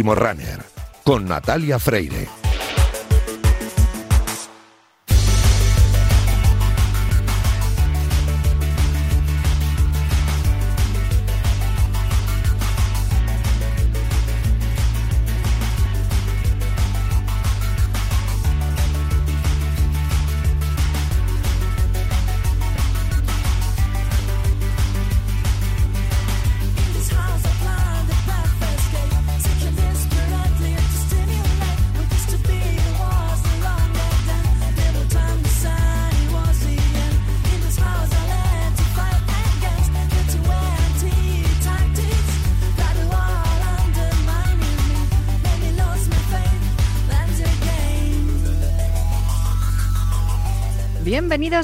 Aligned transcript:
Último 0.00 0.14
runner 0.14 0.64
con 1.04 1.26
Natalia 1.26 1.78
Freire. 1.78 2.39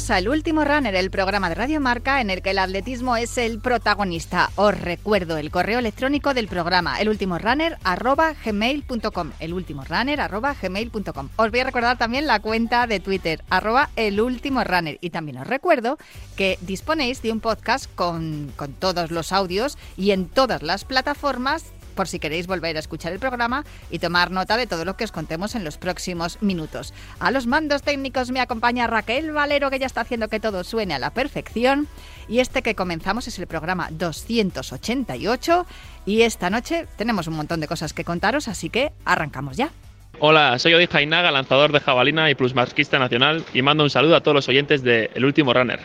Bienvenidos 0.07 0.25
al 0.25 0.37
Último 0.37 0.65
Runner, 0.65 0.95
el 0.95 1.11
programa 1.11 1.49
de 1.49 1.57
Radio 1.57 1.81
Marca 1.81 2.21
en 2.21 2.31
el 2.31 2.41
que 2.41 2.51
el 2.51 2.61
atletismo 2.61 3.17
es 3.17 3.39
el 3.39 3.59
protagonista. 3.59 4.53
Os 4.55 4.81
recuerdo 4.81 5.37
el 5.37 5.51
correo 5.51 5.81
electrónico 5.81 6.33
del 6.33 6.47
programa, 6.47 7.01
elultimorunner@gmail.com, 7.01 9.33
elultimorunner@gmail.com. 9.41 11.29
Os 11.35 11.51
voy 11.51 11.59
a 11.59 11.65
recordar 11.65 11.98
también 11.98 12.29
la 12.29 12.39
cuenta 12.39 12.87
de 12.87 13.01
Twitter 13.01 13.43
arroba 13.51 13.91
elultimorunner 13.97 14.98
y 15.01 15.11
también 15.11 15.39
os 15.39 15.47
recuerdo 15.48 15.98
que 16.37 16.57
disponéis 16.61 17.20
de 17.23 17.33
un 17.33 17.41
podcast 17.41 17.93
con, 17.97 18.53
con 18.55 18.75
todos 18.75 19.11
los 19.11 19.33
audios 19.33 19.77
y 19.97 20.13
en 20.13 20.29
todas 20.29 20.63
las 20.63 20.85
plataformas 20.85 21.65
por 21.97 22.06
si 22.06 22.20
queréis 22.20 22.47
volver 22.47 22.77
a 22.77 22.78
escuchar 22.78 23.12
el 23.12 23.19
programa 23.19 23.64
y 23.91 23.98
tomar 23.98 24.30
nota 24.30 24.56
de 24.56 24.69
todo 24.69 24.84
lo 24.84 24.97
que 24.97 25.02
os 25.02 25.11
contemos 25.11 25.56
en 25.56 25.64
los 25.64 25.78
próximos 25.78 26.41
minutos. 26.41 26.94
A 27.19 27.33
los 27.33 27.48
mandos 27.48 27.83
técnicos 27.83 28.30
me 28.30 28.39
acompaña 28.39 28.86
Raquel 28.86 29.33
Valero, 29.33 29.70
que 29.70 29.80
ya 29.80 29.86
está 29.86 30.02
haciendo 30.02 30.28
que 30.28 30.39
todo 30.39 30.62
suene 30.62 30.94
a 30.94 31.00
la 31.00 31.11
perfección. 31.11 31.89
Y 32.28 32.39
este 32.39 32.62
que 32.62 32.77
comenzamos 32.77 33.27
es 33.27 33.39
el 33.39 33.48
programa 33.48 33.89
288. 33.91 35.67
Y 36.05 36.22
esta 36.22 36.50
noche 36.50 36.86
tenemos 36.97 37.27
un 37.27 37.34
montón 37.34 37.58
de 37.58 37.67
cosas 37.67 37.92
que 37.92 38.05
contaros, 38.05 38.47
así 38.47 38.70
que 38.70 38.92
arrancamos 39.05 39.56
ya. 39.56 39.70
Hola, 40.19 40.58
soy 40.58 40.72
Odi 40.72 40.86
Jainaga, 40.86 41.30
lanzador 41.30 41.72
de 41.72 41.80
jabalina 41.80 42.30
y 42.30 42.34
plusmarquista 42.34 42.98
nacional, 42.98 43.44
y 43.52 43.61
mando 43.62 43.84
un 43.84 43.91
saludo 43.91 44.17
a 44.17 44.22
todos 44.22 44.34
los 44.34 44.48
oyentes 44.48 44.83
de 44.83 45.11
El 45.14 45.24
Último 45.24 45.52
Runner. 45.52 45.80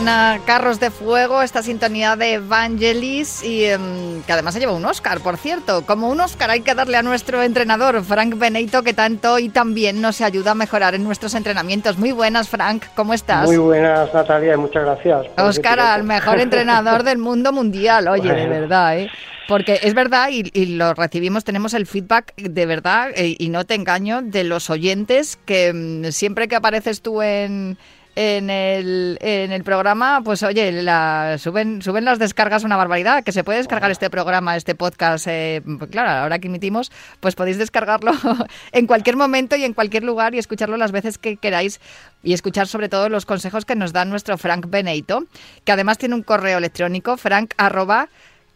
Suena 0.00 0.40
Carros 0.46 0.80
de 0.80 0.90
Fuego, 0.90 1.42
esta 1.42 1.62
sintonía 1.62 2.16
de 2.16 2.32
Evangelis 2.32 3.44
y 3.44 3.66
em, 3.66 4.22
que 4.22 4.32
además 4.32 4.54
se 4.54 4.60
lleva 4.60 4.72
un 4.72 4.86
Oscar, 4.86 5.20
por 5.20 5.36
cierto. 5.36 5.84
Como 5.84 6.08
un 6.08 6.18
Oscar 6.22 6.48
hay 6.48 6.62
que 6.62 6.74
darle 6.74 6.96
a 6.96 7.02
nuestro 7.02 7.42
entrenador, 7.42 8.02
Frank 8.02 8.38
Benito, 8.38 8.82
que 8.82 8.94
tanto 8.94 9.38
y 9.38 9.50
también 9.50 10.00
nos 10.00 10.22
ayuda 10.22 10.52
a 10.52 10.54
mejorar 10.54 10.94
en 10.94 11.04
nuestros 11.04 11.34
entrenamientos. 11.34 11.98
Muy 11.98 12.12
buenas, 12.12 12.48
Frank, 12.48 12.84
¿cómo 12.94 13.12
estás? 13.12 13.44
Muy 13.44 13.58
buenas, 13.58 14.14
Natalia, 14.14 14.54
y 14.54 14.56
muchas 14.56 14.84
gracias. 14.84 15.26
Oscar, 15.36 15.78
al 15.78 16.04
mejor 16.04 16.40
entrenador 16.40 17.02
del 17.02 17.18
mundo 17.18 17.52
mundial, 17.52 18.08
oye, 18.08 18.32
de 18.32 18.46
verdad, 18.48 19.00
¿eh? 19.00 19.10
Porque 19.48 19.80
es 19.82 19.92
verdad, 19.92 20.30
y, 20.30 20.76
lo 20.76 20.94
recibimos, 20.94 21.44
tenemos 21.44 21.74
el 21.74 21.84
feedback 21.84 22.34
de 22.36 22.64
verdad, 22.64 23.10
eh, 23.14 23.36
y 23.38 23.50
no 23.50 23.66
te 23.66 23.74
engaño, 23.74 24.22
de 24.22 24.44
los 24.44 24.70
oyentes 24.70 25.38
que 25.44 25.74
mm, 25.74 26.10
siempre 26.12 26.48
que 26.48 26.56
apareces 26.56 27.02
tú 27.02 27.20
en 27.20 27.76
en 28.20 28.50
el, 28.50 29.16
en 29.22 29.50
el 29.50 29.64
programa, 29.64 30.20
pues 30.22 30.42
oye, 30.42 30.70
la, 30.82 31.36
suben, 31.38 31.80
suben 31.80 32.04
las 32.04 32.18
descargas 32.18 32.64
una 32.64 32.76
barbaridad, 32.76 33.24
que 33.24 33.32
se 33.32 33.44
puede 33.44 33.60
descargar 33.60 33.90
este 33.90 34.10
programa, 34.10 34.56
este 34.56 34.74
podcast, 34.74 35.26
eh, 35.26 35.62
claro, 35.90 36.10
ahora 36.10 36.38
que 36.38 36.48
emitimos, 36.48 36.92
pues 37.20 37.34
podéis 37.34 37.56
descargarlo 37.56 38.12
en 38.72 38.86
cualquier 38.86 39.16
momento 39.16 39.56
y 39.56 39.64
en 39.64 39.72
cualquier 39.72 40.04
lugar 40.04 40.34
y 40.34 40.38
escucharlo 40.38 40.76
las 40.76 40.92
veces 40.92 41.16
que 41.16 41.38
queráis 41.38 41.80
y 42.22 42.34
escuchar 42.34 42.66
sobre 42.66 42.90
todo 42.90 43.08
los 43.08 43.24
consejos 43.24 43.64
que 43.64 43.74
nos 43.74 43.94
da 43.94 44.04
nuestro 44.04 44.36
Frank 44.36 44.66
Beneito, 44.68 45.24
que 45.64 45.72
además 45.72 45.96
tiene 45.96 46.14
un 46.14 46.22
correo 46.22 46.58
electrónico, 46.58 47.16
frank 47.16 47.54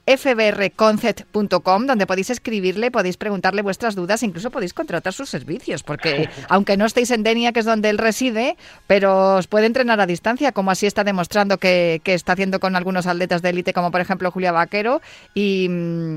fbrconcept.com, 0.07 1.87
donde 1.87 2.07
podéis 2.07 2.31
escribirle, 2.31 2.91
podéis 2.91 3.17
preguntarle 3.17 3.63
vuestras 3.63 3.95
dudas, 3.95 4.23
incluso 4.23 4.51
podéis 4.51 4.75
contratar 4.75 5.13
sus 5.13 5.31
servicios, 5.31 5.83
porque 5.83 6.29
aunque 6.49 6.77
no 6.77 6.85
estéis 6.85 7.11
en 7.11 7.23
Denia, 7.23 7.53
que 7.53 7.61
es 7.61 7.67
donde 7.67 7.89
él 7.89 7.99
reside, 7.99 8.57
pero 8.87 9.37
os 9.37 9.47
puede 9.47 9.67
entrenar 9.67 10.01
a 10.01 10.07
distancia, 10.07 10.53
como 10.53 10.71
así 10.71 10.87
está 10.87 11.05
demostrando 11.05 11.59
que, 11.59 12.01
está 12.05 12.35
haciendo 12.35 12.61
con 12.61 12.77
algunos 12.77 13.07
atletas 13.07 13.43
de 13.43 13.51
élite, 13.51 13.73
como 13.73 13.91
por 13.91 14.01
ejemplo 14.01 14.31
Julia 14.31 14.53
Vaquero, 14.53 15.01
y, 15.35 15.69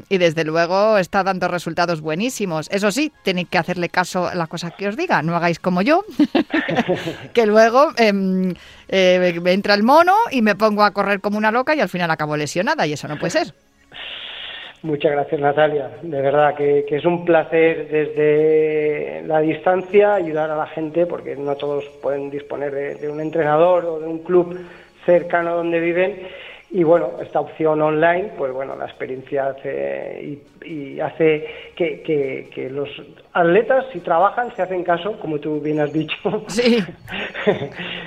desde 0.09 0.43
luego 0.43 0.97
está 0.97 1.23
dando 1.23 1.47
resultados 1.47 2.01
buenísimos. 2.01 2.67
Eso 2.71 2.91
sí, 2.91 3.11
tenéis 3.23 3.47
que 3.49 3.57
hacerle 3.57 3.89
caso 3.89 4.27
a 4.27 4.35
la 4.35 4.47
cosa 4.47 4.71
que 4.71 4.87
os 4.87 4.97
diga, 4.97 5.21
no 5.21 5.35
hagáis 5.35 5.59
como 5.59 5.81
yo, 5.81 6.03
que 7.33 7.45
luego 7.45 7.91
em, 7.97 8.53
eh, 8.89 9.41
entra 9.45 9.75
el 9.75 9.83
mono 9.83 10.15
y 10.31 10.41
me 10.41 10.55
pongo 10.55 10.83
a 10.83 10.91
correr 10.91 11.21
como 11.21 11.37
una 11.37 11.51
loca 11.51 11.75
y 11.75 11.79
al 11.79 11.89
final 11.89 12.11
acabo 12.11 12.35
lesionada, 12.35 12.85
y 12.85 12.93
eso 12.93 13.07
no 13.07 13.17
puede 13.17 13.31
ser. 13.31 13.53
Muchas 14.87 15.11
gracias, 15.11 15.41
Natalia. 15.41 15.91
De 16.01 16.21
verdad 16.21 16.55
que, 16.55 16.85
es 16.89 17.03
un 17.03 17.25
placer 17.25 17.89
desde 17.89 19.21
la 19.27 19.41
distancia 19.41 20.15
ayudar 20.15 20.49
a 20.49 20.55
la 20.55 20.67
gente, 20.67 21.05
porque 21.05 21.35
no 21.35 21.55
todos 21.55 21.83
pueden 22.01 22.29
disponer 22.29 22.97
de, 22.97 23.09
un 23.09 23.19
entrenador 23.19 23.83
o 23.83 23.99
de 23.99 24.07
un 24.07 24.19
club 24.19 24.57
cercano 25.05 25.57
donde 25.57 25.81
viven. 25.81 26.21
Y 26.71 26.83
bueno, 26.83 27.11
esta 27.21 27.41
opción 27.41 27.81
online, 27.81 28.31
pues 28.37 28.53
bueno, 28.53 28.77
la 28.77 28.85
experiencia 28.85 29.47
hace 29.47 30.39
y, 30.65 30.99
hace 31.01 31.45
que, 31.75 32.69
los 32.71 32.89
atletas, 33.33 33.88
si 33.91 34.00
trabajan, 34.00 34.56
se 34.56 34.62
hacen 34.62 34.85
caso, 34.85 35.19
como 35.19 35.38
tú 35.38 35.59
bien 35.59 35.81
has 35.81 35.91
dicho. 35.91 36.15
Sí, 36.47 36.81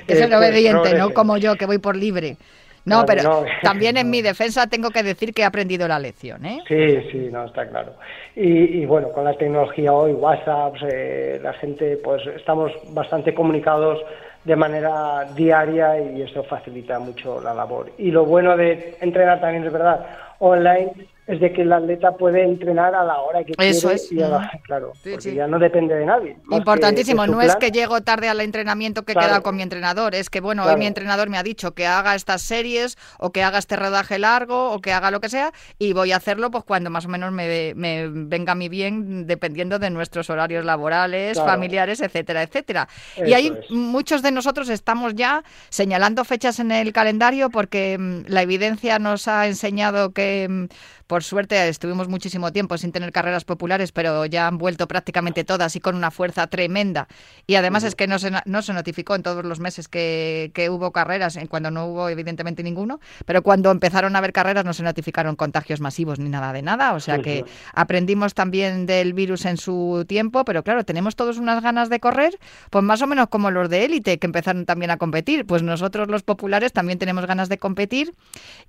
que 0.06 0.12
es 0.14 0.20
el 0.22 0.32
obediente, 0.32 0.94
no 0.94 1.12
como 1.12 1.36
yo, 1.36 1.56
que 1.56 1.66
voy 1.66 1.78
por 1.78 1.94
libre. 1.94 2.38
No, 2.84 3.04
pero 3.06 3.44
también 3.62 3.96
en 3.96 4.10
mi 4.10 4.22
defensa 4.22 4.66
tengo 4.66 4.90
que 4.90 5.02
decir 5.02 5.32
que 5.32 5.42
he 5.42 5.44
aprendido 5.44 5.86
la 5.86 5.98
lección, 5.98 6.44
¿eh? 6.44 6.60
Sí, 6.66 7.10
sí, 7.10 7.28
no, 7.30 7.44
está 7.44 7.68
claro. 7.68 7.94
Y, 8.34 8.86
bueno, 8.86 9.10
con 9.12 9.24
la 9.24 9.34
tecnología 9.34 9.92
hoy, 9.92 10.12
WhatsApp, 10.12 10.76
eh, 10.90 11.38
la 11.42 11.52
gente, 11.54 11.98
pues 12.02 12.26
estamos 12.26 12.72
bastante 12.92 13.34
comunicados 13.34 13.98
de 14.44 14.56
manera 14.56 15.26
diaria 15.34 16.00
y 16.00 16.22
eso 16.22 16.42
facilita 16.44 16.98
mucho 16.98 17.40
la 17.40 17.52
labor. 17.52 17.92
Y 17.98 18.10
lo 18.10 18.24
bueno 18.24 18.56
de 18.56 18.96
entrenar 19.00 19.40
también 19.40 19.64
es 19.64 19.72
verdad, 19.72 20.06
online 20.38 20.92
es 21.30 21.40
de 21.40 21.52
que 21.52 21.62
el 21.62 21.72
atleta 21.72 22.12
puede 22.12 22.42
entrenar 22.42 22.94
a 22.94 23.04
la 23.04 23.20
hora 23.20 23.44
que 23.44 23.52
Eso 23.58 23.88
quiere. 23.88 23.96
Es. 23.96 24.12
Y 24.12 24.18
claro, 24.62 24.92
porque 25.02 25.34
ya 25.34 25.46
no 25.46 25.58
depende 25.58 25.94
de 25.94 26.04
nadie. 26.04 26.36
Importantísimo, 26.50 27.26
no 27.26 27.40
es 27.40 27.54
que 27.56 27.70
llego 27.70 28.00
tarde 28.00 28.28
al 28.28 28.40
entrenamiento 28.40 29.04
que 29.04 29.12
he 29.12 29.14
quedado 29.14 29.42
con 29.42 29.56
mi 29.56 29.62
entrenador, 29.62 30.14
es 30.14 30.28
que 30.28 30.40
bueno, 30.40 30.64
hoy 30.64 30.76
mi 30.76 30.86
entrenador 30.86 31.30
me 31.30 31.38
ha 31.38 31.42
dicho 31.42 31.72
que 31.72 31.86
haga 31.86 32.14
estas 32.14 32.42
series 32.42 32.98
o 33.18 33.30
que 33.30 33.42
haga 33.42 33.58
este 33.58 33.76
rodaje 33.76 34.18
largo 34.18 34.72
o 34.72 34.80
que 34.80 34.92
haga 34.92 35.10
lo 35.10 35.20
que 35.20 35.28
sea 35.28 35.52
y 35.78 35.92
voy 35.92 36.12
a 36.12 36.16
hacerlo 36.16 36.50
pues 36.50 36.64
cuando 36.64 36.90
más 36.90 37.06
o 37.06 37.08
menos 37.08 37.32
me, 37.32 37.74
venga 37.74 38.52
a 38.52 38.54
mí 38.54 38.68
bien 38.68 39.26
dependiendo 39.26 39.78
de 39.78 39.90
nuestros 39.90 40.30
horarios 40.30 40.64
laborales, 40.64 41.38
familiares, 41.40 42.00
etcétera, 42.00 42.42
etcétera. 42.42 42.88
y 43.24 43.32
ahí 43.34 43.52
muchos 43.70 44.22
de 44.22 44.32
nosotros 44.32 44.68
estamos 44.68 45.14
ya 45.14 45.44
señalando 45.68 46.24
fechas 46.24 46.58
en 46.58 46.72
el 46.72 46.92
calendario 46.92 47.50
porque 47.50 47.96
mm, 47.98 48.22
la 48.26 48.42
evidencia 48.42 48.98
nos 48.98 49.28
ha 49.28 49.46
enseñado 49.46 50.10
que 50.12 50.48
mm, 50.48 50.64
por 51.10 51.24
suerte 51.24 51.68
estuvimos 51.68 52.06
muchísimo 52.06 52.52
tiempo 52.52 52.78
sin 52.78 52.92
tener 52.92 53.10
carreras 53.10 53.44
populares, 53.44 53.90
pero 53.90 54.26
ya 54.26 54.46
han 54.46 54.58
vuelto 54.58 54.86
prácticamente 54.86 55.42
todas 55.42 55.74
y 55.74 55.80
con 55.80 55.96
una 55.96 56.12
fuerza 56.12 56.46
tremenda. 56.46 57.08
Y 57.48 57.56
además 57.56 57.82
es 57.82 57.96
que 57.96 58.06
no 58.06 58.20
se, 58.20 58.30
no 58.44 58.62
se 58.62 58.72
notificó 58.72 59.16
en 59.16 59.24
todos 59.24 59.44
los 59.44 59.58
meses 59.58 59.88
que, 59.88 60.52
que 60.54 60.70
hubo 60.70 60.92
carreras, 60.92 61.36
cuando 61.48 61.72
no 61.72 61.86
hubo 61.86 62.08
evidentemente 62.08 62.62
ninguno, 62.62 63.00
pero 63.26 63.42
cuando 63.42 63.72
empezaron 63.72 64.14
a 64.14 64.20
haber 64.20 64.32
carreras 64.32 64.64
no 64.64 64.72
se 64.72 64.84
notificaron 64.84 65.34
contagios 65.34 65.80
masivos 65.80 66.20
ni 66.20 66.28
nada 66.28 66.52
de 66.52 66.62
nada. 66.62 66.92
O 66.92 67.00
sea 67.00 67.18
que 67.18 67.44
aprendimos 67.74 68.34
también 68.34 68.86
del 68.86 69.12
virus 69.12 69.46
en 69.46 69.56
su 69.56 70.04
tiempo, 70.06 70.44
pero 70.44 70.62
claro, 70.62 70.84
tenemos 70.84 71.16
todos 71.16 71.38
unas 71.38 71.60
ganas 71.60 71.88
de 71.88 71.98
correr, 71.98 72.38
pues 72.70 72.84
más 72.84 73.02
o 73.02 73.08
menos 73.08 73.26
como 73.30 73.50
los 73.50 73.68
de 73.68 73.84
élite 73.84 74.20
que 74.20 74.28
empezaron 74.28 74.64
también 74.64 74.92
a 74.92 74.96
competir. 74.96 75.44
Pues 75.44 75.64
nosotros 75.64 76.06
los 76.06 76.22
populares 76.22 76.72
también 76.72 77.00
tenemos 77.00 77.26
ganas 77.26 77.48
de 77.48 77.58
competir 77.58 78.14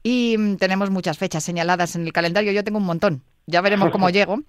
y 0.01 0.38
mm, 0.39 0.55
tenemos 0.55 0.89
muchas 0.89 1.19
fechas 1.19 1.43
señaladas 1.43 1.95
en 1.95 2.07
el 2.07 2.11
calendario. 2.11 2.31
Yo 2.39 2.63
tengo 2.63 2.78
un 2.80 2.86
montón 2.86 3.24
ya 3.45 3.61
veremos 3.61 3.91
cómo 3.91 4.09
llego. 4.11 4.39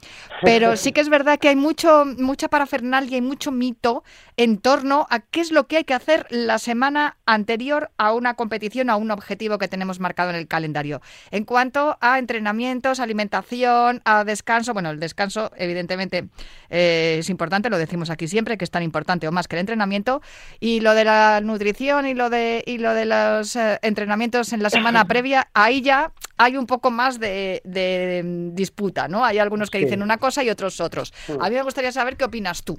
Pero 0.43 0.77
sí 0.77 0.93
que 0.93 1.01
es 1.01 1.09
verdad 1.09 1.39
que 1.39 1.49
hay 1.49 1.57
mucho, 1.57 2.05
mucha 2.19 2.49
parafernalia 2.49 3.17
y 3.17 3.21
mucho 3.21 3.53
mito 3.53 4.05
en 4.37 4.59
torno 4.59 5.07
a 5.11 5.21
qué 5.21 5.41
es 5.41 5.53
lo 5.53 5.67
que 5.67 5.79
hay 5.79 5.85
que 5.85 5.95
hacer 5.95 6.27
la 6.31 6.59
semana 6.59 7.17
anterior 7.27 7.91
a 7.99 8.13
una 8.13 8.35
competición, 8.35 8.91
a 8.91 8.97
un 8.97 9.11
objetivo 9.11 9.59
que 9.59 9.69
tenemos 9.69 10.01
marcado 10.01 10.31
en 10.31 10.37
el 10.37 10.49
calendario. 10.49 11.01
En 11.31 11.45
cuanto 11.45 11.99
a 12.01 12.19
entrenamientos, 12.19 13.01
alimentación, 13.01 14.03
a 14.05 14.25
descanso, 14.25 14.73
bueno, 14.73 14.91
el 14.91 15.01
descanso 15.01 15.51
evidentemente 15.57 16.29
eh, 16.71 17.17
es 17.21 17.31
importante, 17.31 17.71
lo 17.71 17.79
decimos 17.79 18.11
aquí 18.11 18.29
siempre, 18.29 18.57
que 18.57 18.65
es 18.65 18.71
tan 18.71 18.83
importante 18.83 19.29
o 19.29 19.33
más 19.33 19.49
que 19.49 19.57
el 19.57 19.61
entrenamiento, 19.61 20.23
y 20.61 20.81
lo 20.81 20.95
de 20.95 21.05
la 21.05 21.41
nutrición 21.43 22.07
y 22.07 22.15
lo 22.15 22.31
de, 22.31 22.63
y 22.67 22.79
lo 22.79 22.95
de 22.95 23.05
los 23.05 23.57
eh, 23.57 23.79
entrenamientos 23.83 24.53
en 24.53 24.63
la 24.63 24.71
semana 24.71 25.05
previa, 25.09 25.49
ahí 25.55 25.83
ya 25.83 26.13
hay 26.37 26.57
un 26.57 26.67
poco 26.67 26.91
más 26.91 27.21
de, 27.21 27.61
de 27.65 28.23
disputa, 28.53 28.82
¿no? 29.09 29.25
Hay 29.25 29.39
algunos 29.39 29.71
que 29.71 29.79
dicen 29.79 30.03
una 30.03 30.19
cosa 30.19 30.43
y 30.43 30.51
otros 30.51 30.81
otros. 30.81 31.13
A 31.41 31.49
mí 31.49 31.55
me 31.55 31.63
gustaría 31.63 31.93
saber 31.93 32.17
qué 32.17 32.25
opinas 32.25 32.65
tú. 32.65 32.77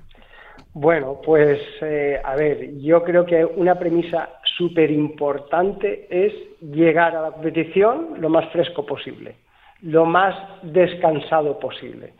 Bueno, 0.73 1.19
pues 1.23 1.59
eh, 1.81 2.19
a 2.23 2.35
ver, 2.35 2.77
yo 2.79 3.03
creo 3.03 3.25
que 3.25 3.45
una 3.45 3.77
premisa 3.77 4.29
súper 4.57 4.91
importante 4.91 6.07
es 6.09 6.33
llegar 6.61 7.15
a 7.15 7.21
la 7.21 7.31
competición 7.31 8.15
lo 8.19 8.29
más 8.29 8.51
fresco 8.51 8.85
posible, 8.85 9.35
lo 9.81 10.05
más 10.05 10.35
descansado 10.63 11.59
posible. 11.59 12.13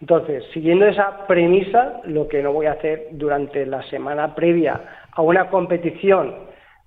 Entonces, 0.00 0.44
siguiendo 0.54 0.86
esa 0.86 1.26
premisa, 1.26 2.00
lo 2.04 2.26
que 2.26 2.42
no 2.42 2.52
voy 2.52 2.66
a 2.66 2.72
hacer 2.72 3.08
durante 3.12 3.66
la 3.66 3.82
semana 3.90 4.34
previa 4.34 4.80
a 5.12 5.20
una 5.20 5.50
competición, 5.50 6.34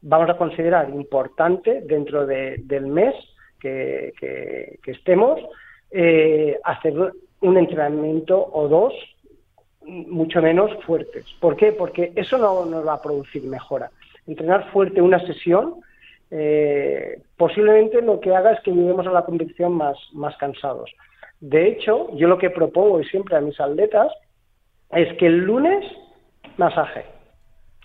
vamos 0.01 0.29
a 0.29 0.37
considerar 0.37 0.89
importante 0.89 1.81
dentro 1.85 2.25
del 2.25 2.87
mes 2.87 3.13
que, 3.59 4.79
estemos, 4.85 5.39
eh, 5.93 6.59
hacer 6.63 6.93
un 7.41 7.57
entrenamiento 7.57 8.49
o 8.51 8.67
dos 8.67 8.93
mucho 9.85 10.41
menos 10.41 10.71
fuertes. 10.85 11.25
¿Por 11.39 11.55
qué? 11.55 11.71
Porque 11.71 12.11
eso 12.15 12.37
no 12.37 12.65
nos 12.65 12.85
va 12.85 12.93
a 12.93 13.01
producir 13.01 13.43
mejora. 13.43 13.91
Entrenar 14.27 14.71
fuerte 14.71 15.01
una 15.01 15.19
sesión 15.19 15.75
eh, 16.35 17.21
posiblemente 17.37 18.01
lo 18.01 18.19
que 18.19 18.35
haga 18.35 18.53
es 18.53 18.59
que 18.61 18.71
lleguemos 18.71 19.05
a 19.05 19.11
la 19.11 19.23
competición 19.23 19.73
más, 19.73 19.95
más 20.13 20.35
cansados. 20.37 20.89
De 21.39 21.67
hecho, 21.67 22.09
yo 22.15 22.27
lo 22.27 22.39
que 22.39 22.49
propongo 22.49 22.99
y 22.99 23.05
siempre 23.05 23.35
a 23.35 23.41
mis 23.41 23.59
atletas 23.59 24.11
es 24.91 25.15
que 25.19 25.27
el 25.27 25.41
lunes 25.41 25.85
masaje. 26.57 27.05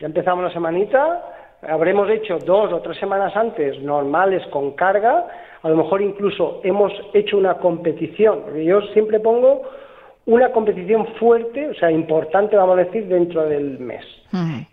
Ya 0.00 0.06
empezamos 0.06 0.44
la 0.44 0.52
semanita, 0.52 1.22
habremos 1.60 2.08
hecho 2.08 2.38
dos 2.38 2.72
o 2.72 2.80
tres 2.80 2.96
semanas 2.98 3.36
antes 3.36 3.82
normales 3.82 4.46
con 4.46 4.72
carga, 4.72 5.26
a 5.62 5.68
lo 5.68 5.76
mejor 5.76 6.02
incluso 6.02 6.60
hemos 6.64 6.92
hecho 7.14 7.36
una 7.36 7.54
competición, 7.54 8.42
porque 8.44 8.64
yo 8.64 8.80
siempre 8.92 9.20
pongo 9.20 9.62
una 10.26 10.52
competición 10.52 11.06
fuerte, 11.18 11.68
o 11.68 11.74
sea, 11.74 11.90
importante, 11.90 12.54
vamos 12.54 12.78
a 12.78 12.84
decir, 12.84 13.06
dentro 13.06 13.48
del 13.48 13.78
mes. 13.78 14.04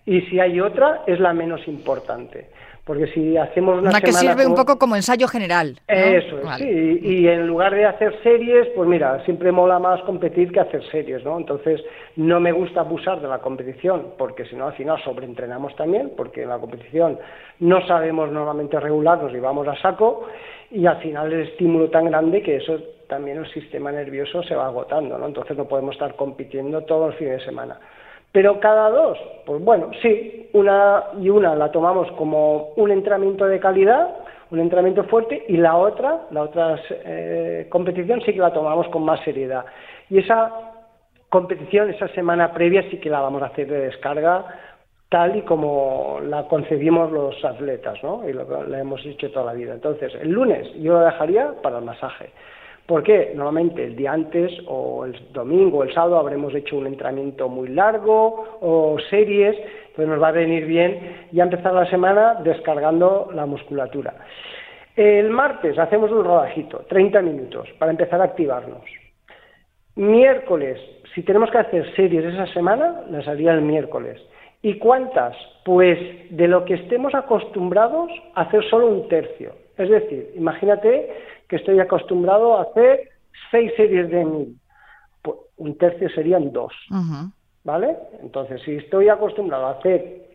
Y 0.06 0.22
si 0.22 0.40
hay 0.40 0.60
otra, 0.60 1.04
es 1.08 1.20
la 1.20 1.34
menos 1.34 1.66
importante. 1.68 2.50
Porque 2.86 3.08
si 3.08 3.36
hacemos 3.36 3.80
una, 3.80 3.90
una 3.90 4.00
que 4.00 4.14
sirve 4.14 4.46
un 4.46 4.54
poco 4.54 4.78
como 4.78 4.96
ensayo 4.96 5.28
general. 5.28 5.80
Eso 5.88 6.40
es, 6.40 6.58
sí. 6.58 7.00
Y, 7.02 7.28
en 7.28 7.48
lugar 7.48 7.74
de 7.74 7.84
hacer 7.84 8.16
series, 8.22 8.68
pues 8.76 8.88
mira, 8.88 9.24
siempre 9.26 9.52
mola 9.52 9.80
más 9.80 10.02
competir 10.02 10.52
que 10.52 10.60
hacer 10.60 10.84
series, 10.92 11.24
¿no? 11.26 11.36
Entonces, 11.38 11.82
no 12.16 12.40
me 12.40 12.52
gusta 12.52 12.82
abusar 12.82 13.20
de 13.22 13.28
la 13.28 13.40
competición, 13.40 14.14
porque 14.20 14.46
si 14.46 14.56
no, 14.56 14.68
al 14.68 14.74
final 14.74 15.02
sobreentrenamos 15.04 15.76
también, 15.76 16.12
porque 16.16 16.44
en 16.44 16.50
la 16.50 16.60
competición 16.60 17.18
no 17.60 17.86
sabemos 17.88 18.32
normalmente 18.32 18.80
regularnos 18.80 19.34
y 19.34 19.40
vamos 19.40 19.68
a 19.68 19.76
saco, 19.81 20.28
y 20.70 20.86
al 20.86 21.02
final 21.02 21.34
el 21.34 21.48
estímulo 21.48 21.90
tan 21.90 22.06
grande 22.06 22.44
que 22.44 22.58
eso 22.58 22.78
también 23.08 23.38
el 23.38 23.52
sistema 23.52 23.92
nervioso 23.92 24.44
se 24.44 24.56
va 24.56 24.68
agotando, 24.68 25.18
¿no? 25.18 25.26
Entonces 25.26 25.58
no 25.58 25.66
podemos 25.66 25.96
estar 25.96 26.16
compitiendo 26.16 26.84
todos 26.84 27.10
los 27.10 27.16
fines 27.16 27.40
de 27.40 27.46
semana. 27.46 27.80
Pero 28.36 28.60
cada 28.60 28.90
dos, 28.90 29.18
pues 29.46 29.64
bueno, 29.64 29.92
sí, 30.02 30.50
una 30.52 31.06
y 31.22 31.30
una 31.30 31.56
la 31.56 31.72
tomamos 31.72 32.12
como 32.18 32.74
un 32.76 32.92
entrenamiento 32.92 33.46
de 33.46 33.62
calidad, 33.62 34.10
un 34.52 34.60
entrenamiento 34.60 35.06
fuerte, 35.06 35.46
y 35.48 35.56
la 35.56 35.78
otra, 35.78 36.24
la 36.32 36.42
otra 36.42 36.78
eh, 36.90 37.68
competición 37.70 38.20
sí 38.26 38.34
que 38.34 38.40
la 38.40 38.52
tomamos 38.52 38.90
con 38.90 39.06
más 39.06 39.22
seriedad. 39.22 39.64
Y 40.10 40.20
esa 40.20 40.52
competición, 41.30 41.90
esa 41.90 42.10
semana 42.10 42.52
previa 42.52 42.84
sí 42.92 42.98
que 42.98 43.10
la 43.10 43.22
vamos 43.22 43.42
a 43.42 43.46
hacer 43.46 43.70
de 43.70 43.80
descarga 43.86 44.44
tal 45.08 45.38
y 45.38 45.44
como 45.44 46.20
la 46.22 46.46
concebimos 46.50 47.14
los 47.14 47.42
atletas, 47.46 48.04
¿no? 48.04 48.28
Y 48.28 48.34
lo 48.34 48.68
la 48.68 48.80
hemos 48.80 49.06
hecho 49.06 49.31
toda 49.31 49.46
la 49.46 49.54
vida. 49.54 49.74
Entonces, 49.74 50.14
el 50.16 50.31
lunes 50.31 50.74
yo 50.74 50.92
lo 50.92 51.06
dejaría 51.06 51.54
para 51.64 51.78
el 51.78 51.86
masaje. 51.86 52.31
¿Por 52.86 53.02
qué? 53.02 53.34
Normalmente 53.36 53.84
el 53.84 53.96
día 53.96 54.14
antes 54.14 54.52
o 54.68 55.06
el 55.06 55.34
domingo 55.34 55.80
o 55.80 55.84
el 55.84 55.94
sábado 55.94 56.20
habremos 56.20 56.54
hecho 56.54 56.78
un 56.78 56.86
entrenamiento 56.86 57.50
muy 57.50 57.70
largo 57.70 58.60
o 58.62 58.98
series, 59.10 59.56
pues 59.96 60.08
nos 60.08 60.22
va 60.22 60.28
a 60.28 60.34
venir 60.34 60.66
bien 60.66 61.28
ya 61.32 61.44
empezar 61.44 61.74
la 61.74 61.90
semana 61.90 62.36
descargando 62.44 63.32
la 63.34 63.48
musculatura. 63.48 64.14
El 64.96 65.32
martes 65.32 65.78
hacemos 65.80 66.12
un 66.12 66.24
rodajito, 66.24 66.86
30 66.88 67.22
minutos, 67.22 67.68
para 67.80 67.92
empezar 67.92 68.22
a 68.22 68.26
activarnos. 68.26 68.84
Miércoles, 69.96 70.80
si 71.16 71.24
tenemos 71.24 71.50
que 71.50 71.57
hacer 71.57 71.95
series 71.95 72.24
esa 72.26 72.45
semana, 72.54 73.02
las 73.09 73.28
haría 73.28 73.54
el 73.54 73.62
miércoles. 73.62 74.21
¿Y 74.62 74.78
cuántas? 74.78 75.36
Pues 75.64 75.98
de 76.30 76.48
lo 76.48 76.66
que 76.66 76.76
estemos 76.76 77.16
acostumbrados 77.16 78.12
a 78.36 78.42
hacer 78.42 78.64
solo 78.69 78.88
un 78.88 79.07
tercio. 79.07 79.54
Es 79.78 79.90
decir, 79.90 80.31
imagínate 80.36 81.09
que 81.47 81.57
estoy 81.57 81.80
acostumbrado 81.80 82.57
a 82.57 82.64
hacer 82.64 83.09
seis 83.52 83.71
series 83.75 84.09
de 84.09 84.25
mil. 84.25 84.59
Pues 85.21 85.37
un 85.57 85.78
tercio 85.78 86.09
serían 86.09 86.52
dos. 86.52 86.73
¿Vale? 87.64 87.97
Entonces, 88.21 88.61
si 88.64 88.75
estoy 88.75 89.09
acostumbrado 89.09 89.68
a 89.68 89.71
hacer 89.71 90.25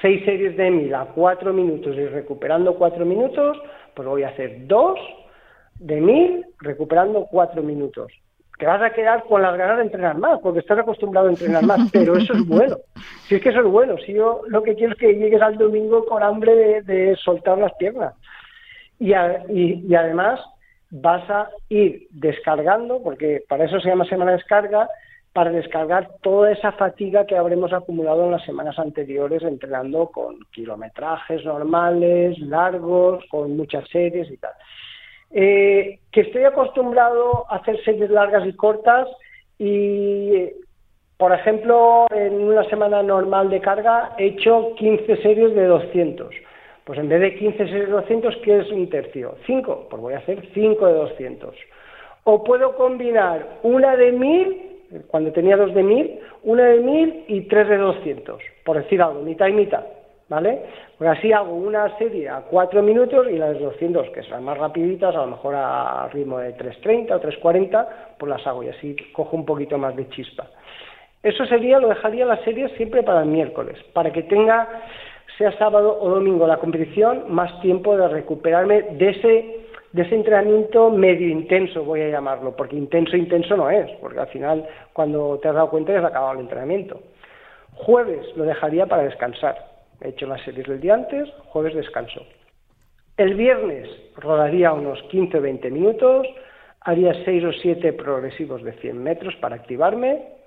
seis 0.00 0.24
series 0.24 0.56
de 0.56 0.70
mil 0.70 0.94
a 0.94 1.06
cuatro 1.06 1.52
minutos 1.52 1.96
y 1.96 2.06
recuperando 2.06 2.74
cuatro 2.76 3.04
minutos, 3.04 3.58
pues 3.94 4.06
voy 4.06 4.22
a 4.22 4.28
hacer 4.28 4.66
dos 4.66 4.98
de 5.78 6.00
mil 6.00 6.46
recuperando 6.60 7.26
cuatro 7.30 7.62
minutos. 7.62 8.12
Te 8.58 8.66
vas 8.66 8.82
a 8.82 8.90
quedar 8.90 9.22
con 9.24 9.40
las 9.40 9.56
ganas 9.56 9.76
de 9.76 9.84
entrenar 9.84 10.18
más, 10.18 10.40
porque 10.40 10.58
estás 10.58 10.80
acostumbrado 10.80 11.28
a 11.28 11.30
entrenar 11.30 11.64
más, 11.64 11.88
pero 11.92 12.16
eso 12.16 12.32
es 12.32 12.46
bueno. 12.46 12.76
Si 13.28 13.36
es 13.36 13.42
que 13.42 13.50
eso 13.50 13.60
es 13.60 13.66
bueno, 13.66 13.96
si 14.04 14.12
yo 14.12 14.42
lo 14.48 14.62
que 14.62 14.74
quiero 14.74 14.94
es 14.94 14.98
que 14.98 15.14
llegues 15.14 15.40
al 15.40 15.56
domingo 15.56 16.04
con 16.06 16.22
hambre 16.22 16.82
de 16.82 17.16
soltar 17.16 17.58
las 17.58 17.72
piernas 17.74 18.14
y, 18.98 19.12
y, 19.12 19.94
además 19.94 20.40
vas 20.90 21.28
a 21.30 21.50
ir 21.68 22.08
descargando, 22.10 23.02
porque 23.02 23.42
para 23.48 23.64
eso 23.64 23.80
se 23.80 23.88
llama 23.88 24.04
semana 24.06 24.32
de 24.32 24.38
descarga, 24.38 24.88
para 25.32 25.50
descargar 25.50 26.08
toda 26.22 26.50
esa 26.50 26.72
fatiga 26.72 27.26
que 27.26 27.36
habremos 27.36 27.72
acumulado 27.72 28.24
en 28.24 28.32
las 28.32 28.44
semanas 28.44 28.78
anteriores 28.78 29.42
entrenando 29.42 30.08
con 30.08 30.40
kilometrajes 30.50 31.44
normales, 31.44 32.38
largos, 32.38 33.24
con 33.30 33.56
muchas 33.56 33.88
series 33.88 34.30
y 34.30 34.36
tal. 34.38 34.52
Eh, 35.30 36.00
que 36.10 36.22
estoy 36.22 36.44
acostumbrado 36.44 37.44
a 37.50 37.56
hacer 37.56 37.78
series 37.84 38.10
largas 38.10 38.46
y 38.46 38.52
cortas 38.54 39.06
y, 39.58 40.48
por 41.18 41.32
ejemplo, 41.32 42.06
en 42.10 42.34
una 42.34 42.64
semana 42.64 43.02
normal 43.02 43.50
de 43.50 43.60
carga 43.60 44.14
he 44.18 44.28
hecho 44.28 44.74
15 44.76 45.22
series 45.22 45.54
de 45.54 45.66
200 45.66 46.34
pues 46.88 46.98
en 47.00 47.10
vez 47.10 47.20
de 47.20 47.34
15 47.34 47.58
series 47.66 47.86
de 47.86 47.92
200, 47.92 48.36
¿qué 48.36 48.60
es 48.60 48.72
un 48.72 48.88
tercio? 48.88 49.34
5, 49.44 49.88
pues 49.90 50.00
voy 50.00 50.14
a 50.14 50.18
hacer 50.20 50.42
5 50.54 50.86
de 50.86 50.94
200. 50.94 51.54
O 52.24 52.42
puedo 52.42 52.76
combinar 52.76 53.58
una 53.62 53.94
de 53.94 54.10
1000, 54.10 55.04
cuando 55.08 55.30
tenía 55.32 55.58
dos 55.58 55.74
de 55.74 55.82
1000, 55.82 56.18
una 56.44 56.64
de 56.64 56.80
1000 56.80 57.24
y 57.28 57.42
tres 57.42 57.68
de 57.68 57.76
200, 57.76 58.42
por 58.64 58.78
decir 58.78 59.02
algo, 59.02 59.20
mitad 59.20 59.48
y 59.48 59.52
mitad, 59.52 59.84
¿vale? 60.30 60.62
Pues 60.96 61.10
así 61.10 61.30
hago 61.30 61.54
una 61.56 61.94
serie 61.98 62.30
a 62.30 62.40
4 62.50 62.82
minutos 62.82 63.26
y 63.30 63.36
las 63.36 63.52
de 63.52 63.64
200, 63.66 64.08
que 64.08 64.22
son 64.22 64.42
más 64.44 64.56
rapiditas, 64.56 65.14
a 65.14 65.18
lo 65.18 65.26
mejor 65.26 65.56
a 65.58 66.08
ritmo 66.10 66.38
de 66.38 66.56
3.30 66.56 67.12
o 67.12 67.20
3.40, 67.20 67.86
pues 68.18 68.30
las 68.30 68.46
hago 68.46 68.62
y 68.62 68.68
así 68.70 68.96
cojo 69.12 69.36
un 69.36 69.44
poquito 69.44 69.76
más 69.76 69.94
de 69.94 70.08
chispa. 70.08 70.46
Eso 71.22 71.44
sería, 71.44 71.80
lo 71.80 71.88
dejaría 71.88 72.24
la 72.24 72.42
serie 72.44 72.70
siempre 72.78 73.02
para 73.02 73.20
el 73.20 73.28
miércoles, 73.28 73.76
para 73.92 74.10
que 74.10 74.22
tenga 74.22 74.66
sea 75.38 75.56
sábado 75.56 75.96
o 76.00 76.10
domingo 76.10 76.46
la 76.46 76.58
competición, 76.58 77.32
más 77.32 77.60
tiempo 77.60 77.96
de 77.96 78.08
recuperarme 78.08 78.82
de 78.82 79.08
ese 79.08 79.64
de 79.92 80.02
ese 80.02 80.16
entrenamiento 80.16 80.90
medio 80.90 81.28
intenso, 81.28 81.82
voy 81.82 82.02
a 82.02 82.10
llamarlo, 82.10 82.54
porque 82.54 82.76
intenso, 82.76 83.16
intenso 83.16 83.56
no 83.56 83.70
es, 83.70 83.90
porque 84.02 84.20
al 84.20 84.26
final 84.26 84.68
cuando 84.92 85.38
te 85.38 85.48
has 85.48 85.54
dado 85.54 85.70
cuenta 85.70 85.92
ya 85.92 86.00
has 86.00 86.04
acabado 86.04 86.34
el 86.34 86.40
entrenamiento. 86.40 87.00
Jueves 87.72 88.26
lo 88.36 88.44
dejaría 88.44 88.84
para 88.84 89.04
descansar. 89.04 89.56
He 90.02 90.10
hecho 90.10 90.26
las 90.26 90.42
series 90.42 90.66
del 90.66 90.80
día 90.80 90.94
antes, 90.94 91.30
jueves 91.46 91.74
descanso. 91.74 92.20
El 93.16 93.34
viernes 93.34 93.88
rodaría 94.16 94.72
unos 94.72 95.02
15 95.04 95.38
o 95.38 95.40
20 95.40 95.70
minutos, 95.70 96.26
haría 96.80 97.14
6 97.24 97.44
o 97.44 97.52
7 97.52 97.94
progresivos 97.94 98.62
de 98.62 98.72
100 98.72 99.02
metros 99.02 99.34
para 99.36 99.56
activarme, 99.56 100.37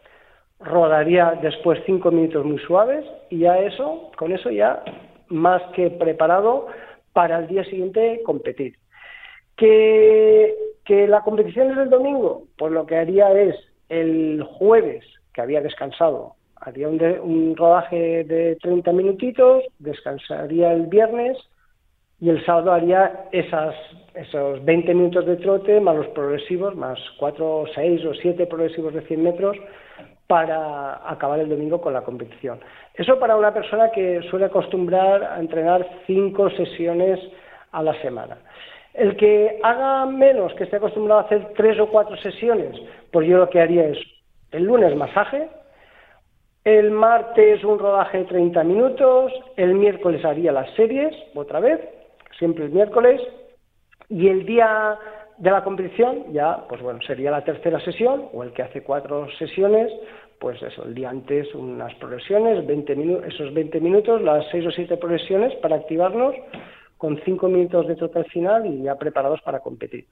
rodaría 0.63 1.39
después 1.41 1.80
5 1.86 2.12
minutos 2.12 2.46
muy 2.46 2.60
suaves 2.60 3.06
y 3.30 3.39
ya 3.39 3.60
eso, 3.60 4.12
con 4.18 4.32
eso 4.32 4.50
ya 4.50 4.84
más 5.27 5.62
que 5.74 5.89
preparado 5.89 6.68
para 7.13 7.39
el 7.39 7.48
día 7.48 7.63
siguiente 7.65 8.22
competir. 8.25 8.75
Que, 9.56 10.56
que 10.86 11.08
la 11.08 11.22
competición 11.22 11.72
es 11.72 11.77
el 11.77 11.89
domingo, 11.89 12.44
pues 12.58 12.72
lo 12.72 12.86
que 12.86 12.98
haría 12.98 13.32
es 13.32 13.56
el 13.89 14.44
jueves, 14.44 15.06
que 15.34 15.41
había 15.41 15.62
descansado, 15.62 16.36
haría 16.56 16.88
un, 16.88 17.01
un 17.01 17.56
rodaje 17.56 18.24
de 18.24 18.56
30 18.62 18.91
minutitos, 18.94 19.63
descansaría 19.80 20.72
el 20.74 20.88
viernes 20.88 21.38
y 22.20 22.30
el 22.30 22.44
sábado 22.46 22.72
haría 22.72 23.25
esas, 23.32 23.75
esos 24.13 24.63
20 24.63 24.94
minutos 24.94 25.25
de 25.25 25.38
trote 25.38 25.80
más 25.80 25.96
los 25.96 26.08
progresivos, 26.10 26.75
más 26.75 27.00
4, 27.20 27.65
6 27.74 28.06
o 28.06 28.13
7 28.13 28.46
progresivos 28.46 28.94
de 28.94 29.01
100 29.01 29.24
metros 29.24 29.58
para 30.32 31.12
acabar 31.12 31.42
el 31.42 31.50
domingo 31.50 31.82
con 31.82 31.92
la 31.92 32.04
competición. 32.04 32.58
Eso 32.94 33.20
para 33.20 33.36
una 33.36 33.54
persona 33.54 33.92
que 33.92 34.22
suele 34.30 34.46
acostumbrar 34.46 35.22
a 35.26 35.38
entrenar 35.42 35.86
5 36.08 36.52
sesiones 36.52 37.20
a 37.74 37.84
la 37.84 37.94
semana. 38.02 38.38
El 38.94 39.18
que 39.18 39.60
haga 39.62 40.06
menos, 40.06 40.54
que 40.54 40.64
esté 40.64 40.78
acostumbrado 40.78 41.20
a 41.20 41.24
hacer 41.26 41.52
3 41.58 41.82
o 41.82 41.88
4 41.88 42.16
sesiones, 42.16 42.82
pues 43.12 43.28
yo 43.28 43.40
lo 43.40 43.50
que 43.50 43.60
haría 43.60 43.90
es 43.90 43.98
el 44.54 44.64
lunes 44.64 44.96
masaje, 44.96 45.50
el 46.64 46.92
martes 46.92 47.62
un 47.66 47.78
rodaje 47.78 48.20
de 48.20 48.24
30 48.24 48.64
minutos, 48.64 49.34
el 49.58 49.74
miércoles 49.74 50.24
haría 50.24 50.54
las 50.54 50.74
series, 50.76 51.14
otra 51.36 51.60
vez, 51.60 51.82
siempre 52.40 52.64
el 52.64 52.72
miércoles, 52.72 53.20
y 54.08 54.30
el 54.30 54.46
día 54.46 54.98
de 55.42 55.50
la 55.50 55.64
competición 55.64 56.32
ya, 56.34 56.66
pues 56.70 56.82
bueno, 56.84 57.02
sería 57.02 57.32
la 57.32 57.44
tercera 57.44 57.80
sesión, 57.80 58.30
o 58.32 58.44
el 58.44 58.54
que 58.54 58.62
hace 58.62 58.84
cuatro 58.84 59.28
sesiones, 59.40 59.92
pues 60.42 60.62
eso, 60.64 60.84
el 60.84 60.96
día 60.96 61.12
antes 61.12 61.54
unas 61.54 61.94
progresiones, 61.96 62.66
20 62.66 63.28
esos 63.28 63.54
20 63.54 63.80
minutos, 63.80 64.22
las 64.24 64.44
seis 64.52 64.66
o 64.66 64.72
siete 64.72 64.98
progresiones 64.98 65.56
para 65.58 65.76
activarnos, 65.76 66.36
con 66.98 67.22
cinco 67.24 67.48
minutos 67.48 67.88
de 67.88 67.96
total 67.96 68.26
final 68.26 68.66
y 68.66 68.82
ya 68.84 68.96
preparados 68.96 69.40
para 69.42 69.60
competir. 69.60 70.08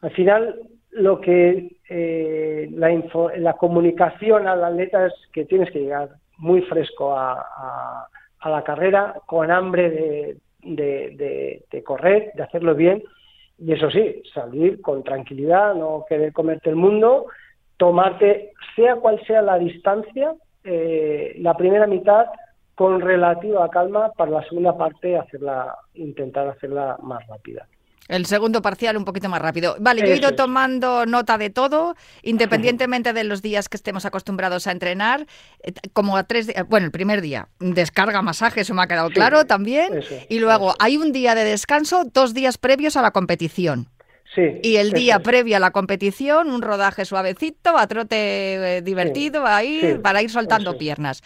Al 0.00 0.10
final, 0.12 0.58
lo 0.90 1.20
que 1.20 1.76
eh, 1.88 2.68
la, 2.72 3.52
comunicación 3.52 4.48
al 4.48 4.64
atleta 4.64 5.06
es 5.06 5.14
que 5.32 5.44
tienes 5.44 5.70
que 5.70 5.80
llegar 5.80 6.08
muy 6.38 6.62
fresco 6.62 7.14
a 7.14 8.08
la 8.44 8.64
carrera, 8.64 9.14
con 9.26 9.50
hambre 9.50 9.90
de, 9.90 10.36
de, 10.62 11.82
correr, 11.84 12.32
de 12.34 12.42
hacerlo 12.42 12.74
bien, 12.74 13.02
y 13.58 13.72
eso 13.72 13.90
sí, 13.90 14.22
salir 14.32 14.80
con 14.80 15.02
tranquilidad, 15.02 15.74
no 15.74 16.04
querer 16.08 16.32
comerte 16.32 16.70
el 16.70 16.76
mundo, 16.76 17.26
tomarte, 17.82 18.52
sea 18.76 18.94
cual 18.94 19.20
sea 19.26 19.42
la 19.42 19.58
distancia, 19.58 20.34
eh, 20.62 21.34
la 21.38 21.56
primera 21.56 21.88
mitad 21.88 22.26
con 22.76 23.00
relativa 23.00 23.68
calma 23.70 24.12
para 24.16 24.30
la 24.30 24.42
segunda 24.44 24.78
parte 24.78 25.18
hacerla, 25.18 25.74
intentar 25.94 26.46
hacerla 26.46 26.96
más 27.02 27.26
rápida. 27.26 27.66
El 28.06 28.26
segundo 28.26 28.62
parcial 28.62 28.96
un 28.96 29.04
poquito 29.04 29.28
más 29.28 29.42
rápido. 29.42 29.74
Vale, 29.80 30.02
yo 30.02 30.14
he 30.14 30.16
ido 30.16 30.36
tomando 30.36 31.06
nota 31.06 31.38
de 31.38 31.50
todo, 31.50 31.96
independientemente 32.22 33.12
de 33.12 33.24
los 33.24 33.42
días 33.42 33.68
que 33.68 33.76
estemos 33.76 34.04
acostumbrados 34.04 34.68
a 34.68 34.70
entrenar, 34.70 35.26
eh, 35.64 35.72
como 35.92 36.16
a 36.16 36.22
tres 36.22 36.46
días, 36.46 36.64
bueno, 36.68 36.86
el 36.86 36.92
primer 36.92 37.20
día, 37.20 37.48
descarga 37.58 38.22
masaje, 38.22 38.60
eso 38.60 38.74
me 38.74 38.82
ha 38.82 38.86
quedado 38.86 39.10
claro 39.10 39.44
también, 39.44 40.04
y 40.28 40.38
luego 40.38 40.74
hay 40.78 40.98
un 40.98 41.10
día 41.10 41.34
de 41.34 41.42
descanso, 41.42 42.04
dos 42.04 42.32
días 42.32 42.58
previos 42.58 42.96
a 42.96 43.02
la 43.02 43.10
competición 43.10 43.88
y 44.36 44.76
el 44.76 44.92
día 44.92 45.18
previo 45.20 45.56
a 45.56 45.60
la 45.60 45.70
competición, 45.72 46.50
un 46.50 46.62
rodaje 46.62 47.04
suavecito, 47.04 47.76
a 47.76 47.86
trote 47.86 48.78
eh, 48.78 48.82
divertido, 48.82 49.46
ahí, 49.46 49.98
para 50.02 50.22
ir 50.22 50.30
soltando 50.30 50.78
piernas. 50.78 51.22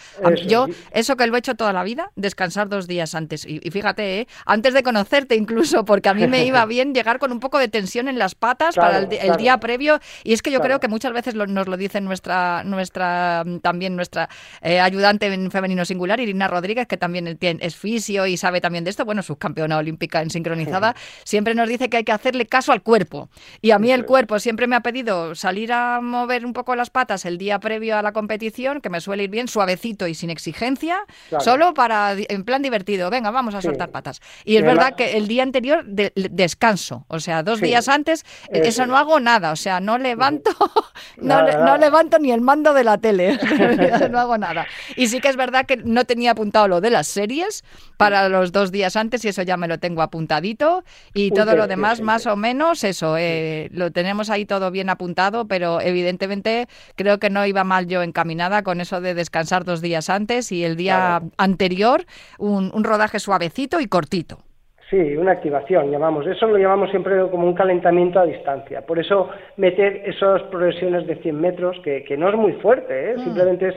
Yo, 0.47 0.67
eso 0.91 1.17
que 1.17 1.27
lo 1.27 1.37
he 1.37 1.39
hecho 1.39 1.55
toda 1.55 1.73
la 1.73 1.85
vida, 1.85 2.11
descansar 2.17 2.69
dos 2.69 2.87
días 2.87 3.15
antes. 3.15 3.47
Y, 3.47 3.61
fíjate, 3.71 4.21
¿eh? 4.21 4.29
antes 4.45 4.75
de 4.75 4.83
conocerte 4.83 5.37
incluso, 5.37 5.85
porque 5.85 6.09
a 6.09 6.15
mí 6.15 6.27
me 6.27 6.45
iba 6.45 6.65
bien 6.67 6.95
llegar 6.95 7.19
con 7.19 7.33
un 7.33 7.41
poco 7.41 7.59
de 7.59 7.69
tensión 7.69 8.09
en 8.09 8.19
las 8.19 8.35
patas 8.35 8.75
para 8.75 8.99
el, 8.99 9.37
día 9.37 9.59
previo. 9.59 10.01
Y 10.25 10.33
es 10.33 10.43
que 10.43 10.51
yo 10.51 10.61
creo 10.61 10.81
que 10.81 10.89
muchas 10.89 11.13
veces 11.13 11.35
nos 11.35 11.69
lo 11.69 11.77
dice 11.77 12.01
nuestra, 12.01 12.65
nuestra 12.65 13.45
también 13.63 13.95
nuestra 13.95 14.29
eh, 14.63 14.81
ayudante 14.81 15.27
en 15.27 15.51
femenino 15.51 15.85
singular, 15.85 16.19
Irina 16.21 16.49
Rodríguez, 16.49 16.87
que 16.87 16.97
también 16.97 17.39
es 17.41 17.77
fisio 17.77 18.27
y 18.27 18.37
sabe 18.37 18.61
también 18.61 18.85
de 18.85 18.91
esto, 18.91 19.05
bueno, 19.05 19.23
subcampeona 19.23 19.79
olímpica 19.79 20.23
en 20.23 20.31
sincronizada, 20.31 20.95
siempre 21.25 21.55
nos 21.55 21.69
dice 21.69 21.89
que 21.89 21.99
hay 21.99 22.05
que 22.05 22.13
hacerle 22.13 22.47
caso 22.47 22.73
al 22.73 22.83
cuerpo 22.83 22.96
cuerpo. 22.97 23.29
Y 23.61 23.73
a 23.73 23.79
mí 23.79 23.91
el 23.91 24.07
cuerpo 24.07 24.39
siempre 24.39 24.67
me 24.67 24.77
ha 24.77 24.81
pedido 24.81 25.35
salir 25.35 25.73
a 25.73 26.01
mover 26.01 26.47
un 26.47 26.53
poco 26.53 26.75
las 26.75 26.89
patas 26.89 27.27
el 27.27 27.37
día 27.37 27.59
previo 27.59 27.99
a 27.99 28.03
la 28.03 28.13
competición, 28.13 28.81
que 28.81 28.89
me 28.89 29.01
suele 29.01 29.25
ir 29.25 29.31
bien 29.31 29.49
suavecito 29.49 30.07
y 30.07 30.15
sin 30.15 30.31
exigencia, 30.31 30.99
solo 31.41 31.75
para, 31.75 32.15
en 32.17 32.45
plan 32.45 32.63
divertido, 32.63 33.11
venga, 33.11 33.31
vamos 33.31 33.55
a 33.55 33.61
soltar 33.61 33.91
patas. 33.91 34.21
Y 34.45 34.57
es 34.57 34.63
verdad 34.63 34.95
que 34.97 35.17
el 35.17 35.29
día 35.29 35.43
anterior 35.43 35.85
de, 35.85 36.13
descanso, 36.15 37.05
o 37.09 37.21
sea, 37.21 37.43
dos 37.43 37.61
días 37.61 37.89
antes, 37.89 38.25
eso, 38.51 38.87
no 38.87 38.97
hago 38.97 39.21
nada, 39.21 39.53
o 39.53 39.57
sea, 39.57 39.81
no 39.81 39.99
levanto, 39.99 40.51
no, 41.19 41.77
levanto 41.77 42.19
ni 42.19 42.33
el 42.33 42.41
mando 42.41 42.75
de 42.75 42.85
la 42.85 42.99
tele, 42.99 43.39
no 44.11 44.19
hago 44.19 44.39
nada. 44.39 44.67
Y 44.97 45.09
sí 45.09 45.21
que 45.21 45.29
es 45.29 45.37
verdad 45.37 45.67
que 45.67 45.77
no 45.77 46.05
tenía 46.05 46.33
apuntado 46.33 46.69
lo 46.69 46.81
de 46.81 46.91
las 46.91 47.07
series 47.07 47.65
para 47.97 48.29
los 48.29 48.53
dos 48.53 48.73
días 48.73 48.97
antes 48.97 49.25
y 49.25 49.29
eso 49.29 49.43
ya 49.43 49.57
me 49.57 49.69
lo 49.69 49.79
tengo 49.79 50.03
apuntadito. 50.03 50.85
Y 51.15 51.31
todo 51.31 51.57
lo 51.57 51.67
demás 51.67 52.01
más 52.01 52.27
o 52.27 52.37
menos 52.37 52.85
eso, 52.85 53.17
eh, 53.19 53.69
lo 53.73 53.91
tenemos 53.91 54.31
ahí 54.31 54.45
todo 54.47 54.71
bien 54.71 54.91
apuntado, 54.91 55.47
pero 55.47 55.81
evidentemente 55.81 56.69
creo 56.95 57.19
que 57.19 57.31
no 57.31 57.47
iba 57.47 57.65
mal 57.65 57.87
yo 57.87 58.03
encaminada 58.03 58.63
con 58.63 58.81
eso 58.81 59.01
de 59.01 59.15
descansar 59.15 59.65
dos 59.65 59.81
días 59.81 60.11
antes 60.11 60.53
y 60.53 60.65
el 60.65 60.77
día 60.77 61.23
anterior 61.37 62.07
un, 62.39 62.85
rodaje 62.85 63.19
suavecito 63.19 63.81
y 63.81 63.87
cortito. 63.87 64.46
Sí, 64.91 65.17
una 65.17 65.33
activación, 65.33 65.91
llamamos. 65.91 66.27
Eso 66.27 66.47
lo 66.47 66.59
llamamos 66.59 66.91
siempre 66.91 67.29
como 67.31 67.47
un 67.47 67.55
calentamiento 67.55 68.21
a 68.21 68.25
distancia. 68.25 68.83
Por 68.83 69.01
eso 69.01 69.31
meter 69.57 70.03
esas 70.05 70.43
progresiones 70.45 71.07
de 71.09 71.17
100 71.17 71.41
metros, 71.41 71.77
que, 71.81 72.17
no 72.17 72.29
es 72.29 72.37
muy 72.37 72.53
fuerte, 72.55 73.11
¿eh? 73.11 73.15
Mm. 73.17 73.25
simplemente 73.25 73.69
es 73.69 73.75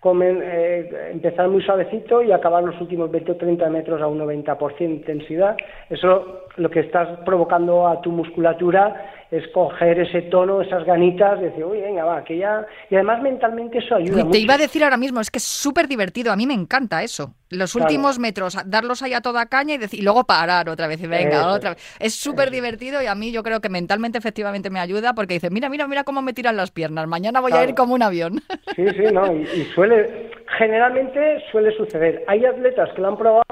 comen, 0.00 0.40
eh, 0.42 1.10
empezar 1.12 1.48
muy 1.48 1.62
suavecito 1.62 2.22
y 2.22 2.32
acabar 2.32 2.62
los 2.64 2.78
últimos 2.80 3.10
20 3.10 3.32
o 3.32 3.36
30 3.36 3.68
metros 3.70 4.02
a 4.02 4.06
un 4.06 4.18
90% 4.18 4.78
de 4.78 4.84
intensidad. 4.84 5.56
Eso 5.88 6.39
lo 6.56 6.70
que 6.70 6.80
estás 6.80 7.20
provocando 7.24 7.86
a 7.86 8.00
tu 8.00 8.10
musculatura 8.10 9.10
es 9.30 9.46
coger 9.52 10.00
ese 10.00 10.22
tono, 10.22 10.60
esas 10.60 10.84
ganitas, 10.84 11.38
de 11.38 11.50
decir, 11.50 11.64
uy, 11.64 11.80
venga, 11.80 12.04
va, 12.04 12.24
que 12.24 12.36
ya... 12.36 12.66
Y 12.90 12.96
además 12.96 13.22
mentalmente 13.22 13.78
eso 13.78 13.94
ayuda 13.94 14.28
Te 14.28 14.38
iba 14.38 14.54
a 14.54 14.58
decir 14.58 14.82
ahora 14.82 14.96
mismo, 14.96 15.20
es 15.20 15.30
que 15.30 15.38
es 15.38 15.44
súper 15.44 15.86
divertido, 15.86 16.32
a 16.32 16.36
mí 16.36 16.46
me 16.46 16.54
encanta 16.54 17.04
eso. 17.04 17.34
Los 17.48 17.76
últimos 17.76 18.18
metros, 18.18 18.58
darlos 18.66 19.02
ahí 19.02 19.12
a 19.12 19.20
toda 19.20 19.46
caña 19.46 19.74
y, 19.74 19.78
decir, 19.78 20.00
y 20.00 20.02
luego 20.02 20.24
parar 20.24 20.68
otra 20.68 20.88
vez 20.88 21.00
y 21.00 21.06
venga, 21.06 21.52
otra 21.52 21.70
vez. 21.70 21.96
Es 22.00 22.14
súper 22.14 22.50
divertido 22.50 23.02
y 23.02 23.06
a 23.06 23.14
mí 23.14 23.30
yo 23.30 23.44
creo 23.44 23.60
que 23.60 23.68
mentalmente 23.68 24.18
efectivamente 24.18 24.68
me 24.68 24.80
ayuda 24.80 25.14
porque 25.14 25.34
dice, 25.34 25.50
mira, 25.50 25.68
mira, 25.68 25.86
mira 25.86 26.02
cómo 26.02 26.22
me 26.22 26.32
tiran 26.32 26.56
las 26.56 26.72
piernas, 26.72 27.06
mañana 27.06 27.40
voy 27.40 27.52
a 27.52 27.62
ir 27.62 27.74
como 27.74 27.94
un 27.94 28.02
avión. 28.02 28.40
Sí, 28.76 28.86
sí, 28.96 29.12
no, 29.12 29.34
y 29.34 29.64
suele, 29.74 30.30
generalmente 30.56 31.42
suele 31.50 31.76
suceder. 31.76 32.24
Hay 32.28 32.44
atletas 32.44 32.88
que 32.94 33.02
lo 33.02 33.08
han 33.08 33.16
probado 33.16 33.42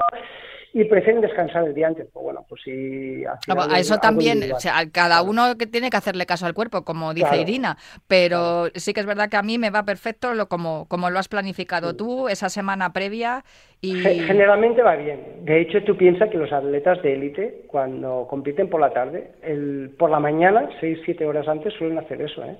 y 0.73 0.83
prefieren 0.85 1.21
descansar 1.21 1.65
el 1.65 1.73
día 1.73 1.87
antes. 1.87 2.07
Pues 2.13 2.23
bueno, 2.23 2.45
pues 2.47 2.61
sí. 2.63 3.23
a 3.25 3.79
eso 3.79 3.97
también, 3.97 4.51
o 4.53 4.59
sea, 4.59 4.73
cada 4.91 5.21
uno 5.21 5.57
que 5.57 5.65
tiene 5.65 5.89
que 5.89 5.97
hacerle 5.97 6.25
caso 6.25 6.45
al 6.45 6.53
cuerpo, 6.53 6.83
como 6.83 7.13
dice 7.13 7.37
Irina, 7.37 7.77
pero 8.07 8.67
sí 8.75 8.93
que 8.93 8.99
es 8.99 9.05
verdad 9.05 9.29
que 9.29 9.37
a 9.37 9.43
mí 9.43 9.57
me 9.57 9.71
va 9.71 9.83
perfecto 9.83 10.33
lo 10.33 10.47
como, 10.47 10.87
como 10.87 11.09
lo 11.09 11.19
has 11.19 11.27
planificado 11.27 11.95
tú 11.95 12.27
esa 12.27 12.49
semana 12.49 12.93
previa 12.93 13.43
y 13.81 13.93
generalmente 13.93 14.81
va 14.81 14.95
bien. 14.95 15.45
De 15.45 15.61
hecho, 15.61 15.81
tú 15.83 15.95
piensas 15.95 16.29
que 16.29 16.37
los 16.37 16.51
atletas 16.51 17.01
de 17.01 17.13
élite 17.13 17.61
cuando 17.67 18.27
compiten 18.29 18.69
por 18.69 18.81
la 18.81 18.91
tarde, 18.91 19.31
el 19.41 19.95
por 19.97 20.09
la 20.09 20.19
mañana, 20.19 20.69
6 20.81 20.99
7 21.05 21.25
horas 21.25 21.47
antes 21.47 21.73
suelen 21.75 21.97
hacer 21.97 22.21
eso, 22.21 22.43
¿eh? 22.43 22.57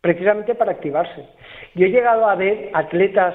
Precisamente 0.00 0.54
para 0.54 0.72
activarse. 0.72 1.26
Yo 1.74 1.86
he 1.86 1.90
llegado 1.90 2.28
a 2.28 2.36
ver 2.36 2.70
atletas 2.74 3.34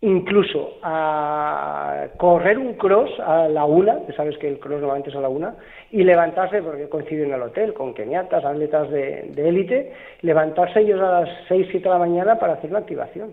incluso 0.00 0.78
a 0.82 2.06
correr 2.16 2.58
un 2.58 2.74
cross 2.74 3.10
a 3.20 3.48
la 3.48 3.64
una, 3.64 4.06
que 4.06 4.12
sabes 4.12 4.38
que 4.38 4.48
el 4.48 4.58
cross 4.58 4.80
normalmente 4.80 5.10
es 5.10 5.16
a 5.16 5.20
la 5.20 5.28
una, 5.28 5.56
y 5.90 6.04
levantarse, 6.04 6.62
porque 6.62 6.88
coincide 6.88 7.24
en 7.24 7.34
el 7.34 7.42
hotel 7.42 7.74
con 7.74 7.94
keniatas, 7.94 8.44
atletas 8.44 8.90
de 8.90 9.48
élite, 9.48 9.92
levantarse 10.22 10.80
ellos 10.80 11.00
a 11.00 11.20
las 11.20 11.28
seis, 11.48 11.66
siete 11.70 11.88
de 11.88 11.94
la 11.94 11.98
mañana 11.98 12.38
para 12.38 12.54
hacer 12.54 12.70
la 12.70 12.80
activación. 12.80 13.32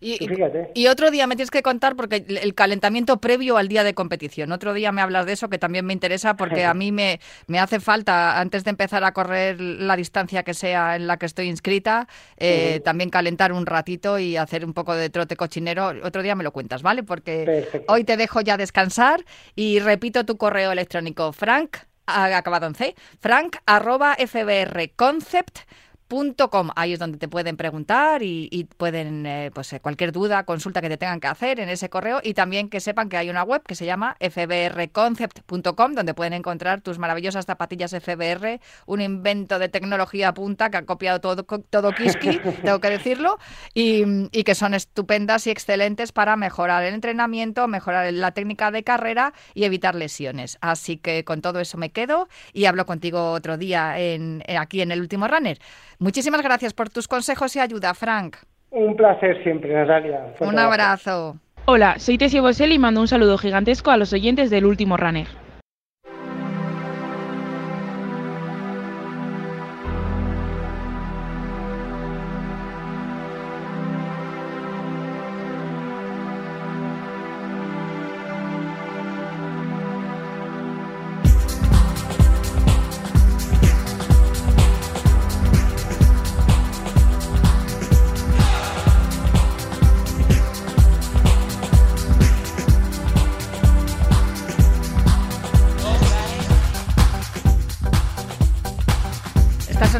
Y, 0.00 0.86
otro 0.88 1.10
día 1.10 1.26
me 1.26 1.36
tienes 1.36 1.50
que 1.50 1.62
contar 1.62 1.94
porque 1.94 2.24
el 2.26 2.54
calentamiento 2.54 3.20
previo 3.20 3.58
al 3.58 3.68
día 3.68 3.84
de 3.84 3.92
competición. 3.92 4.50
Otro 4.50 4.72
día 4.72 4.92
me 4.92 5.02
hablas 5.02 5.26
de 5.26 5.32
eso 5.32 5.50
que 5.50 5.58
también 5.58 5.84
me 5.84 5.92
interesa 5.92 6.36
porque 6.36 6.64
a 6.64 6.72
mí 6.74 6.90
me, 6.90 7.20
me 7.46 7.58
hace 7.58 7.80
falta, 7.80 8.40
antes 8.40 8.64
de 8.64 8.70
empezar 8.70 9.04
a 9.04 9.12
correr 9.12 9.60
la 9.60 9.96
distancia 9.96 10.42
que 10.42 10.54
sea 10.54 10.96
en 10.96 11.06
la 11.06 11.18
que 11.18 11.26
estoy 11.26 11.48
inscrita, 11.48 12.08
eh, 12.38 12.80
también 12.82 13.10
calentar 13.10 13.52
un 13.52 13.66
ratito 13.66 14.18
y 14.18 14.36
hacer 14.36 14.64
un 14.64 14.72
poco 14.72 14.94
de 14.94 15.10
trote 15.10 15.36
cochinero. 15.36 15.92
Otro 16.02 16.22
día 16.22 16.34
me 16.34 16.44
lo 16.44 16.52
cuentas, 16.52 16.82
¿vale? 16.82 17.02
Porque 17.02 17.68
hoy 17.86 18.04
te 18.04 18.16
dejo 18.16 18.40
ya 18.40 18.56
descansar 18.56 19.24
y 19.54 19.80
repito 19.80 20.24
tu 20.24 20.38
correo 20.38 20.72
electrónico, 20.72 21.32
frank, 21.32 21.76
acabado 22.06 22.66
en 22.66 22.74
C, 22.74 22.94
frank 23.20 23.56
arroba 23.66 24.16
fbrconcept 24.16 25.58
Com. 26.50 26.70
Ahí 26.74 26.92
es 26.92 26.98
donde 26.98 27.18
te 27.18 27.28
pueden 27.28 27.56
preguntar 27.56 28.24
y, 28.24 28.66
pueden, 28.76 29.26
eh, 29.26 29.52
pues 29.54 29.72
eh, 29.72 29.78
cualquier 29.78 30.10
duda, 30.10 30.42
consulta 30.42 30.80
que 30.80 30.88
te 30.88 30.96
tengan 30.96 31.20
que 31.20 31.28
hacer 31.28 31.60
en 31.60 31.68
ese 31.68 31.88
correo 31.88 32.20
y 32.24 32.34
también 32.34 32.68
que 32.68 32.80
sepan 32.80 33.08
que 33.08 33.16
hay 33.16 33.30
una 33.30 33.44
web 33.44 33.62
que 33.62 33.76
se 33.76 33.86
llama 33.86 34.16
fbrconcept.com 34.18 35.94
donde 35.94 36.12
pueden 36.12 36.32
encontrar 36.32 36.80
tus 36.80 36.98
maravillosas 36.98 37.46
zapatillas 37.46 37.92
FBR, 37.92 38.60
un 38.86 39.00
invento 39.00 39.60
de 39.60 39.68
tecnología 39.68 40.34
punta 40.34 40.68
que 40.68 40.78
ha 40.78 40.84
copiado 40.84 41.20
todo, 41.20 41.44
todo 41.44 41.92
Kiski, 41.92 42.40
tengo 42.64 42.80
que 42.80 42.90
decirlo, 42.90 43.38
y, 43.72 44.02
y 44.32 44.42
que 44.42 44.56
son 44.56 44.74
estupendas 44.74 45.46
y 45.46 45.50
excelentes 45.50 46.10
para 46.10 46.34
mejorar 46.34 46.82
el 46.82 46.94
entrenamiento, 46.94 47.68
mejorar 47.68 48.12
la 48.12 48.32
técnica 48.32 48.72
de 48.72 48.82
carrera 48.82 49.32
y 49.54 49.62
evitar 49.62 49.94
lesiones. 49.94 50.58
Así 50.60 50.96
que 50.96 51.24
con 51.24 51.40
todo 51.40 51.60
eso 51.60 51.78
me 51.78 51.90
quedo 51.90 52.28
y 52.52 52.64
hablo 52.64 52.84
contigo 52.84 53.30
otro 53.30 53.56
día 53.56 53.96
en, 54.00 54.42
aquí 54.58 54.80
en 54.80 54.90
el 54.90 55.00
último 55.00 55.28
runner. 55.28 55.60
Muchísimas 56.00 56.40
gracias 56.40 56.72
por 56.72 56.88
tus 56.88 57.06
consejos 57.06 57.54
y 57.56 57.60
ayuda, 57.60 57.92
Frank. 57.92 58.36
Un 58.70 58.96
placer 58.96 59.42
siempre, 59.42 59.74
Natalia. 59.74 60.32
Un 60.40 60.58
abrazo. 60.58 61.36
Hola, 61.66 61.98
soy 61.98 62.16
Tessie 62.16 62.40
Bosel 62.40 62.72
y 62.72 62.78
mando 62.78 63.02
un 63.02 63.06
saludo 63.06 63.36
gigantesco 63.36 63.90
a 63.90 63.98
los 63.98 64.14
oyentes 64.14 64.48
del 64.48 64.64
último 64.64 64.96
runner. 64.96 65.26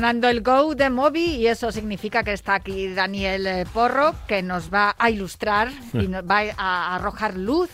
Sonando 0.01 0.31
el 0.31 0.41
Go 0.41 0.75
de 0.75 0.89
Moby 0.89 1.27
y 1.35 1.47
eso 1.47 1.71
significa 1.71 2.25
que 2.25 2.33
está 2.33 2.55
aquí 2.55 2.89
Daniel 2.95 3.47
eh, 3.47 3.67
Porro 3.71 4.15
que 4.27 4.43
nos 4.43 4.73
va 4.73 4.97
a 4.99 5.11
ilustrar 5.11 5.71
y 5.93 6.09
nos 6.09 6.25
va 6.25 6.41
a 6.57 6.97
arrojar 6.97 7.37
luz 7.37 7.69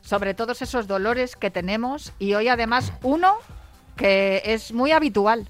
sobre 0.00 0.34
todos 0.34 0.62
esos 0.62 0.86
dolores 0.86 1.34
que 1.34 1.50
tenemos 1.50 2.12
y 2.20 2.34
hoy 2.34 2.46
además 2.46 2.92
uno 3.02 3.38
que 3.96 4.42
es 4.44 4.72
muy 4.72 4.92
habitual, 4.92 5.48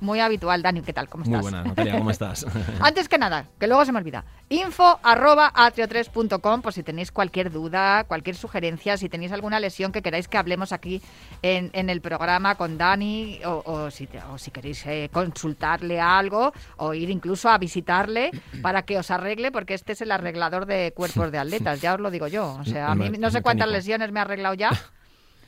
muy 0.00 0.20
habitual. 0.20 0.62
Dani, 0.62 0.82
¿qué 0.82 0.92
tal? 0.92 1.08
¿Cómo 1.08 1.24
estás? 1.24 1.42
Muy 1.42 1.50
buena, 1.50 1.64
Natalia, 1.64 1.98
¿cómo 1.98 2.10
estás? 2.10 2.46
Antes 2.80 3.08
que 3.08 3.18
nada, 3.18 3.46
que 3.58 3.66
luego 3.66 3.84
se 3.84 3.92
me 3.92 3.98
olvida, 3.98 4.24
info 4.48 4.98
arroba 5.02 5.52
atrio3.com 5.54 6.62
por 6.62 6.72
si 6.72 6.82
tenéis 6.82 7.12
cualquier 7.12 7.52
duda, 7.52 8.04
cualquier 8.04 8.36
sugerencia, 8.36 8.96
si 8.96 9.08
tenéis 9.08 9.32
alguna 9.32 9.60
lesión 9.60 9.92
que 9.92 10.02
queráis 10.02 10.28
que 10.28 10.38
hablemos 10.38 10.72
aquí 10.72 11.00
en, 11.42 11.70
en 11.72 11.88
el 11.88 12.00
programa 12.00 12.56
con 12.56 12.78
Dani 12.78 13.40
o, 13.44 13.90
si, 13.90 14.08
o 14.30 14.38
si, 14.38 14.50
queréis 14.50 14.84
eh, 14.86 15.08
consultarle 15.12 16.00
algo 16.00 16.52
o 16.76 16.94
ir 16.94 17.10
incluso 17.10 17.48
a 17.48 17.58
visitarle 17.58 18.30
para 18.62 18.82
que 18.82 18.98
os 18.98 19.10
arregle, 19.10 19.52
porque 19.52 19.74
este 19.74 19.92
es 19.92 20.00
el 20.00 20.10
arreglador 20.10 20.66
de 20.66 20.92
cuerpos 20.92 21.30
de 21.30 21.38
atletas, 21.38 21.80
ya 21.80 21.94
os 21.94 22.00
lo 22.00 22.10
digo 22.10 22.28
yo. 22.28 22.56
O 22.60 22.64
sea, 22.64 22.90
a 22.90 22.94
mí 22.94 23.10
no 23.18 23.30
sé 23.30 23.42
cuántas 23.42 23.68
lesiones 23.68 24.12
me 24.12 24.20
ha 24.20 24.22
arreglado 24.22 24.54
ya. 24.54 24.70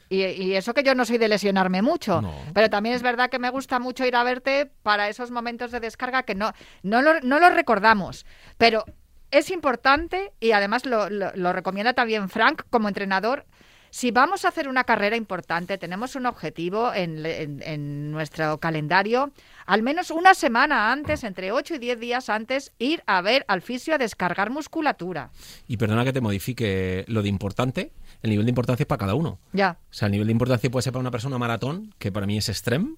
Y, 0.09 0.55
eso 0.55 0.73
que 0.73 0.83
yo 0.83 0.95
no 0.95 1.05
soy 1.05 1.19
de 1.19 1.29
lesionarme 1.29 1.83
mucho, 1.83 2.23
pero 2.55 2.71
también 2.71 2.95
es 2.95 3.03
verdad 3.03 3.29
que 3.29 3.39
me 3.39 3.51
gusta 3.51 3.79
mucho 3.79 4.07
ir 4.07 4.15
a 4.15 4.23
verte 4.23 4.71
para 4.83 5.09
esos 5.09 5.31
momentos 5.31 5.73
de 5.73 5.81
descarga 5.81 6.23
que 6.23 6.35
no, 6.35 6.53
no, 6.83 7.03
lo, 7.03 7.21
no 7.23 7.41
lo 7.41 7.51
recordamos, 7.51 8.25
pero 8.57 8.85
es 9.31 9.51
importante 9.51 10.33
y 10.41 10.53
además 10.53 10.87
lo, 10.87 11.11
lo, 11.11 11.53
recomienda 11.53 11.93
también 11.93 12.29
Frank 12.29 12.63
como 12.71 12.89
entrenador. 12.89 13.47
Si 13.91 14.11
vamos 14.11 14.45
a 14.45 14.49
hacer 14.49 14.69
una 14.69 14.85
carrera 14.85 15.17
importante, 15.17 15.79
tenemos 15.79 16.17
un 16.17 16.27
objetivo 16.27 16.93
en, 16.93 17.25
en, 17.25 18.11
nuestro 18.11 18.59
calendario, 18.59 19.33
al 19.65 19.83
menos 19.83 20.11
una 20.11 20.35
semana 20.35 20.93
antes, 20.93 21.25
entre 21.25 21.51
8 21.51 21.77
y 21.77 21.79
10 21.79 22.01
días 22.01 22.29
antes, 22.29 22.73
ir 22.79 23.03
a 23.07 23.23
ver 23.23 23.45
al 23.49 23.63
fisio 23.63 23.95
a 23.95 23.99
descargar 23.99 24.51
musculatura. 24.51 25.31
Y 25.67 25.79
perdona 25.79 26.05
que 26.05 26.13
te 26.13 26.21
modifique 26.21 27.05
lo 27.09 27.23
de 27.23 27.29
importante, 27.29 27.93
el 28.27 28.31
nivel 28.31 28.47
de 28.47 28.51
importancia 28.51 28.83
es 28.83 28.89
para 28.89 28.99
cada 28.99 29.15
uno. 29.15 29.39
Ya. 29.53 29.79
O 29.91 29.95
sea, 29.95 30.07
el 30.07 30.13
nivel 30.13 30.27
de 30.27 30.33
importancia 30.33 30.71
puede 30.71 30.83
ser 30.83 30.93
para 30.93 31.01
una 31.01 31.11
persona 31.11 31.39
maratón, 31.39 31.95
que 31.99 32.13
para 32.13 32.27
mí 32.27 32.37
es 32.37 32.49
extreme, 32.49 32.95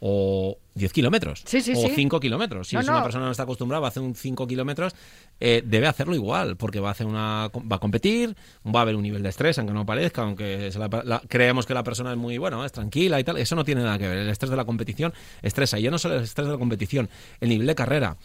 o 0.00 0.56
10 0.74 0.92
kilómetros, 0.92 1.42
sí, 1.44 1.60
sí, 1.60 1.72
o 1.76 1.88
5 1.88 2.20
kilómetros. 2.20 2.68
Si 2.68 2.76
es 2.76 2.88
una 2.88 3.02
persona 3.02 3.24
que 3.24 3.26
no 3.26 3.30
está 3.32 3.42
acostumbrada 3.42 3.84
a 3.84 3.88
hacer 3.88 4.02
un 4.02 4.14
5 4.14 4.46
kilómetros, 4.46 4.94
eh, 5.38 5.62
debe 5.66 5.86
hacerlo 5.86 6.14
igual, 6.14 6.56
porque 6.56 6.80
va 6.80 6.88
a 6.88 6.92
hacer 6.92 7.06
una 7.06 7.50
va 7.70 7.76
a 7.76 7.78
competir, 7.78 8.36
va 8.64 8.80
a 8.80 8.82
haber 8.82 8.96
un 8.96 9.02
nivel 9.02 9.22
de 9.22 9.28
estrés, 9.28 9.58
aunque 9.58 9.74
no 9.74 9.84
parezca, 9.84 10.22
aunque 10.22 10.70
creemos 11.28 11.66
que 11.66 11.74
la 11.74 11.82
persona 11.82 12.12
es 12.12 12.16
muy, 12.16 12.38
bueno, 12.38 12.64
es 12.64 12.72
tranquila 12.72 13.20
y 13.20 13.24
tal, 13.24 13.36
eso 13.36 13.56
no 13.56 13.64
tiene 13.64 13.82
nada 13.82 13.98
que 13.98 14.08
ver. 14.08 14.18
El 14.18 14.28
estrés 14.30 14.50
de 14.50 14.56
la 14.56 14.64
competición 14.64 15.12
estresa, 15.42 15.78
y 15.78 15.82
ya 15.82 15.90
no 15.90 15.98
solo 15.98 16.16
el 16.16 16.24
estrés 16.24 16.46
de 16.46 16.52
la 16.52 16.58
competición, 16.58 17.10
el 17.40 17.48
nivel 17.48 17.66
de 17.66 17.74
carrera 17.74 18.16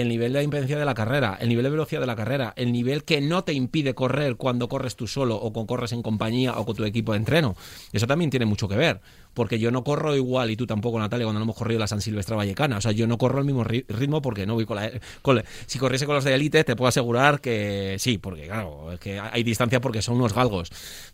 el 0.00 0.08
nivel 0.08 0.32
de 0.32 0.42
impedencia 0.42 0.78
de 0.78 0.84
la 0.84 0.94
carrera, 0.94 1.38
el 1.40 1.48
nivel 1.48 1.64
de 1.64 1.70
velocidad 1.70 2.00
de 2.00 2.06
la 2.06 2.16
carrera, 2.16 2.52
el 2.56 2.72
nivel 2.72 3.04
que 3.04 3.20
no 3.20 3.44
te 3.44 3.52
impide 3.52 3.94
correr 3.94 4.36
cuando 4.36 4.68
corres 4.68 4.96
tú 4.96 5.06
solo 5.06 5.36
o 5.36 5.66
corres 5.66 5.92
en 5.92 6.02
compañía 6.02 6.58
o 6.58 6.66
con 6.66 6.76
tu 6.76 6.84
equipo 6.84 7.12
de 7.12 7.18
entreno. 7.18 7.56
Eso 7.92 8.06
también 8.06 8.30
tiene 8.30 8.46
mucho 8.46 8.68
que 8.68 8.76
ver 8.76 9.00
porque 9.34 9.58
yo 9.58 9.70
no 9.70 9.84
corro 9.84 10.14
igual 10.16 10.50
y 10.50 10.56
tú 10.56 10.66
tampoco, 10.66 10.98
Natalia, 10.98 11.24
cuando 11.24 11.38
no 11.38 11.44
hemos 11.44 11.56
corrido 11.56 11.78
la 11.78 11.86
San 11.86 12.00
Silvestre 12.00 12.36
Vallecana. 12.36 12.78
O 12.78 12.80
sea, 12.80 12.92
yo 12.92 13.06
no 13.06 13.18
corro 13.18 13.38
al 13.38 13.44
mismo 13.44 13.64
ritmo 13.64 14.20
porque 14.22 14.46
no 14.46 14.54
voy 14.54 14.66
con 14.66 14.76
la, 14.76 15.44
Si 15.66 15.78
corriese 15.78 16.06
con 16.06 16.14
los 16.14 16.24
de 16.24 16.34
élite, 16.34 16.64
te 16.64 16.76
puedo 16.76 16.88
asegurar 16.88 17.40
que 17.40 17.96
sí, 17.98 18.18
porque 18.18 18.46
claro, 18.46 18.92
es 18.92 19.00
que 19.00 19.20
hay 19.20 19.42
distancia 19.42 19.80
porque 19.80 20.02
son 20.02 20.16
unos 20.16 20.34
galgos. 20.34 20.70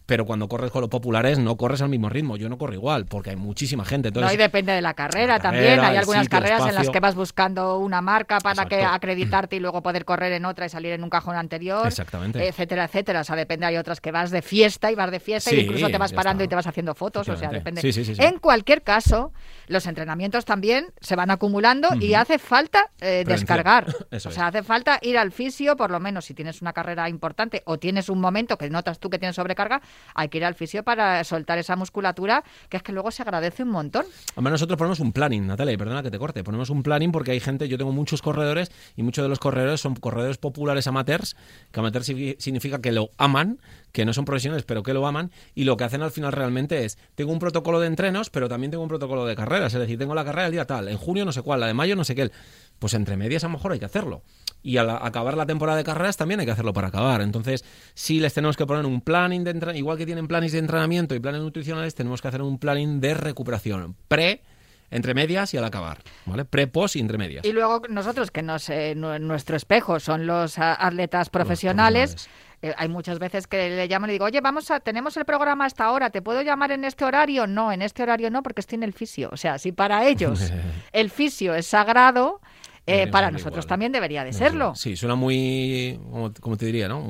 Pero 0.07 0.25
cuando 0.25 0.49
corres 0.49 0.71
con 0.71 0.81
los 0.81 0.91
populares, 0.91 1.39
no 1.39 1.57
corres 1.57 1.83
al 1.83 1.89
mismo 1.89 2.09
ritmo. 2.09 2.37
Yo 2.37 2.49
no 2.49 2.59
corro 2.59 2.75
igual 2.75 3.07
porque 3.07 3.31
hay 3.31 3.37
muchísima 3.37 3.85
gente. 3.85 4.09
Entonces, 4.09 4.31
no, 4.31 4.35
y 4.35 4.37
depende 4.37 4.73
de 4.73 4.81
la 4.81 4.95
carrera, 4.95 5.41
también. 5.41 5.81
Hay 5.81 5.97
algunas 5.97 6.29
carreras 6.29 6.67
en 6.67 6.75
las 6.75 6.91
que 6.91 7.01
vas 7.01 7.15
buscando 7.15 7.79
una 7.79 8.01
marca 8.01 8.39
para 8.39 8.67
que 8.67 8.85
acreditarte 8.85 9.57
y 9.57 9.61
luego 9.67 9.83
poder 9.83 10.05
correr 10.05 10.33
en 10.33 10.45
otra 10.45 10.67
y 10.67 10.69
salir 10.69 10.93
en 10.93 11.03
un 11.03 11.11
cajón 11.11 11.37
anterior. 11.37 11.87
Exactamente. 11.87 12.47
Etcétera, 12.47 12.85
etcétera. 12.85 13.21
O 13.21 13.25
sea, 13.25 13.37
depende. 13.37 13.67
Hay 13.67 13.77
otras 13.77 14.01
que 14.01 14.13
vas 14.13 14.31
de 14.31 14.43
fiesta 14.43 14.91
y 14.93 14.95
vas 14.95 15.11
de 15.11 15.21
fiesta 15.21 15.53
y 15.53 15.61
incluso 15.61 15.89
te 15.89 15.99
vas 15.99 16.13
parando 16.13 16.45
y 16.45 16.49
te 16.49 16.55
vas 16.55 16.67
haciendo 16.67 16.95
fotos. 16.95 17.29
O 17.29 17.37
sea, 17.37 17.51
depende. 17.51 17.81
Sí, 17.83 17.93
sí, 17.93 18.05
en 18.19 18.38
cualquier 18.38 18.83
caso, 18.83 19.33
los 19.69 19.87
entrenamientos 19.87 20.45
también 20.45 20.92
se 21.01 21.16
van 21.16 21.31
acumulando 21.31 21.88
y 22.01 22.14
hace 22.14 22.38
falta 22.38 22.90
eh, 23.01 23.25
descargar. 23.27 23.87
o 24.12 24.31
sea, 24.31 24.49
hace 24.49 24.62
falta 24.62 24.99
ir 25.03 25.19
al 25.19 25.33
fisio, 25.33 25.77
por 25.77 25.90
lo 25.90 26.01
menos 26.01 26.27
si 26.27 26.35
tienes 26.35 26.62
una 26.62 26.73
carrera 26.73 27.09
importante 27.09 27.62
o 27.66 27.79
tienes 27.79 28.09
un 28.09 28.21
momento 28.21 28.57
que 28.57 28.71
notas 28.71 28.99
tú 28.99 29.11
que 29.11 29.19
tienes 29.19 29.37
sobrecarga, 29.37 29.81
hay 30.14 30.29
que 30.29 30.38
ir 30.38 30.45
al 30.45 30.55
fisio 30.55 30.83
para 30.83 31.23
soltar 31.25 31.59
esa 31.59 31.77
musculatura, 31.77 32.45
que 32.69 32.77
es 32.77 32.83
que 32.83 32.92
luego 32.92 33.11
se 33.11 33.23
agradece 33.23 33.62
un 33.62 33.71
montón. 33.71 34.07
Además, 34.33 34.53
nosotros 34.53 34.79
ponemos 34.79 35.01
un 35.01 35.12
planning, 35.12 35.47
Natalia, 35.47 35.73
y 35.73 35.77
perdona 35.77 36.03
que 36.03 36.11
te 36.11 36.19
corte, 36.19 36.45
ponemos 36.45 36.71
un 36.71 36.83
planning 36.83 37.12
porque 37.12 37.33
hay 37.33 37.40
gente, 37.40 37.69
yo 37.69 37.79
tengo 37.79 37.92
muchos 37.92 38.23
corredores 38.23 38.71
y 38.97 39.03
muchos 39.03 39.25
de 39.25 39.29
los 39.29 39.38
corredores 39.38 39.81
son 39.81 39.95
corredores 39.95 40.38
populares 40.38 40.87
amateurs, 40.87 41.37
que 41.73 41.81
amateurs 41.81 42.07
significa 42.07 42.81
que 42.81 42.92
lo 42.92 43.11
aman, 43.19 43.59
que 43.97 44.05
no 44.05 44.13
son 44.13 44.27
profesionales, 44.27 44.67
pero 44.67 44.83
que 44.83 44.93
lo 44.93 45.07
aman, 45.07 45.31
y 45.55 45.65
lo 45.65 45.79
que 45.79 45.85
hacen 45.85 46.03
al 46.03 46.11
final 46.11 46.31
realmente 46.31 46.85
es, 46.85 46.99
tengo 47.15 47.33
un 47.33 47.39
protocolo 47.39 47.81
de 47.81 47.87
entrenos, 47.87 48.29
pero 48.29 48.47
también 48.47 48.71
tengo 48.71 48.83
un 48.83 48.91
protocolo 48.91 49.25
de 49.25 49.35
carreras, 49.35 49.73
es 49.73 49.81
decir, 49.81 49.99
tengo 49.99 50.15
la 50.15 50.23
carrera 50.23 50.49
el 50.49 50.53
día 50.53 50.67
tal, 50.67 50.89
en 50.89 50.99
junio 50.99 51.25
no 51.25 51.33
sé 51.33 51.41
cuál, 51.41 51.61
la 51.61 51.67
de 51.67 51.73
mayo 51.73 51.97
no 51.97 52.05
sé 52.05 52.15
qué, 52.15 52.31
pues 52.79 52.93
entre 52.93 53.17
medias 53.17 53.43
a 53.45 53.47
lo 53.47 53.55
mejor 53.55 53.73
hay 53.73 53.79
que 53.79 53.87
hacerlo. 53.87 54.23
Y 54.63 54.77
al 54.77 54.91
acabar 54.91 55.35
la 55.35 55.47
temporada 55.47 55.79
de 55.79 55.85
carreras 55.85 56.19
también 56.19 56.41
hay 56.41 56.45
que 56.45 56.53
hacerlo 56.53 56.75
para 56.75 56.89
acabar. 56.89 57.23
Entonces, 57.23 57.65
si 57.95 58.21
les 58.21 58.35
tenemos 58.35 58.59
que 58.59 58.67
poner 58.67 58.85
un 58.85 59.01
planning 59.01 59.45
de 59.45 59.53
entrenamiento, 59.53 59.79
igual 59.79 59.97
que 59.97 60.05
tienen 60.05 60.29
planes 60.29 60.53
de 60.53 60.59
entrenamiento 60.59 61.15
y 61.15 61.21
planes 61.21 61.41
nutricionales, 61.41 61.95
tenemos 61.95 62.21
que 62.21 62.29
hacer 62.29 62.43
un 62.43 62.59
planning 62.59 63.01
de 63.01 63.15
recuperación 63.15 63.97
pre 64.09 64.43
entre 64.91 65.15
medias 65.15 65.53
y 65.55 65.57
al 65.57 65.65
acabar, 65.65 66.03
¿vale? 66.27 66.45
Pre, 66.45 66.67
post 66.67 66.97
y 66.97 67.01
entre 67.01 67.19
medias. 67.19 67.45
Y 67.45 67.53
luego 67.53 67.83
nosotros, 67.89 68.31
que 68.31 68.43
nos, 68.43 68.69
eh, 68.69 68.95
nuestro 68.95 69.57
espejo 69.57 70.01
son 70.01 70.27
los 70.27 70.59
atletas 70.59 71.31
profesionales, 71.31 72.29
eh, 72.62 72.75
hay 72.77 72.88
muchas 72.88 73.19
veces 73.19 73.47
que 73.47 73.71
le 73.71 73.88
llaman 73.88 74.11
y 74.11 74.14
digo, 74.14 74.25
oye, 74.25 74.40
vamos 74.40 74.71
a, 74.71 74.81
tenemos 74.81 75.16
el 75.16 75.25
programa 75.25 75.66
hasta 75.66 75.85
ahora, 75.85 76.11
¿te 76.11 76.23
puedo 76.23 76.42
llamar 76.42 76.73
en 76.73 76.85
este 76.85 77.05
horario? 77.05 77.47
No, 77.47 77.73
en 77.73 77.83
este 77.83 78.03
horario 78.03 78.31
no, 78.31 78.42
porque 78.42 78.61
estoy 78.61 78.77
en 78.77 78.83
el 78.83 78.92
fisio. 78.92 79.31
O 79.33 79.37
sea, 79.37 79.59
si 79.59 79.73
para 79.73 80.07
ellos 80.07 80.53
el 80.92 81.11
fisio 81.11 81.55
es 81.55 81.66
sagrado, 81.66 82.40
eh, 82.88 83.09
para 83.09 83.33
nosotros 83.33 83.66
también 83.66 83.90
debería 83.90 84.23
de 84.23 84.33
serlo. 84.33 84.75
Sí, 84.77 84.95
suena 84.95 85.16
muy, 85.16 85.99
como, 86.40 86.57
te 86.57 86.66
diría, 86.66 86.87
¿no? 86.87 87.01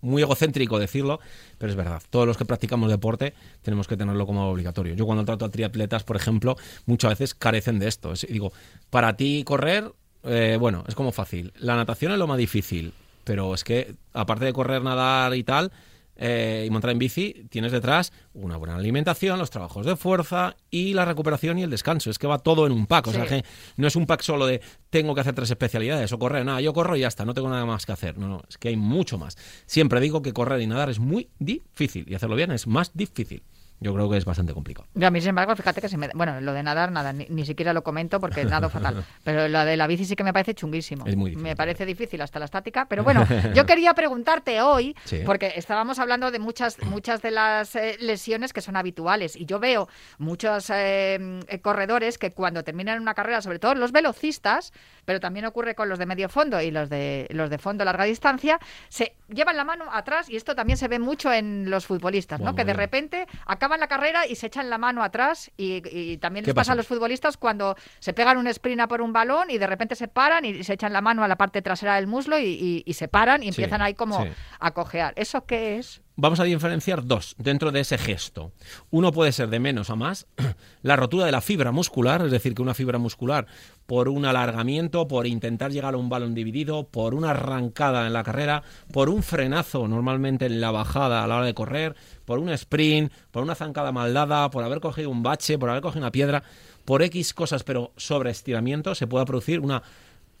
Muy, 0.00 0.22
egocéntrico 0.22 0.78
decirlo, 0.78 1.20
pero 1.58 1.70
es 1.70 1.76
verdad. 1.76 2.02
Todos 2.08 2.26
los 2.26 2.38
que 2.38 2.46
practicamos 2.46 2.90
deporte 2.90 3.34
tenemos 3.60 3.86
que 3.86 3.98
tenerlo 3.98 4.26
como 4.26 4.48
obligatorio. 4.48 4.94
Yo 4.94 5.04
cuando 5.04 5.26
trato 5.26 5.44
a 5.44 5.50
triatletas, 5.50 6.04
por 6.04 6.16
ejemplo, 6.16 6.56
muchas 6.86 7.10
veces 7.10 7.34
carecen 7.34 7.78
de 7.78 7.88
esto. 7.88 8.14
digo, 8.28 8.52
para 8.88 9.14
ti 9.16 9.44
correr, 9.44 9.92
eh, 10.24 10.56
bueno, 10.58 10.84
es 10.88 10.94
como 10.94 11.12
fácil. 11.12 11.52
La 11.58 11.76
natación 11.76 12.12
es 12.12 12.18
lo 12.18 12.26
más 12.26 12.38
difícil, 12.38 12.94
pero 13.26 13.54
es 13.54 13.64
que 13.64 13.96
aparte 14.12 14.44
de 14.44 14.52
correr, 14.52 14.82
nadar 14.82 15.34
y 15.34 15.42
tal, 15.42 15.72
eh, 16.14 16.64
y 16.64 16.70
montar 16.70 16.92
en 16.92 16.98
bici, 17.00 17.44
tienes 17.50 17.72
detrás 17.72 18.12
una 18.34 18.56
buena 18.56 18.76
alimentación, 18.76 19.36
los 19.40 19.50
trabajos 19.50 19.84
de 19.84 19.96
fuerza 19.96 20.54
y 20.70 20.94
la 20.94 21.04
recuperación 21.04 21.58
y 21.58 21.64
el 21.64 21.70
descanso. 21.70 22.08
Es 22.08 22.20
que 22.20 22.28
va 22.28 22.38
todo 22.38 22.66
en 22.66 22.72
un 22.72 22.86
pack. 22.86 23.08
O 23.08 23.12
sea, 23.12 23.26
que 23.26 23.44
no 23.76 23.88
es 23.88 23.96
un 23.96 24.06
pack 24.06 24.22
solo 24.22 24.46
de 24.46 24.60
tengo 24.90 25.12
que 25.12 25.22
hacer 25.22 25.34
tres 25.34 25.50
especialidades 25.50 26.12
o 26.12 26.20
correr. 26.20 26.46
Nada, 26.46 26.60
yo 26.60 26.72
corro 26.72 26.96
y 26.96 27.00
ya 27.00 27.08
está, 27.08 27.24
no 27.24 27.34
tengo 27.34 27.50
nada 27.50 27.66
más 27.66 27.84
que 27.84 27.92
hacer. 27.92 28.16
No, 28.16 28.28
no, 28.28 28.42
es 28.48 28.58
que 28.58 28.68
hay 28.68 28.76
mucho 28.76 29.18
más. 29.18 29.36
Siempre 29.66 30.00
digo 30.00 30.22
que 30.22 30.32
correr 30.32 30.60
y 30.60 30.68
nadar 30.68 30.88
es 30.88 31.00
muy 31.00 31.28
difícil 31.40 32.06
y 32.08 32.14
hacerlo 32.14 32.36
bien 32.36 32.52
es 32.52 32.68
más 32.68 32.92
difícil 32.94 33.42
yo 33.78 33.92
creo 33.92 34.08
que 34.08 34.16
es 34.16 34.24
bastante 34.24 34.54
complicado. 34.54 34.88
a 35.00 35.10
mí, 35.10 35.20
sin 35.20 35.30
embargo, 35.30 35.54
fíjate 35.54 35.80
que 35.80 35.88
se 35.88 35.98
me... 35.98 36.08
Bueno, 36.14 36.40
lo 36.40 36.54
de 36.54 36.62
nadar, 36.62 36.90
nada, 36.90 37.12
ni, 37.12 37.44
siquiera 37.44 37.74
lo 37.74 37.82
comento 37.82 38.20
porque 38.20 38.44
nado 38.46 38.70
fatal. 38.70 39.04
Pero 39.22 39.48
lo 39.48 39.64
de 39.64 39.76
la 39.76 39.86
bici 39.86 40.06
sí 40.06 40.16
que 40.16 40.24
me 40.24 40.32
parece 40.32 40.54
chunguísimo. 40.54 41.04
Es 41.06 41.14
muy 41.14 41.30
difícil. 41.30 41.48
Me 41.48 41.56
parece 41.56 41.84
difícil 41.84 42.20
hasta 42.22 42.38
la 42.38 42.46
estática. 42.46 42.86
Pero 42.88 43.04
bueno, 43.04 43.26
yo 43.54 43.66
quería 43.66 43.92
preguntarte 43.92 44.62
hoy, 44.62 44.96
porque 45.26 45.52
estábamos 45.56 45.98
hablando 45.98 46.30
de 46.30 46.38
muchas, 46.38 46.82
muchas 46.84 47.20
de 47.20 47.30
las 47.30 47.76
eh, 47.76 47.96
lesiones 48.00 48.52
que 48.52 48.62
son 48.62 48.76
habituales. 48.76 49.36
Y 49.36 49.44
yo 49.44 49.58
veo 49.58 49.88
muchos 50.18 50.70
eh, 50.70 51.40
eh, 51.48 51.60
corredores 51.60 52.16
que 52.16 52.30
cuando 52.32 52.64
terminan 52.64 53.00
una 53.02 53.14
carrera, 53.14 53.42
sobre 53.42 53.58
todo 53.58 53.74
los 53.74 53.92
velocistas, 53.92 54.72
pero 55.04 55.20
también 55.20 55.44
ocurre 55.44 55.74
con 55.74 55.88
los 55.88 55.98
de 55.98 56.06
medio 56.06 56.28
fondo 56.28 56.60
y 56.62 56.70
los 56.70 56.88
de, 56.88 57.26
los 57.30 57.50
de 57.50 57.58
fondo 57.58 57.84
larga 57.84 58.04
distancia, 58.04 58.58
se 58.88 59.14
llevan 59.28 59.56
la 59.56 59.64
mano 59.64 59.84
atrás 59.92 60.30
y 60.30 60.36
esto 60.36 60.54
también 60.54 60.78
se 60.78 60.88
ve 60.88 60.98
mucho 60.98 61.32
en 61.32 61.68
los 61.68 61.86
futbolistas, 61.86 62.40
¿no? 62.40 62.54
que 62.54 62.64
de 62.64 62.72
repente 62.72 63.26
acaban 63.44 63.65
la 63.80 63.88
carrera 63.88 64.26
y 64.26 64.36
se 64.36 64.46
echan 64.46 64.70
la 64.70 64.78
mano 64.78 65.02
atrás 65.02 65.50
y, 65.56 66.16
también 66.18 66.44
les 66.44 66.54
pasa? 66.54 66.72
a 66.72 66.74
los 66.74 66.86
futbolistas 66.86 67.36
cuando 67.36 67.76
se 67.98 68.12
pegan 68.12 68.38
un 68.38 68.46
sprint 68.46 68.80
a 68.80 68.88
por 68.88 69.02
un 69.02 69.12
balón 69.12 69.50
y 69.50 69.58
de 69.58 69.66
repente 69.66 69.94
se 69.94 70.08
paran 70.08 70.44
y 70.44 70.62
se 70.62 70.74
echan 70.74 70.92
la 70.92 71.00
mano 71.00 71.24
a 71.24 71.28
la 71.28 71.36
parte 71.36 71.62
trasera 71.62 71.96
del 71.96 72.06
muslo 72.06 72.38
y, 72.38 72.84
se 72.96 73.08
paran 73.08 73.42
y 73.42 73.48
empiezan 73.48 73.82
ahí 73.82 73.94
como 73.94 74.26
a 74.58 74.70
cojear. 74.70 75.12
¿Eso 75.16 75.44
qué 75.44 75.78
es? 75.78 76.00
Vamos 76.18 76.40
a 76.40 76.44
diferenciar 76.44 77.04
dos 77.04 77.34
dentro 77.36 77.72
de 77.72 77.80
ese 77.80 77.98
gesto. 77.98 78.50
Uno 78.90 79.12
puede 79.12 79.32
ser 79.32 79.50
de 79.50 79.60
menos 79.60 79.90
a 79.90 79.96
más, 79.96 80.26
la 80.82 80.96
rotura 80.96 81.26
de 81.26 81.32
la 81.32 81.42
fibra 81.42 81.72
muscular, 81.72 82.22
es 82.24 82.30
decir, 82.30 82.54
que 82.54 82.62
una 82.62 82.72
fibra 82.72 82.96
muscular 82.96 83.46
por 83.84 84.08
un 84.08 84.24
alargamiento, 84.24 85.08
por 85.08 85.26
intentar 85.26 85.72
llegar 85.72 85.92
a 85.92 85.98
un 85.98 86.08
balón 86.08 86.34
dividido, 86.34 86.88
por 86.88 87.14
una 87.14 87.32
arrancada 87.32 88.06
en 88.06 88.14
la 88.14 88.24
carrera, 88.24 88.62
por 88.94 89.10
un 89.10 89.22
frenazo 89.22 89.88
normalmente 89.88 90.46
en 90.46 90.58
la 90.58 90.70
bajada 90.70 91.22
a 91.22 91.26
la 91.26 91.36
hora 91.36 91.44
de 91.44 91.52
correr, 91.52 91.94
por 92.24 92.38
un 92.38 92.48
sprint, 92.48 93.12
por 93.30 93.42
una 93.42 93.54
zancada 93.54 93.92
maldada, 93.92 94.48
por 94.48 94.64
haber 94.64 94.80
cogido 94.80 95.10
un 95.10 95.22
bache, 95.22 95.58
por 95.58 95.68
haber 95.68 95.82
cogido 95.82 96.00
una 96.00 96.12
piedra, 96.12 96.42
por 96.86 97.02
X 97.02 97.34
cosas, 97.34 97.62
pero 97.62 97.92
sobre 97.98 98.30
estiramiento 98.30 98.94
se 98.94 99.06
puede 99.06 99.26
producir 99.26 99.60
una 99.60 99.82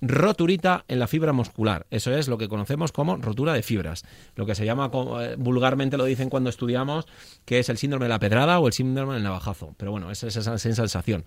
roturita 0.00 0.84
en 0.88 0.98
la 0.98 1.06
fibra 1.06 1.32
muscular. 1.32 1.86
Eso 1.90 2.12
es 2.14 2.28
lo 2.28 2.38
que 2.38 2.48
conocemos 2.48 2.92
como 2.92 3.16
rotura 3.16 3.52
de 3.52 3.62
fibras. 3.62 4.04
Lo 4.34 4.46
que 4.46 4.54
se 4.54 4.64
llama, 4.64 4.90
eh, 5.20 5.36
vulgarmente 5.38 5.96
lo 5.96 6.04
dicen 6.04 6.28
cuando 6.28 6.50
estudiamos, 6.50 7.06
que 7.44 7.58
es 7.58 7.68
el 7.68 7.78
síndrome 7.78 8.06
de 8.06 8.10
la 8.10 8.18
pedrada 8.18 8.58
o 8.58 8.66
el 8.66 8.72
síndrome 8.72 9.14
del 9.14 9.22
navajazo. 9.22 9.74
Pero 9.76 9.90
bueno, 9.90 10.10
esa 10.10 10.26
es 10.26 10.36
esa 10.36 10.58
sensación. 10.58 11.24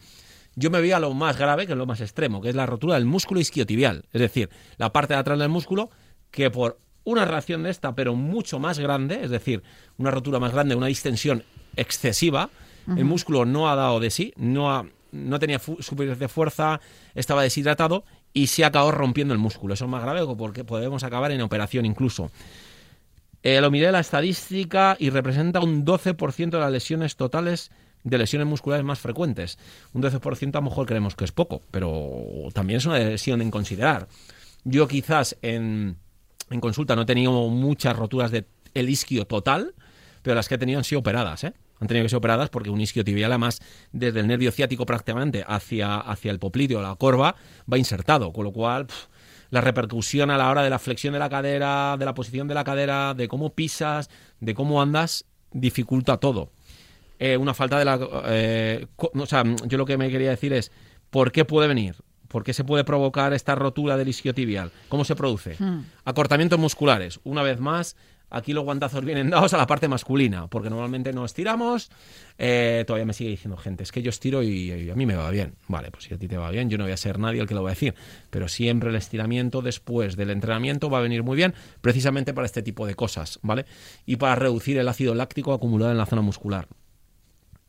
Yo 0.55 0.69
me 0.69 0.79
voy 0.79 0.91
a 0.91 0.99
lo 0.99 1.13
más 1.13 1.37
grave, 1.37 1.65
que 1.65 1.73
es 1.73 1.77
lo 1.77 1.85
más 1.85 2.01
extremo, 2.01 2.41
que 2.41 2.49
es 2.49 2.55
la 2.55 2.65
rotura 2.65 2.95
del 2.95 3.05
músculo 3.05 3.39
isquiotibial. 3.39 4.05
Es 4.11 4.21
decir, 4.21 4.49
la 4.77 4.91
parte 4.91 5.13
de 5.13 5.19
atrás 5.19 5.39
del 5.39 5.49
músculo 5.49 5.89
que 6.31 6.51
por 6.51 6.79
una 7.03 7.25
reacción 7.25 7.63
de 7.63 7.69
esta, 7.71 7.95
pero 7.95 8.15
mucho 8.15 8.59
más 8.59 8.77
grande, 8.77 9.19
es 9.23 9.29
decir, 9.31 9.63
una 9.97 10.11
rotura 10.11 10.39
más 10.39 10.51
grande, 10.51 10.75
una 10.75 10.87
distensión 10.87 11.43
excesiva, 11.75 12.49
el 12.95 13.05
músculo 13.05 13.45
no 13.45 13.69
ha 13.69 13.75
dado 13.75 13.99
de 13.99 14.09
sí, 14.09 14.33
no, 14.35 14.71
ha, 14.71 14.83
no 15.11 15.37
tenía 15.37 15.59
suficiente 15.59 16.27
fuerza, 16.27 16.81
estaba 17.13 17.43
deshidratado 17.43 18.03
y 18.33 18.47
se 18.47 18.65
acabó 18.65 18.91
rompiendo 18.91 19.33
el 19.33 19.39
músculo. 19.39 19.73
Eso 19.73 19.85
es 19.85 19.91
más 19.91 20.03
grave 20.03 20.21
porque 20.37 20.63
podemos 20.63 21.03
acabar 21.03 21.31
en 21.31 21.41
operación 21.41 21.85
incluso. 21.85 22.31
Eh, 23.41 23.61
lo 23.61 23.71
miré 23.71 23.91
la 23.91 24.01
estadística 24.01 24.97
y 24.99 25.09
representa 25.09 25.61
un 25.61 25.85
12% 25.85 26.49
de 26.49 26.59
las 26.59 26.71
lesiones 26.71 27.15
totales 27.15 27.71
de 28.03 28.17
lesiones 28.17 28.47
musculares 28.47 28.85
más 28.85 28.99
frecuentes. 28.99 29.57
Un 29.93 30.01
12% 30.01 30.55
a 30.55 30.59
lo 30.59 30.63
mejor 30.63 30.85
creemos 30.85 31.15
que 31.15 31.25
es 31.25 31.31
poco, 31.31 31.61
pero 31.71 32.49
también 32.53 32.77
es 32.77 32.85
una 32.85 32.99
lesión 32.99 33.41
en 33.41 33.51
considerar. 33.51 34.07
Yo 34.63 34.87
quizás 34.87 35.37
en, 35.41 35.97
en 36.49 36.61
consulta 36.61 36.95
no 36.95 37.03
he 37.03 37.05
tenido 37.05 37.31
muchas 37.49 37.95
roturas 37.95 38.31
de 38.31 38.45
el 38.73 38.89
isquio 38.89 39.25
total, 39.25 39.73
pero 40.21 40.35
las 40.35 40.47
que 40.47 40.55
he 40.55 40.57
tenido 40.57 40.79
han 40.79 40.83
sido 40.83 40.99
operadas, 40.99 41.43
¿eh? 41.43 41.53
Han 41.79 41.87
tenido 41.87 42.03
que 42.03 42.09
ser 42.09 42.17
operadas 42.17 42.49
porque 42.49 42.69
un 42.69 42.81
isquiotibial, 42.81 43.31
además, 43.31 43.59
desde 43.91 44.19
el 44.19 44.27
nervio 44.27 44.51
ciático 44.51 44.85
prácticamente 44.85 45.43
hacia, 45.47 45.97
hacia 45.97 46.31
el 46.31 46.39
popliteo, 46.39 46.81
la 46.81 46.95
corva, 46.95 47.35
va 47.71 47.77
insertado, 47.77 48.33
con 48.33 48.43
lo 48.43 48.51
cual 48.51 48.87
la 49.49 49.61
repercusión 49.61 50.29
a 50.29 50.37
la 50.37 50.49
hora 50.49 50.61
de 50.61 50.69
la 50.69 50.79
flexión 50.79 51.13
de 51.13 51.19
la 51.19 51.29
cadera, 51.29 51.95
de 51.97 52.05
la 52.05 52.13
posición 52.13 52.47
de 52.47 52.53
la 52.53 52.63
cadera, 52.63 53.13
de 53.13 53.27
cómo 53.27 53.53
pisas, 53.53 54.09
de 54.39 54.53
cómo 54.53 54.81
andas, 54.81 55.25
dificulta 55.51 56.17
todo. 56.17 56.51
Eh, 57.17 57.35
una 57.35 57.53
falta 57.53 57.79
de 57.79 57.85
la... 57.85 57.99
Eh, 58.27 58.87
o 58.97 59.25
sea, 59.25 59.43
yo 59.65 59.77
lo 59.77 59.85
que 59.85 59.97
me 59.97 60.09
quería 60.09 60.29
decir 60.29 60.53
es, 60.53 60.71
¿por 61.09 61.31
qué 61.31 61.45
puede 61.45 61.67
venir? 61.67 61.95
¿Por 62.27 62.43
qué 62.43 62.53
se 62.53 62.63
puede 62.63 62.83
provocar 62.83 63.33
esta 63.33 63.55
rotura 63.55 63.97
del 63.97 64.07
isquiotibial? 64.07 64.71
¿Cómo 64.87 65.03
se 65.03 65.15
produce? 65.15 65.55
Hmm. 65.57 65.85
Acortamientos 66.05 66.59
musculares. 66.59 67.19
Una 67.23 67.41
vez 67.41 67.59
más, 67.59 67.97
Aquí 68.29 68.53
los 68.53 68.63
guantazos 68.63 69.03
vienen 69.03 69.29
dados 69.29 69.53
a 69.53 69.57
la 69.57 69.67
parte 69.67 69.87
masculina, 69.87 70.47
porque 70.47 70.69
normalmente 70.69 71.13
no 71.13 71.25
estiramos. 71.25 71.89
Eh, 72.37 72.83
todavía 72.85 73.05
me 73.05 73.13
sigue 73.13 73.31
diciendo 73.31 73.57
gente, 73.57 73.83
es 73.83 73.91
que 73.91 74.01
yo 74.01 74.09
estiro 74.09 74.43
y, 74.43 74.89
a 74.89 74.95
mí 74.95 75.05
me 75.05 75.15
va 75.15 75.29
bien. 75.31 75.55
Vale, 75.67 75.91
pues 75.91 76.05
si 76.05 76.13
a 76.13 76.17
ti 76.17 76.27
te 76.27 76.37
va 76.37 76.51
bien, 76.51 76.69
yo 76.69 76.77
no 76.77 76.83
voy 76.83 76.93
a 76.93 76.97
ser 76.97 77.19
nadie 77.19 77.41
el 77.41 77.47
que 77.47 77.55
lo 77.55 77.63
va 77.63 77.69
a 77.69 77.73
decir. 77.73 77.95
Pero 78.29 78.47
siempre 78.47 78.89
el 78.89 78.95
estiramiento 78.95 79.61
después 79.61 80.15
del 80.15 80.29
entrenamiento 80.29 80.89
va 80.89 80.99
a 80.99 81.01
venir 81.01 81.23
muy 81.23 81.35
bien, 81.35 81.53
precisamente 81.81 82.33
para 82.33 82.45
este 82.45 82.61
tipo 82.61 82.85
de 82.85 82.95
cosas, 82.95 83.39
¿vale? 83.41 83.65
Y 84.05 84.17
para 84.17 84.35
reducir 84.35 84.77
el 84.77 84.87
ácido 84.87 85.15
láctico 85.15 85.53
acumulado 85.53 85.91
en 85.91 85.97
la 85.97 86.05
zona 86.05 86.21
muscular 86.21 86.67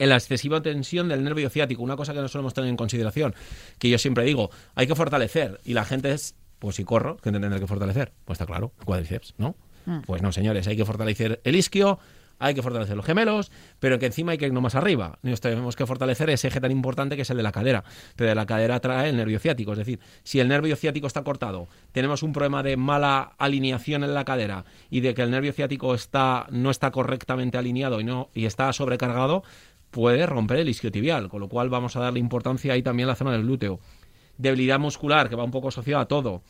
en 0.00 0.08
la 0.08 0.16
excesiva 0.16 0.62
tensión 0.62 1.08
del 1.08 1.22
nervio 1.22 1.50
ciático, 1.50 1.82
una 1.82 1.94
cosa 1.94 2.14
que 2.14 2.20
no 2.20 2.28
solemos 2.28 2.54
tener 2.54 2.70
en 2.70 2.76
consideración, 2.76 3.34
que 3.78 3.90
yo 3.90 3.98
siempre 3.98 4.24
digo, 4.24 4.50
hay 4.74 4.86
que 4.86 4.94
fortalecer, 4.94 5.60
y 5.62 5.74
la 5.74 5.84
gente 5.84 6.10
es, 6.12 6.34
pues 6.58 6.76
si 6.76 6.84
corro, 6.84 7.18
que 7.18 7.30
tendré 7.30 7.60
que 7.60 7.66
fortalecer, 7.66 8.10
pues 8.24 8.36
está 8.40 8.46
claro, 8.46 8.72
cuádriceps, 8.86 9.34
¿no? 9.36 9.56
Mm. 9.86 10.00
Pues 10.06 10.22
no, 10.22 10.32
señores, 10.32 10.66
hay 10.66 10.76
que 10.76 10.84
fortalecer 10.84 11.40
el 11.44 11.56
isquio, 11.56 11.98
hay 12.40 12.54
que 12.54 12.62
fortalecer 12.62 12.96
los 12.96 13.04
gemelos, 13.04 13.52
pero 13.78 13.98
que 13.98 14.06
encima 14.06 14.32
hay 14.32 14.38
que 14.38 14.46
ir 14.46 14.52
no 14.52 14.62
más 14.62 14.74
arriba. 14.74 15.18
Nos 15.22 15.40
tenemos 15.42 15.76
que 15.76 15.86
fortalecer 15.86 16.30
ese 16.30 16.48
eje 16.48 16.58
tan 16.58 16.72
importante 16.72 17.14
que 17.14 17.22
es 17.22 17.30
el 17.30 17.36
de 17.36 17.42
la 17.42 17.52
cadera. 17.52 17.84
Pero 18.16 18.30
de 18.30 18.34
la 18.34 18.46
cadera 18.46 18.80
trae 18.80 19.10
el 19.10 19.16
nervio 19.16 19.38
ciático. 19.38 19.72
Es 19.72 19.78
decir, 19.78 20.00
si 20.24 20.40
el 20.40 20.48
nervio 20.48 20.74
ciático 20.74 21.06
está 21.06 21.22
cortado, 21.22 21.68
tenemos 21.92 22.22
un 22.22 22.32
problema 22.32 22.62
de 22.62 22.78
mala 22.78 23.34
alineación 23.36 24.04
en 24.04 24.14
la 24.14 24.24
cadera 24.24 24.64
y 24.88 25.00
de 25.00 25.12
que 25.12 25.20
el 25.20 25.30
nervio 25.30 25.52
ciático 25.52 25.94
está, 25.94 26.46
no 26.50 26.70
está 26.70 26.90
correctamente 26.90 27.58
alineado 27.58 28.00
y, 28.00 28.04
no, 28.04 28.30
y 28.32 28.46
está 28.46 28.72
sobrecargado, 28.72 29.44
puede 29.90 30.24
romper 30.24 30.60
el 30.60 30.70
isquiotibial. 30.70 31.28
Con 31.28 31.40
lo 31.40 31.48
cual 31.50 31.68
vamos 31.68 31.94
a 31.96 32.00
darle 32.00 32.20
importancia 32.20 32.72
ahí 32.72 32.82
también 32.82 33.06
a 33.06 33.12
la 33.12 33.16
zona 33.16 33.32
del 33.32 33.42
glúteo. 33.42 33.80
Debilidad 34.38 34.78
muscular, 34.78 35.28
que 35.28 35.36
va 35.36 35.44
un 35.44 35.50
poco 35.50 35.68
asociada 35.68 36.04
a 36.04 36.08
todo. 36.08 36.42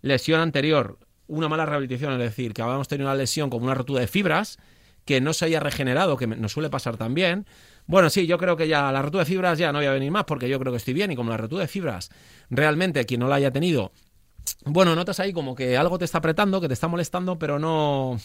Lesión 0.00 0.40
anterior, 0.40 0.98
una 1.26 1.48
mala 1.48 1.66
rehabilitación, 1.66 2.12
es 2.14 2.18
decir, 2.18 2.52
que 2.52 2.62
habíamos 2.62 2.88
tenido 2.88 3.08
una 3.08 3.16
lesión 3.16 3.50
como 3.50 3.64
una 3.64 3.74
rotura 3.74 4.00
de 4.00 4.06
fibras, 4.06 4.58
que 5.04 5.20
no 5.20 5.32
se 5.32 5.44
haya 5.44 5.60
regenerado, 5.60 6.16
que 6.16 6.26
nos 6.26 6.52
suele 6.52 6.70
pasar 6.70 6.96
también. 6.96 7.46
Bueno, 7.86 8.08
sí, 8.08 8.26
yo 8.26 8.38
creo 8.38 8.56
que 8.56 8.68
ya 8.68 8.90
la 8.90 9.02
rotura 9.02 9.24
de 9.24 9.30
fibras 9.30 9.58
ya 9.58 9.72
no 9.72 9.78
voy 9.78 9.86
a 9.86 9.92
venir 9.92 10.10
más 10.10 10.24
porque 10.24 10.48
yo 10.48 10.58
creo 10.58 10.72
que 10.72 10.78
estoy 10.78 10.94
bien 10.94 11.10
y 11.12 11.16
como 11.16 11.30
la 11.30 11.36
rotura 11.36 11.62
de 11.62 11.68
fibras, 11.68 12.10
realmente 12.48 13.04
quien 13.04 13.20
no 13.20 13.28
la 13.28 13.36
haya 13.36 13.50
tenido, 13.50 13.92
bueno, 14.64 14.94
notas 14.94 15.20
ahí 15.20 15.32
como 15.32 15.54
que 15.54 15.76
algo 15.76 15.98
te 15.98 16.04
está 16.04 16.18
apretando, 16.18 16.60
que 16.60 16.68
te 16.68 16.74
está 16.74 16.88
molestando, 16.88 17.38
pero 17.38 17.58
no 17.58 18.18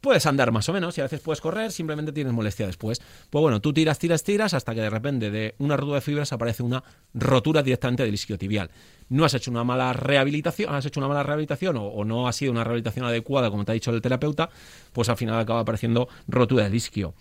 puedes 0.00 0.26
andar 0.26 0.52
más 0.52 0.68
o 0.68 0.72
menos 0.72 0.96
y 0.98 1.00
a 1.00 1.04
veces 1.04 1.20
puedes 1.20 1.40
correr, 1.40 1.72
simplemente 1.72 2.12
tienes 2.12 2.32
molestia 2.32 2.66
después. 2.66 3.00
Pues 3.30 3.42
bueno, 3.42 3.60
tú 3.60 3.72
tiras, 3.72 3.98
tiras, 3.98 4.22
tiras 4.22 4.54
hasta 4.54 4.74
que 4.74 4.80
de 4.80 4.90
repente 4.90 5.30
de 5.30 5.54
una 5.58 5.76
rotura 5.76 5.96
de 5.96 6.00
fibras 6.00 6.32
aparece 6.32 6.62
una 6.62 6.82
rotura 7.14 7.62
directamente 7.62 8.04
del 8.04 8.14
isquiotibial. 8.14 8.70
No 9.08 9.24
has 9.24 9.34
hecho 9.34 9.50
una 9.50 9.64
mala 9.64 9.92
rehabilitación, 9.92 10.74
has 10.74 10.86
hecho 10.86 11.00
una 11.00 11.08
mala 11.08 11.22
rehabilitación 11.22 11.76
o, 11.78 12.04
no 12.04 12.28
ha 12.28 12.32
sido 12.32 12.52
una 12.52 12.64
rehabilitación 12.64 13.06
adecuada, 13.06 13.50
como 13.50 13.64
te 13.64 13.72
ha 13.72 13.74
dicho 13.74 13.90
el 13.90 14.02
terapeuta, 14.02 14.50
pues 14.92 15.08
al 15.08 15.16
final 15.16 15.38
acaba 15.38 15.60
apareciendo 15.60 16.08
rotura 16.26 16.64
del 16.64 16.74
isquio. 16.74 17.14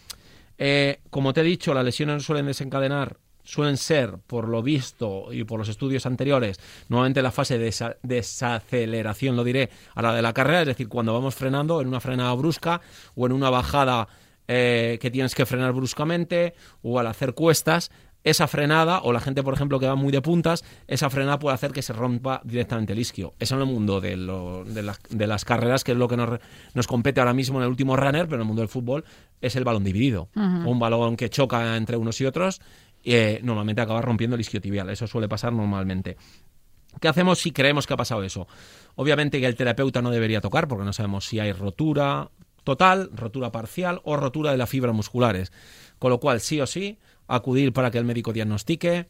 Eh, 0.57 0.99
como 1.09 1.33
te 1.33 1.41
he 1.41 1.43
dicho, 1.43 1.73
las 1.73 1.85
lesiones 1.85 2.23
suelen 2.23 2.47
desencadenar 2.47 3.17
suelen 3.47 3.77
ser, 3.77 4.17
por 4.27 4.49
lo 4.49 4.61
visto 4.61 5.31
y 5.31 5.45
por 5.45 5.57
los 5.57 5.69
estudios 5.69 6.05
anteriores, 6.05 6.59
nuevamente 6.89 7.21
la 7.21 7.31
fase 7.31 7.57
de 7.57 7.73
desaceleración, 8.03 9.37
lo 9.37 9.45
diré, 9.45 9.69
a 9.95 10.01
la 10.01 10.13
de 10.13 10.21
la 10.21 10.33
carrera, 10.33 10.61
es 10.61 10.67
decir, 10.67 10.89
cuando 10.89 11.13
vamos 11.13 11.33
frenando 11.33 11.79
en 11.79 11.87
una 11.87 12.01
frenada 12.01 12.33
brusca 12.33 12.81
o 13.15 13.25
en 13.25 13.31
una 13.31 13.49
bajada 13.49 14.09
eh, 14.49 14.97
que 14.99 15.09
tienes 15.09 15.33
que 15.33 15.45
frenar 15.45 15.71
bruscamente 15.71 16.55
o 16.81 16.99
al 16.99 17.07
hacer 17.07 17.33
cuestas, 17.33 17.89
esa 18.23 18.47
frenada, 18.47 18.99
o 19.03 19.13
la 19.13 19.21
gente, 19.21 19.41
por 19.41 19.53
ejemplo, 19.53 19.79
que 19.79 19.87
va 19.87 19.95
muy 19.95 20.11
de 20.11 20.21
puntas, 20.21 20.65
esa 20.87 21.09
frenada 21.09 21.39
puede 21.39 21.55
hacer 21.55 21.71
que 21.71 21.81
se 21.81 21.93
rompa 21.93 22.41
directamente 22.43 22.91
el 22.91 22.99
isquio. 22.99 23.33
Eso 23.39 23.55
en 23.55 23.61
el 23.61 23.67
mundo 23.67 24.01
de, 24.01 24.17
de, 24.17 25.27
las 25.27 25.45
carreras, 25.45 25.85
que 25.85 25.93
es 25.93 25.97
lo 25.97 26.09
que 26.09 26.17
nos, 26.17 26.39
nos, 26.73 26.87
compete 26.87 27.21
ahora 27.21 27.33
mismo 27.33 27.59
en 27.59 27.63
el 27.63 27.69
último 27.69 27.95
runner, 27.95 28.25
pero 28.25 28.35
en 28.35 28.41
el 28.41 28.47
mundo 28.47 28.61
del 28.61 28.69
fútbol 28.69 29.05
es 29.39 29.55
el 29.55 29.63
balón 29.63 29.83
dividido. 29.83 30.29
Un 30.35 30.77
balón 30.79 31.15
que 31.15 31.29
choca 31.29 31.77
entre 31.77 31.95
unos 31.95 32.19
y 32.19 32.25
otros, 32.25 32.59
eh, 33.03 33.39
normalmente 33.43 33.81
acaba 33.81 34.01
rompiendo 34.01 34.35
el 34.35 34.41
isquio 34.41 34.61
tibial. 34.61 34.89
Eso 34.89 35.07
suele 35.07 35.27
pasar 35.27 35.53
normalmente. 35.53 36.17
¿Qué 36.99 37.07
hacemos 37.07 37.39
si 37.39 37.51
creemos 37.51 37.85
que 37.85 37.93
ha 37.93 37.97
pasado 37.97 38.23
eso? 38.23 38.47
Obviamente 38.95 39.39
que 39.39 39.45
el 39.45 39.55
terapeuta 39.55 40.01
no 40.01 40.09
debería 40.09 40.41
tocar 40.41 40.67
porque 40.67 40.85
no 40.85 40.93
sabemos 40.93 41.25
si 41.25 41.39
hay 41.39 41.51
rotura 41.51 42.29
total, 42.63 43.09
rotura 43.13 43.51
parcial 43.51 44.01
o 44.03 44.17
rotura 44.17 44.51
de 44.51 44.57
las 44.57 44.69
fibras 44.69 44.93
musculares. 44.93 45.51
Con 45.99 46.11
lo 46.11 46.19
cual, 46.19 46.41
sí 46.41 46.59
o 46.59 46.67
sí, 46.67 46.97
acudir 47.27 47.71
para 47.71 47.91
que 47.91 47.97
el 47.97 48.05
médico 48.05 48.33
diagnostique, 48.33 49.07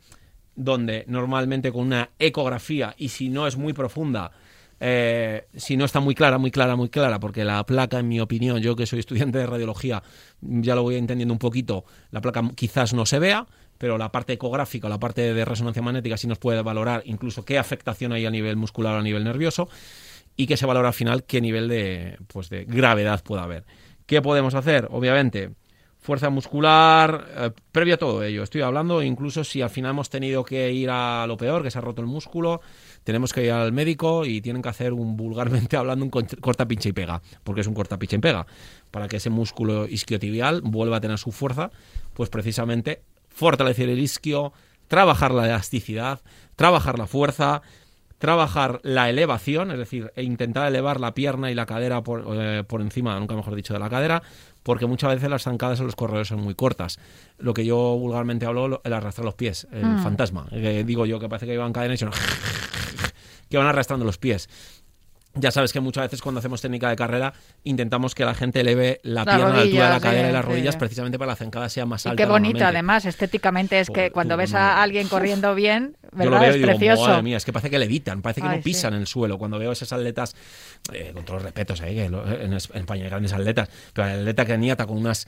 donde 0.56 1.06
normalmente 1.08 1.71
con 1.71 1.88
una 1.88 2.12
ecografía, 2.19 2.93
y 2.97 3.10
si 3.10 3.30
no 3.30 3.47
es 3.47 3.58
muy 3.58 3.73
profunda, 3.73 4.32
eh, 4.80 5.47
si 5.56 5.76
no 5.76 5.86
está 5.86 6.00
muy 6.00 6.13
clara, 6.13 6.38
muy 6.38 6.52
clara, 6.52 6.76
muy 6.76 6.89
clara, 6.89 7.19
porque 7.19 7.43
la 7.43 7.65
placa, 7.65 8.00
en 8.00 8.08
mi 8.08 8.19
opinión, 8.19 8.60
yo 8.60 8.76
que 8.76 8.86
soy 8.86 9.00
estudiante 9.00 9.39
de 9.39 9.47
radiología, 9.47 10.04
ya 10.41 10.76
lo 10.76 10.84
voy 10.84 10.95
entendiendo 10.95 11.34
un 11.34 11.39
poquito, 11.39 11.86
la 12.12 12.21
placa 12.21 12.43
quizás 12.56 12.93
no 12.93 13.06
se 13.06 13.19
vea, 13.19 13.47
pero 13.78 13.98
la 13.98 14.12
parte 14.12 14.34
ecográfica, 14.34 14.90
la 14.90 15.00
parte 15.00 15.34
de 15.34 15.46
resonancia 15.46 15.82
magnética 15.82 16.18
sí 16.18 16.28
nos 16.28 16.40
puede 16.40 16.62
valorar 16.62 17.04
incluso 17.06 17.46
qué 17.46 17.58
afectación 17.58 18.12
hay 18.12 18.26
a 18.26 18.32
nivel 18.32 18.56
muscular 18.56 18.96
o 18.96 19.00
a 19.00 19.04
nivel 19.04 19.24
nervioso 19.24 19.70
y 20.36 20.48
que 20.48 20.58
se 20.58 20.66
valora 20.66 20.90
al 20.90 20.94
final 20.94 21.24
qué 21.24 21.42
nivel 21.42 21.68
de, 21.68 22.18
pues 22.28 22.50
de 22.50 22.66
gravedad 22.66 23.24
puede 23.24 23.42
haber. 23.42 23.66
¿Qué 24.06 24.22
podemos 24.22 24.54
hacer? 24.54 24.88
Obviamente, 24.92 25.52
fuerza 26.00 26.30
muscular, 26.30 27.28
eh, 27.36 27.52
previo 27.72 27.96
a 27.96 27.98
todo 27.98 28.24
ello. 28.24 28.44
Estoy 28.44 28.62
hablando 28.62 29.02
incluso 29.02 29.44
si 29.44 29.62
al 29.62 29.70
final 29.70 29.92
hemos 29.92 30.10
tenido 30.10 30.46
que 30.46 30.72
ir 30.72 30.90
a 30.90 31.26
lo 31.28 31.36
peor, 31.36 31.63
que 31.63 31.72
se 31.72 31.80
ha 31.80 31.82
roto 31.82 32.02
el 32.02 32.08
músculo, 32.08 32.62
tenemos 33.04 33.34
que 33.34 33.44
ir 33.44 33.52
al 33.52 33.74
médico 33.74 34.26
y 34.26 34.40
tienen 34.40 34.62
que 34.62 34.70
hacer 34.70 34.94
un 34.94 35.18
vulgarmente 35.18 35.76
hablando 35.78 36.06
un 36.06 36.12
corta 36.12 36.66
pinche 36.66 36.90
y 36.90 36.94
pega, 36.94 37.22
porque 37.44 37.62
es 37.62 37.68
un 37.68 37.74
corta 37.74 37.98
pinche 38.00 38.16
y 38.16 38.20
pega, 38.20 38.48
para 38.90 39.10
que 39.10 39.18
ese 39.18 39.30
músculo 39.30 39.86
isquiotibial 39.88 40.62
vuelva 40.62 40.98
a 40.98 41.02
tener 41.02 41.18
su 41.18 41.34
fuerza, 41.34 41.72
pues 42.13 42.30
precisamente 42.30 43.02
fortalecer 43.38 43.88
el 43.88 44.00
isquio, 44.00 44.52
trabajar 44.88 45.32
la 45.32 45.45
elasticidad, 45.45 46.21
trabajar 46.56 46.97
la 46.97 47.06
fuerza, 47.06 47.62
trabajar 48.17 48.80
la 48.82 49.12
elevación, 49.12 49.69
es 49.69 49.78
decir, 49.78 50.12
e 50.15 50.23
intentar 50.23 50.67
elevar 50.67 51.00
la 51.00 51.13
pierna 51.13 51.52
y 51.52 51.54
la 51.54 51.67
cadera 51.67 52.02
por, 52.02 52.26
eh, 52.34 52.63
por, 52.63 52.82
encima, 52.82 53.17
nunca 53.19 53.36
mejor 53.36 53.54
dicho, 53.54 53.76
de 53.76 53.80
la 53.80 53.91
cadera, 53.91 54.23
porque 54.63 54.88
muchas 54.88 55.13
veces 55.13 55.30
las 55.30 55.43
zancadas 55.43 55.80
en 55.80 55.86
los 55.86 55.95
corredores 55.95 56.30
son 56.30 56.41
muy 56.41 56.56
cortas. 56.56 56.97
Lo 57.38 57.54
que 57.54 57.63
yo 57.63 57.78
vulgarmente 57.78 58.47
hablo, 58.47 58.82
el 58.84 58.93
arrastrar 58.93 59.23
los 59.23 59.36
pies, 59.36 59.67
el 59.71 59.86
mm. 59.86 60.00
fantasma. 60.04 60.47
digo 60.84 61.06
yo 61.06 61.19
que 61.19 61.30
parece 61.30 61.45
que 61.45 61.54
iban 61.54 61.73
cadenas 61.73 62.02
y 62.02 62.06
que 63.50 63.58
van 63.58 63.67
arrastrando 63.67 64.04
los 64.04 64.17
pies 64.17 64.50
ya 65.39 65.52
sabes 65.52 65.73
que 65.73 65.80
muchas 65.80 66.04
veces 66.04 66.21
cuando 66.21 66.39
hacemos 66.39 66.62
técnica 66.62 66.89
de 66.89 66.95
carrera 66.95 67.34
intentamos 67.63 68.15
que 68.15 68.26
la 68.26 68.34
gente 68.34 68.62
eleve 68.62 69.00
la, 69.04 69.26
pierna 69.26 69.47
a 69.47 69.50
la 69.50 69.62
altura 69.62 69.86
de 69.86 69.93
la 69.93 70.00
cadera 70.00 70.30
y 70.30 70.34
las 70.34 70.45
rodillas 70.45 70.76
precisamente 70.76 71.17
para 71.17 71.30
que 71.30 71.32
la 71.32 71.36
zancada 71.36 71.69
sea 71.69 71.86
más 71.86 72.06
alta. 72.06 72.13
Y 72.13 72.26
qué 72.26 72.30
bonito 72.30 72.65
además, 72.65 73.06
estéticamente 73.06 73.80
es 73.80 73.89
que 73.89 74.12
cuando 74.12 74.38
ves 74.38 74.54
a 74.54 74.82
alguien 74.82 75.08
corriendo 75.08 75.56
bien, 75.56 75.97
¿verdad? 76.12 76.50
es 76.50 76.58
precioso. 76.58 77.08
Madre 77.08 77.21
mía, 77.23 77.38
es 77.38 77.45
que 77.45 77.54
parece 77.54 77.69
que 77.69 77.80
levitan, 77.80 78.21
parece 78.21 78.41
que 78.41 78.47
no 78.47 78.62
pisan 78.62 78.93
en 78.93 79.02
el 79.02 79.08
suelo. 79.08 79.38
Cuando 79.38 79.60
veo 79.60 79.71
esas 79.71 79.91
atletas, 79.93 80.36
eh, 80.93 81.12
con 81.13 81.23
todos 81.26 81.38
los 81.38 81.43
respetos, 81.43 81.82
eh, 81.82 82.06
en, 82.06 82.54
España 82.54 83.04
hay 83.04 83.10
grandes 83.10 83.34
atletas, 83.34 83.69
pero 83.93 84.08
el 84.08 84.19
atleta 84.19 84.45
que 84.45 84.58
niata 84.58 84.86
con 84.86 84.97
unas 84.97 85.28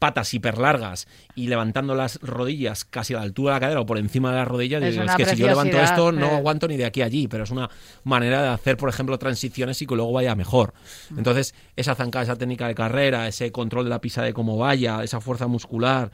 patas 0.00 0.32
hiper 0.34 0.58
largas 0.58 1.06
y 1.36 1.46
levantando 1.46 1.94
las 1.94 2.18
rodillas 2.22 2.84
casi 2.84 3.12
a 3.14 3.18
la 3.18 3.22
altura 3.22 3.52
de 3.52 3.56
la 3.56 3.60
cadera 3.60 3.80
o 3.82 3.86
por 3.86 3.98
encima 3.98 4.30
de 4.30 4.38
las 4.38 4.48
rodillas, 4.48 4.82
es, 4.82 4.98
que 5.14 5.26
si 5.26 5.36
yo 5.36 5.46
levanto 5.46 5.78
esto 5.78 6.10
no 6.10 6.26
aguanto 6.36 6.66
ni 6.66 6.76
de 6.76 6.86
aquí 6.86 7.02
a 7.02 7.04
allí, 7.04 7.28
pero 7.28 7.44
es 7.44 7.50
una 7.50 7.68
manera 8.02 8.42
de 8.42 8.48
hacer, 8.48 8.76
por 8.78 8.88
ejemplo, 8.88 9.18
transiciones 9.18 9.80
y 9.82 9.86
que 9.86 9.94
luego 9.94 10.10
vaya 10.10 10.34
mejor. 10.34 10.72
Mm. 11.10 11.18
Entonces, 11.18 11.54
esa 11.76 11.94
zancada, 11.94 12.24
esa 12.24 12.36
técnica 12.36 12.66
de 12.66 12.74
carrera, 12.74 13.28
ese 13.28 13.52
control 13.52 13.84
de 13.84 13.90
la 13.90 14.00
pisa 14.00 14.22
de 14.22 14.32
cómo 14.32 14.56
vaya, 14.56 15.04
esa 15.04 15.20
fuerza 15.20 15.46
muscular, 15.46 16.10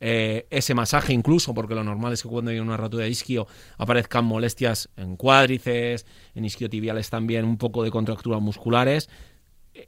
eh, 0.00 0.46
ese 0.50 0.74
masaje 0.74 1.12
incluso, 1.12 1.52
porque 1.54 1.74
lo 1.74 1.84
normal 1.84 2.14
es 2.14 2.22
que 2.22 2.28
cuando 2.28 2.50
hay 2.50 2.58
una 2.58 2.76
rotura 2.76 3.04
de 3.04 3.10
isquio 3.10 3.46
aparezcan 3.76 4.24
molestias 4.24 4.88
en 4.96 5.16
cuádrices, 5.16 6.06
en 6.34 6.44
isquiotibiales 6.44 7.10
también, 7.10 7.44
un 7.44 7.58
poco 7.58 7.84
de 7.84 7.90
contracturas 7.90 8.40
musculares. 8.40 9.08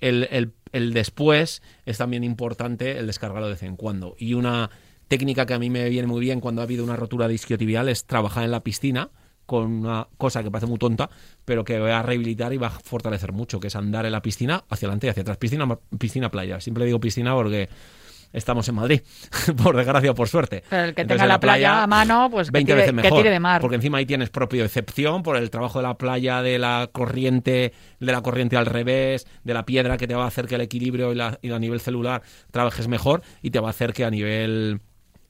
El, 0.00 0.28
el 0.30 0.52
el 0.74 0.92
después 0.92 1.62
es 1.86 1.98
también 1.98 2.24
importante 2.24 2.98
el 2.98 3.06
descargarlo 3.06 3.46
de 3.46 3.52
vez 3.52 3.62
en 3.62 3.76
cuando. 3.76 4.16
Y 4.18 4.34
una 4.34 4.70
técnica 5.06 5.46
que 5.46 5.54
a 5.54 5.58
mí 5.60 5.70
me 5.70 5.88
viene 5.88 6.08
muy 6.08 6.20
bien 6.20 6.40
cuando 6.40 6.60
ha 6.60 6.64
habido 6.64 6.82
una 6.82 6.96
rotura 6.96 7.28
de 7.28 7.34
isquiotibial 7.34 7.88
es 7.88 8.04
trabajar 8.04 8.42
en 8.42 8.50
la 8.50 8.64
piscina 8.64 9.10
con 9.46 9.70
una 9.70 10.08
cosa 10.16 10.42
que 10.42 10.50
parece 10.50 10.66
muy 10.66 10.78
tonta, 10.78 11.10
pero 11.44 11.64
que 11.64 11.78
va 11.78 12.00
a 12.00 12.02
rehabilitar 12.02 12.52
y 12.52 12.56
va 12.56 12.68
a 12.68 12.70
fortalecer 12.70 13.32
mucho, 13.32 13.60
que 13.60 13.68
es 13.68 13.76
andar 13.76 14.04
en 14.04 14.12
la 14.12 14.22
piscina 14.22 14.64
hacia 14.68 14.86
adelante 14.88 15.06
y 15.06 15.10
hacia 15.10 15.20
atrás. 15.20 15.36
Piscina, 15.36 15.78
piscina, 15.96 16.30
playa. 16.30 16.60
Siempre 16.60 16.86
digo 16.86 16.98
piscina 16.98 17.34
porque 17.34 17.68
estamos 18.34 18.68
en 18.68 18.74
Madrid, 18.74 19.00
por 19.62 19.76
desgracia 19.76 20.10
o 20.10 20.14
por 20.14 20.28
suerte. 20.28 20.62
Pero 20.68 20.84
el 20.84 20.94
que 20.94 21.04
tenga 21.04 21.26
la 21.26 21.40
playa, 21.40 21.82
a 21.82 21.86
mano, 21.86 22.28
pues 22.30 22.50
20 22.50 22.66
que, 22.66 22.72
tire, 22.74 22.92
veces 22.92 23.10
mejor, 23.10 23.24
de 23.24 23.40
mar. 23.40 23.60
Porque 23.60 23.76
encima 23.76 23.98
ahí 23.98 24.06
tienes 24.06 24.28
propio 24.28 24.64
excepción 24.64 25.22
por 25.22 25.36
el 25.36 25.48
trabajo 25.50 25.78
de 25.78 25.84
la 25.84 25.96
playa, 25.96 26.42
de 26.42 26.58
la 26.58 26.90
corriente, 26.92 27.72
de 28.00 28.12
la 28.12 28.20
corriente 28.20 28.56
al 28.56 28.66
revés, 28.66 29.26
de 29.44 29.54
la 29.54 29.64
piedra 29.64 29.96
que 29.96 30.06
te 30.06 30.14
va 30.14 30.24
a 30.24 30.28
hacer 30.28 30.46
que 30.46 30.56
el 30.56 30.60
equilibrio 30.60 31.12
y, 31.12 31.14
la, 31.14 31.38
y 31.40 31.50
a 31.50 31.58
nivel 31.58 31.80
celular 31.80 32.22
trabajes 32.50 32.88
mejor 32.88 33.22
y 33.40 33.50
te 33.50 33.60
va 33.60 33.68
a 33.68 33.70
hacer 33.70 33.92
que 33.92 34.04
a 34.04 34.10
nivel 34.10 34.80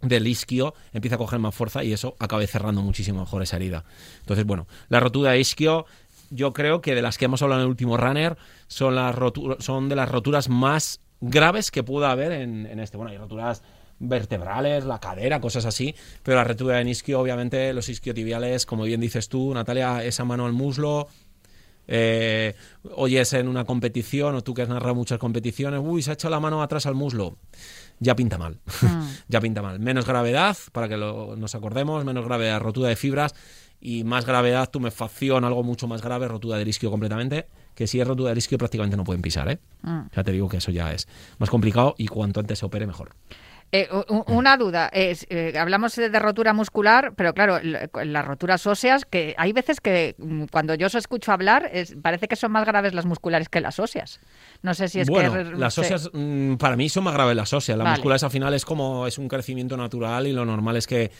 del 0.00 0.26
isquio 0.26 0.74
empiece 0.92 1.14
a 1.14 1.18
coger 1.18 1.38
más 1.38 1.54
fuerza 1.54 1.82
y 1.82 1.92
eso 1.92 2.16
acabe 2.18 2.46
cerrando 2.46 2.82
muchísimo 2.82 3.20
mejor 3.20 3.42
esa 3.42 3.56
herida. 3.56 3.84
Entonces, 4.20 4.44
bueno, 4.44 4.66
la 4.88 5.00
rotura 5.00 5.32
de 5.32 5.40
isquio 5.40 5.86
yo 6.30 6.52
creo 6.52 6.80
que 6.80 6.94
de 6.94 7.02
las 7.02 7.18
que 7.18 7.26
hemos 7.26 7.42
hablado 7.42 7.60
en 7.60 7.66
el 7.66 7.70
último 7.70 7.96
runner 7.96 8.36
son 8.66 8.94
las 8.94 9.14
son 9.60 9.88
de 9.88 9.96
las 9.96 10.08
roturas 10.08 10.48
más 10.48 11.00
graves 11.24 11.70
que 11.70 11.82
pueda 11.82 12.10
haber 12.10 12.32
en, 12.32 12.78
este. 12.78 12.96
Bueno, 12.96 13.12
hay 13.12 13.18
roturas 13.18 13.62
vertebrales, 13.98 14.84
la 14.84 14.98
cadera, 14.98 15.40
cosas 15.40 15.64
así, 15.64 15.94
pero 16.22 16.36
la 16.36 16.44
rotura 16.44 16.76
de 16.76 16.90
isquio, 16.90 17.20
obviamente, 17.20 17.72
los 17.72 17.88
isquiotibiales, 17.88 18.66
como 18.66 18.84
bien 18.84 19.00
dices 19.00 19.28
tú, 19.28 19.54
Natalia, 19.54 20.04
esa 20.04 20.24
mano 20.24 20.46
al 20.46 20.52
muslo, 20.52 21.08
eh, 21.86 22.54
oyes 22.96 23.32
en 23.34 23.46
una 23.46 23.64
competición 23.64 24.34
o 24.34 24.42
tú 24.42 24.52
que 24.52 24.62
has 24.62 24.68
narrado 24.68 24.94
muchas 24.94 25.18
competiciones, 25.18 25.80
uy, 25.82 26.02
se 26.02 26.10
ha 26.10 26.14
echado 26.14 26.32
la 26.32 26.40
mano 26.40 26.62
atrás 26.62 26.86
al 26.86 26.94
muslo. 26.94 27.36
Ya 28.00 28.16
pinta 28.16 28.36
mal, 28.36 28.58
mm. 28.82 29.02
ya 29.28 29.40
pinta 29.40 29.62
mal. 29.62 29.78
Menos 29.78 30.06
gravedad, 30.06 30.56
para 30.72 30.88
que 30.88 30.96
nos 30.96 31.54
acordemos, 31.54 32.04
menos 32.04 32.24
gravedad, 32.24 32.60
rotura 32.60 32.88
de 32.88 32.96
fibras 32.96 33.34
y 33.80 34.04
más 34.04 34.26
gravedad, 34.26 34.70
tumefacción, 34.70 35.44
algo 35.44 35.62
mucho 35.62 35.86
más 35.86 36.02
grave, 36.02 36.28
rotura 36.28 36.58
del 36.58 36.68
isquio 36.68 36.90
completamente 36.90 37.46
que 37.74 37.86
si 37.86 38.00
es 38.00 38.06
rotura 38.06 38.32
de 38.32 38.38
isquio 38.38 38.58
prácticamente 38.58 38.96
no 38.96 39.04
pueden 39.04 39.22
pisar. 39.22 39.50
¿eh? 39.50 39.58
Mm. 39.82 40.02
Ya 40.14 40.24
te 40.24 40.32
digo 40.32 40.48
que 40.48 40.58
eso 40.58 40.70
ya 40.70 40.92
es 40.92 41.08
más 41.38 41.50
complicado 41.50 41.94
y 41.98 42.06
cuanto 42.06 42.40
antes 42.40 42.58
se 42.58 42.66
opere 42.66 42.86
mejor. 42.86 43.10
Eh, 43.72 43.88
una 44.28 44.56
duda, 44.56 44.88
eh, 44.92 45.52
hablamos 45.58 45.96
de 45.96 46.18
rotura 46.20 46.52
muscular, 46.52 47.12
pero 47.16 47.34
claro, 47.34 47.58
las 47.60 48.24
roturas 48.24 48.64
óseas, 48.68 49.04
que 49.04 49.34
hay 49.36 49.52
veces 49.52 49.80
que 49.80 50.14
mm, 50.16 50.44
cuando 50.52 50.76
yo 50.76 50.86
os 50.86 50.94
escucho 50.94 51.32
hablar, 51.32 51.68
es, 51.72 51.96
parece 52.00 52.28
que 52.28 52.36
son 52.36 52.52
más 52.52 52.66
graves 52.66 52.94
las 52.94 53.04
musculares 53.04 53.48
que 53.48 53.60
las 53.60 53.80
óseas. 53.80 54.20
No 54.62 54.74
sé 54.74 54.86
si 54.86 55.00
es 55.00 55.08
bueno, 55.08 55.32
que... 55.32 55.44
las 55.58 55.76
óseas, 55.76 56.08
mm, 56.12 56.54
para 56.54 56.76
mí 56.76 56.88
son 56.88 57.02
más 57.02 57.14
graves 57.14 57.34
las 57.34 57.52
óseas. 57.52 57.76
Las 57.76 57.88
musculares 57.88 58.22
al 58.22 58.30
final 58.30 58.54
es 58.54 58.64
como, 58.64 59.08
es 59.08 59.18
un 59.18 59.26
crecimiento 59.26 59.76
natural 59.76 60.28
y 60.28 60.32
lo 60.32 60.44
normal 60.44 60.76
es 60.76 60.86
que 60.86 61.10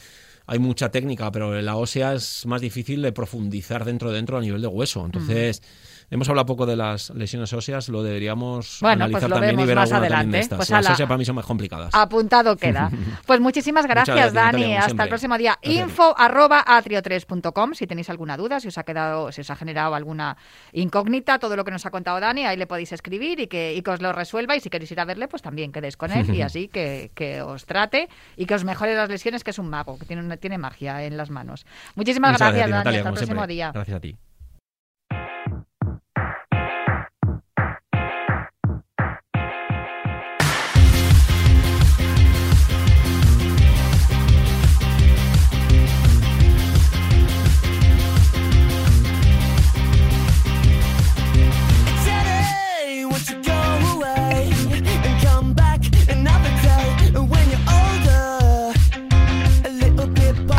hay 0.46 0.58
mucha 0.58 0.90
técnica, 0.90 1.30
pero 1.30 1.60
la 1.60 1.76
ósea 1.76 2.14
es 2.14 2.46
más 2.46 2.60
difícil 2.60 3.02
de 3.02 3.12
profundizar 3.12 3.84
dentro 3.84 4.12
dentro 4.12 4.38
a 4.38 4.40
nivel 4.40 4.62
de 4.62 4.68
hueso. 4.68 5.04
Entonces... 5.04 5.62
Hemos 6.10 6.28
hablado 6.28 6.46
poco 6.46 6.66
de 6.66 6.76
las 6.76 7.10
lesiones 7.10 7.52
óseas, 7.52 7.88
lo 7.88 8.02
deberíamos 8.02 8.78
pues 8.80 8.92
analizar 8.92 9.30
también 9.30 9.58
y 9.58 9.64
ver 9.64 9.76
más 9.76 9.92
adelante. 9.92 10.38
estas. 10.38 10.56
Pues 10.56 10.70
las 10.70 10.90
óseas 10.90 11.08
para 11.08 11.18
mí 11.18 11.24
son 11.24 11.36
más 11.36 11.46
complicadas. 11.46 11.94
Apuntado 11.94 12.56
queda. 12.56 12.90
Pues 13.26 13.40
muchísimas 13.40 13.86
gracias, 13.86 14.32
Dani. 14.32 14.76
Hasta 14.76 15.04
el 15.04 15.08
próximo 15.08 15.38
día. 15.38 15.58
Info 15.62 16.14
arroba 16.16 16.64
atrio3.com 16.64 17.74
si 17.74 17.86
tenéis 17.86 18.10
alguna 18.10 18.36
duda, 18.36 18.60
si 18.60 18.68
os 18.68 18.78
ha 18.78 18.82
quedado, 18.82 19.32
si 19.32 19.40
os 19.40 19.50
ha 19.50 19.56
generado 19.56 19.94
alguna 19.94 20.36
incógnita, 20.72 21.38
todo 21.38 21.56
lo 21.56 21.64
que 21.64 21.70
nos 21.70 21.86
ha 21.86 21.90
contado 21.90 22.20
Dani, 22.20 22.44
ahí 22.44 22.56
le 22.56 22.66
podéis 22.66 22.92
escribir 22.92 23.40
y 23.40 23.46
que, 23.46 23.74
y 23.74 23.82
que 23.82 23.90
os 23.90 24.02
lo 24.02 24.12
resuelva. 24.12 24.56
Y 24.56 24.60
si 24.60 24.70
queréis 24.70 24.90
ir 24.92 25.00
a 25.00 25.04
verle, 25.04 25.28
pues 25.28 25.42
también 25.42 25.72
quedéis 25.72 25.96
con 25.96 26.12
él 26.12 26.32
y 26.34 26.42
así 26.42 26.68
que, 26.68 27.10
que 27.14 27.42
os 27.42 27.66
trate 27.66 28.08
y 28.36 28.46
que 28.46 28.54
os 28.54 28.64
mejore 28.64 28.94
las 28.94 29.08
lesiones, 29.08 29.44
que 29.44 29.50
es 29.50 29.58
un 29.58 29.68
mago, 29.68 29.98
que 29.98 30.06
tiene, 30.06 30.36
tiene 30.36 30.58
magia 30.58 31.04
en 31.04 31.16
las 31.16 31.30
manos. 31.30 31.66
Muchísimas 31.94 32.38
gracias, 32.38 32.70
Dani. 32.70 32.96
Hasta 32.96 33.08
el 33.08 33.14
próximo 33.14 33.46
día. 33.46 33.72
Gracias 33.72 33.96
a 33.96 34.00
ti. 34.00 34.16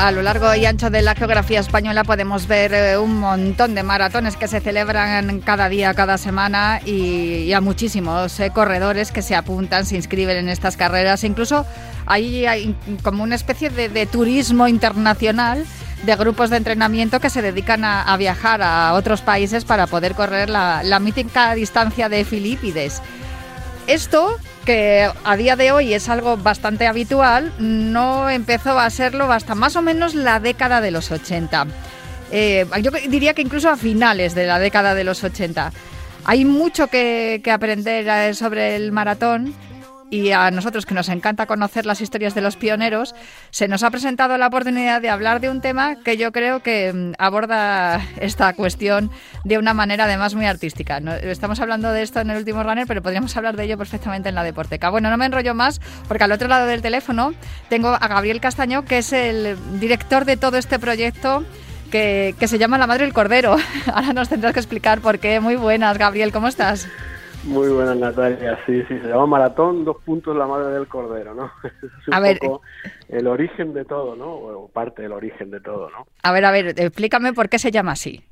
A 0.06 0.12
lo 0.12 0.22
largo 0.22 0.54
y 0.54 0.68
ancho 0.68 0.92
de 0.92 1.02
la 1.02 1.16
geografía 1.16 1.60
española 1.60 2.04
podemos 2.04 2.46
ver 2.46 2.76
eh, 2.76 2.96
un 2.96 3.20
montón 3.20 3.74
de 3.74 3.82
maratones 3.82 4.38
que 4.38 4.48
se 4.48 4.62
celebran 4.62 5.40
cada 5.42 5.68
día, 5.68 5.96
cada 5.96 6.20
semana 6.20 6.80
y, 6.86 7.52
a 7.54 7.60
muchísimos 7.60 8.40
eh, 8.40 8.52
corredores 8.54 9.12
que 9.12 9.24
se 9.24 9.34
apuntan, 9.34 9.84
se 9.84 9.96
inscriben 9.96 10.38
en 10.38 10.50
estas 10.50 10.78
carreras. 10.78 11.24
Incluso 11.24 11.66
hay, 12.06 12.76
como 13.02 13.24
una 13.24 13.34
especie 13.34 13.72
de, 13.72 14.06
turismo 14.06 14.68
internacional 14.68 15.66
de 16.04 16.16
grupos 16.16 16.52
de 16.52 16.58
entrenamiento 16.58 17.20
que 17.20 17.32
se 17.32 17.42
dedican 17.42 17.84
a, 17.84 18.16
viajar 18.16 18.62
a 18.62 18.94
otros 18.94 19.22
países 19.22 19.66
para 19.66 19.88
poder 19.88 20.14
correr 20.14 20.52
la, 20.52 20.84
la 20.84 21.00
mítica 21.00 21.56
distancia 21.56 22.10
de 22.10 22.26
Filipides. 22.26 23.02
Esto 23.88 24.38
que 24.66 25.10
a 25.24 25.38
día 25.38 25.56
de 25.56 25.72
hoy 25.72 25.94
es 25.94 26.10
algo 26.10 26.36
bastante 26.38 26.88
habitual, 26.88 27.54
no 27.60 28.30
empezó 28.30 28.78
a 28.80 28.90
serlo 28.90 29.32
hasta 29.32 29.56
más 29.56 29.76
o 29.76 29.82
menos 29.82 30.16
la 30.16 30.40
década 30.40 30.82
de 30.82 30.92
los 30.92 31.12
80. 31.12 31.68
Eh, 32.32 32.66
yo 32.82 32.92
diría 33.08 33.34
que 33.34 33.44
incluso 33.44 33.70
a 33.70 33.78
finales 33.78 34.34
de 34.36 34.48
la 34.48 34.60
década 34.60 34.96
de 34.96 35.04
los 35.04 35.24
80. 35.24 35.72
Hay 36.26 36.44
mucho 36.44 36.88
que, 36.88 37.42
aprender 37.52 38.08
eh, 38.08 38.34
sobre 38.34 38.76
el 38.76 38.92
maratón 38.92 39.54
y 40.10 40.32
a 40.32 40.52
nosotros 40.52 40.86
que 40.86 40.94
nos 40.94 41.10
encanta 41.10 41.46
conocer 41.46 41.86
las 41.86 42.02
historias 42.02 42.36
de 42.36 42.42
los 42.42 42.56
pioneros, 42.56 43.16
se 43.50 43.68
nos 43.68 43.84
ha 43.84 43.92
presentado 43.92 44.38
la 44.38 44.48
oportunidad 44.48 45.02
de 45.02 45.10
hablar 45.10 45.42
de 45.42 45.50
un 45.50 45.62
tema 45.62 45.96
que 46.04 46.18
yo 46.18 46.32
creo 46.32 46.62
que 46.62 46.94
mm, 46.94 47.14
aborda 47.18 48.02
esta 48.20 48.54
cuestión 48.54 49.12
de 49.44 49.58
una 49.58 49.74
manera 49.74 50.06
además 50.06 50.36
muy 50.36 50.46
artística. 50.46 50.98
Estamos 50.98 51.60
hablando 51.60 51.92
de 51.92 52.02
esto 52.02 52.20
en 52.20 52.30
el 52.30 52.38
último 52.38 52.64
runner, 52.64 52.88
pero 52.88 53.02
podríamos 53.02 53.36
hablar 53.36 53.56
de 53.56 53.64
ello 53.64 53.78
perfectamente 53.78 54.30
en 54.30 54.36
la 54.36 54.44
Deporteca. 54.44 54.90
Bueno, 54.90 55.10
no 55.10 55.18
me 55.18 55.26
enrollo 55.26 55.54
más 55.56 55.82
porque 56.08 56.24
al 56.24 56.32
otro 56.32 56.48
lado 56.48 56.68
del 56.68 56.82
teléfono 56.82 57.34
tengo 57.70 57.90
a 57.90 58.08
Gabriel 58.08 58.40
Castaño, 58.40 58.86
que 58.86 59.00
es 59.00 59.12
el 59.14 59.58
director 59.80 60.26
de 60.26 60.38
todo 60.38 60.58
este 60.58 60.80
proyecto. 60.80 61.44
Que, 61.92 62.36
se 62.46 62.58
llama 62.58 62.78
La 62.78 62.88
Madre 62.88 63.06
del 63.06 63.14
Cordero. 63.14 63.56
Ahora 63.94 64.12
nos 64.12 64.28
tendrás 64.28 64.54
que 64.54 64.60
explicar 64.60 65.00
por 65.00 65.20
qué. 65.20 65.40
Muy 65.40 65.56
buenas, 65.56 65.98
Gabriel, 65.98 66.34
¿cómo 66.34 66.50
estás? 66.50 66.90
Muy 67.46 67.70
buenas, 67.70 67.96
Natalia. 67.98 68.58
Sí, 68.66 68.82
sí, 68.88 68.98
se 69.00 69.08
llama 69.08 69.28
Maratón, 69.28 69.86
dos 69.86 69.98
puntos 70.04 70.36
la 70.36 70.48
madre 70.48 70.74
del 70.74 70.88
cordero, 70.88 71.36
¿no? 71.36 71.52
Es 71.64 72.08
un 72.08 72.14
a 72.14 72.20
ver, 72.20 72.40
poco 72.40 72.64
el 73.08 73.28
origen 73.28 73.72
de 73.74 73.86
todo, 73.86 74.16
¿no? 74.16 74.34
O 74.34 74.68
parte 74.68 75.04
del 75.04 75.12
origen 75.12 75.52
de 75.52 75.62
todo, 75.62 75.92
¿no? 75.92 76.08
A 76.24 76.32
ver, 76.32 76.44
a 76.44 76.52
ver, 76.52 76.70
explícame 76.70 77.34
por 77.34 77.48
qué 77.48 77.60
se 77.60 77.70
llama 77.70 77.92
así. 77.92 78.24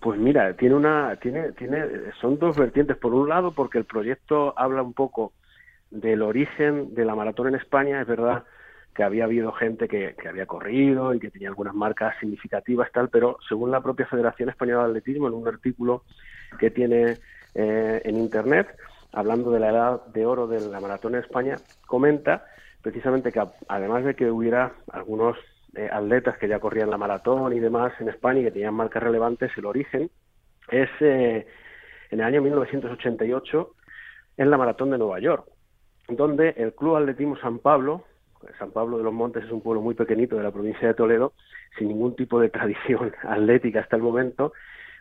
Pues 0.00 0.20
mira, 0.20 0.54
tiene 0.54 0.74
una, 0.74 1.16
tiene, 1.16 1.52
tiene, 1.52 1.84
son 2.20 2.38
dos 2.38 2.56
vertientes. 2.58 2.98
Por 2.98 3.14
un 3.14 3.30
lado, 3.30 3.52
porque 3.52 3.78
el 3.78 3.86
proyecto 3.86 4.52
habla 4.58 4.82
un 4.82 4.92
poco 4.92 5.32
del 5.90 6.20
origen 6.20 6.94
de 6.94 7.06
la 7.06 7.14
maratón 7.14 7.48
en 7.48 7.54
España. 7.54 8.02
Es 8.02 8.06
verdad 8.06 8.44
que 8.94 9.02
había 9.02 9.24
habido 9.24 9.52
gente 9.52 9.88
que, 9.88 10.14
que 10.20 10.28
había 10.28 10.44
corrido 10.44 11.14
y 11.14 11.20
que 11.20 11.30
tenía 11.30 11.48
algunas 11.48 11.74
marcas 11.74 12.14
significativas, 12.20 12.92
tal, 12.92 13.08
pero 13.08 13.38
según 13.48 13.70
la 13.70 13.80
propia 13.80 14.06
Federación 14.06 14.50
Española 14.50 14.84
de 14.84 14.90
Atletismo, 14.90 15.28
en 15.28 15.34
un 15.34 15.48
artículo 15.48 16.04
que 16.58 16.70
tiene 16.70 17.16
eh, 17.54 18.02
en 18.04 18.16
Internet, 18.16 18.68
hablando 19.12 19.50
de 19.50 19.60
la 19.60 19.70
edad 19.70 20.06
de 20.06 20.26
oro 20.26 20.46
de 20.46 20.60
la 20.60 20.80
maratón 20.80 21.14
en 21.14 21.22
España, 21.22 21.56
comenta 21.86 22.44
precisamente 22.82 23.32
que 23.32 23.42
además 23.68 24.04
de 24.04 24.14
que 24.14 24.30
hubiera 24.30 24.72
algunos 24.92 25.36
eh, 25.74 25.88
atletas 25.90 26.38
que 26.38 26.48
ya 26.48 26.58
corrían 26.58 26.90
la 26.90 26.98
maratón 26.98 27.52
y 27.52 27.60
demás 27.60 27.92
en 28.00 28.08
España 28.08 28.40
y 28.40 28.44
que 28.44 28.50
tenían 28.50 28.74
marcas 28.74 29.02
relevantes, 29.02 29.50
el 29.56 29.66
origen 29.66 30.10
es 30.70 30.88
eh, 31.00 31.46
en 32.10 32.20
el 32.20 32.26
año 32.26 32.42
1988 32.42 33.74
en 34.36 34.50
la 34.50 34.56
maratón 34.56 34.90
de 34.90 34.98
Nueva 34.98 35.20
York, 35.20 35.46
donde 36.08 36.50
el 36.56 36.74
Club 36.74 36.96
Atletismo 36.96 37.36
San 37.36 37.58
Pablo, 37.58 38.04
San 38.58 38.70
Pablo 38.70 38.98
de 38.98 39.04
los 39.04 39.12
Montes 39.12 39.44
es 39.44 39.50
un 39.50 39.60
pueblo 39.60 39.82
muy 39.82 39.94
pequeñito 39.94 40.36
de 40.36 40.42
la 40.42 40.50
provincia 40.50 40.88
de 40.88 40.94
Toledo, 40.94 41.34
sin 41.78 41.88
ningún 41.88 42.16
tipo 42.16 42.40
de 42.40 42.48
tradición 42.48 43.12
atlética 43.22 43.80
hasta 43.80 43.96
el 43.96 44.02
momento, 44.02 44.52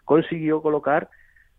consiguió 0.06 0.62
colocar 0.62 1.10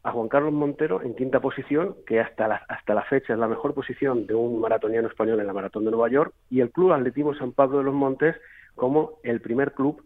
a 0.03 0.13
Juan 0.13 0.29
Carlos 0.29 0.53
Montero 0.53 1.03
en 1.03 1.15
quinta 1.15 1.41
posición, 1.41 1.97
que 2.07 2.21
hasta 2.21 2.49
la, 2.49 2.57
hasta 2.69 2.95
la 2.95 3.03
fecha 3.03 3.33
es 3.33 3.39
la 3.39 3.49
mejor 3.49 3.75
posición 3.75 4.27
de 4.27 4.35
un 4.35 4.61
maratoniano 4.61 5.09
español 5.09 5.41
en 5.41 5.47
la 5.47 5.53
Maratón 5.53 5.85
de 5.85 5.91
Nueva 5.91 6.09
York, 6.09 6.33
y 6.49 6.61
el 6.61 6.71
Club 6.71 6.93
Atletismo 6.93 7.35
San 7.35 7.53
Pablo 7.53 7.79
de 7.79 7.85
los 7.85 7.95
Montes 7.95 8.37
como 8.75 9.19
el 9.23 9.41
primer 9.41 9.73
club 9.73 10.03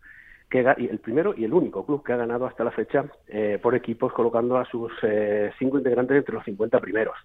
que 0.50 0.61
el 0.61 0.98
primero 1.00 1.35
y 1.37 1.44
el 1.44 1.52
único 1.52 1.85
club 1.85 2.04
que 2.04 2.12
ha 2.12 2.16
ganado 2.16 2.46
hasta 2.46 2.62
la 2.62 2.70
fecha 2.70 3.07
eh, 3.26 3.59
por 3.61 3.74
equipos, 3.74 4.12
colocando 4.12 4.57
a 4.57 4.64
sus 4.66 4.92
eh, 5.02 5.50
cinco 5.59 5.78
integrantes 5.78 6.16
entre 6.16 6.35
los 6.35 6.44
50 6.44 6.78
primeros. 6.80 7.16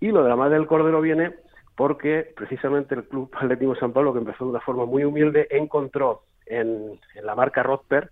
Y 0.00 0.08
lo 0.08 0.24
de 0.24 0.28
la 0.28 0.34
Madre 0.34 0.56
del 0.56 0.66
Cordero 0.66 1.00
viene 1.00 1.36
porque 1.76 2.32
precisamente 2.36 2.96
el 2.96 3.04
Club 3.04 3.30
Atletismo 3.34 3.76
San 3.76 3.92
Pablo, 3.92 4.12
que 4.12 4.18
empezó 4.18 4.44
de 4.44 4.50
una 4.50 4.60
forma 4.60 4.86
muy 4.86 5.04
humilde, 5.04 5.46
encontró 5.50 6.22
en, 6.46 6.98
en 7.14 7.26
la 7.26 7.36
marca 7.36 7.62
Rotper 7.62 8.10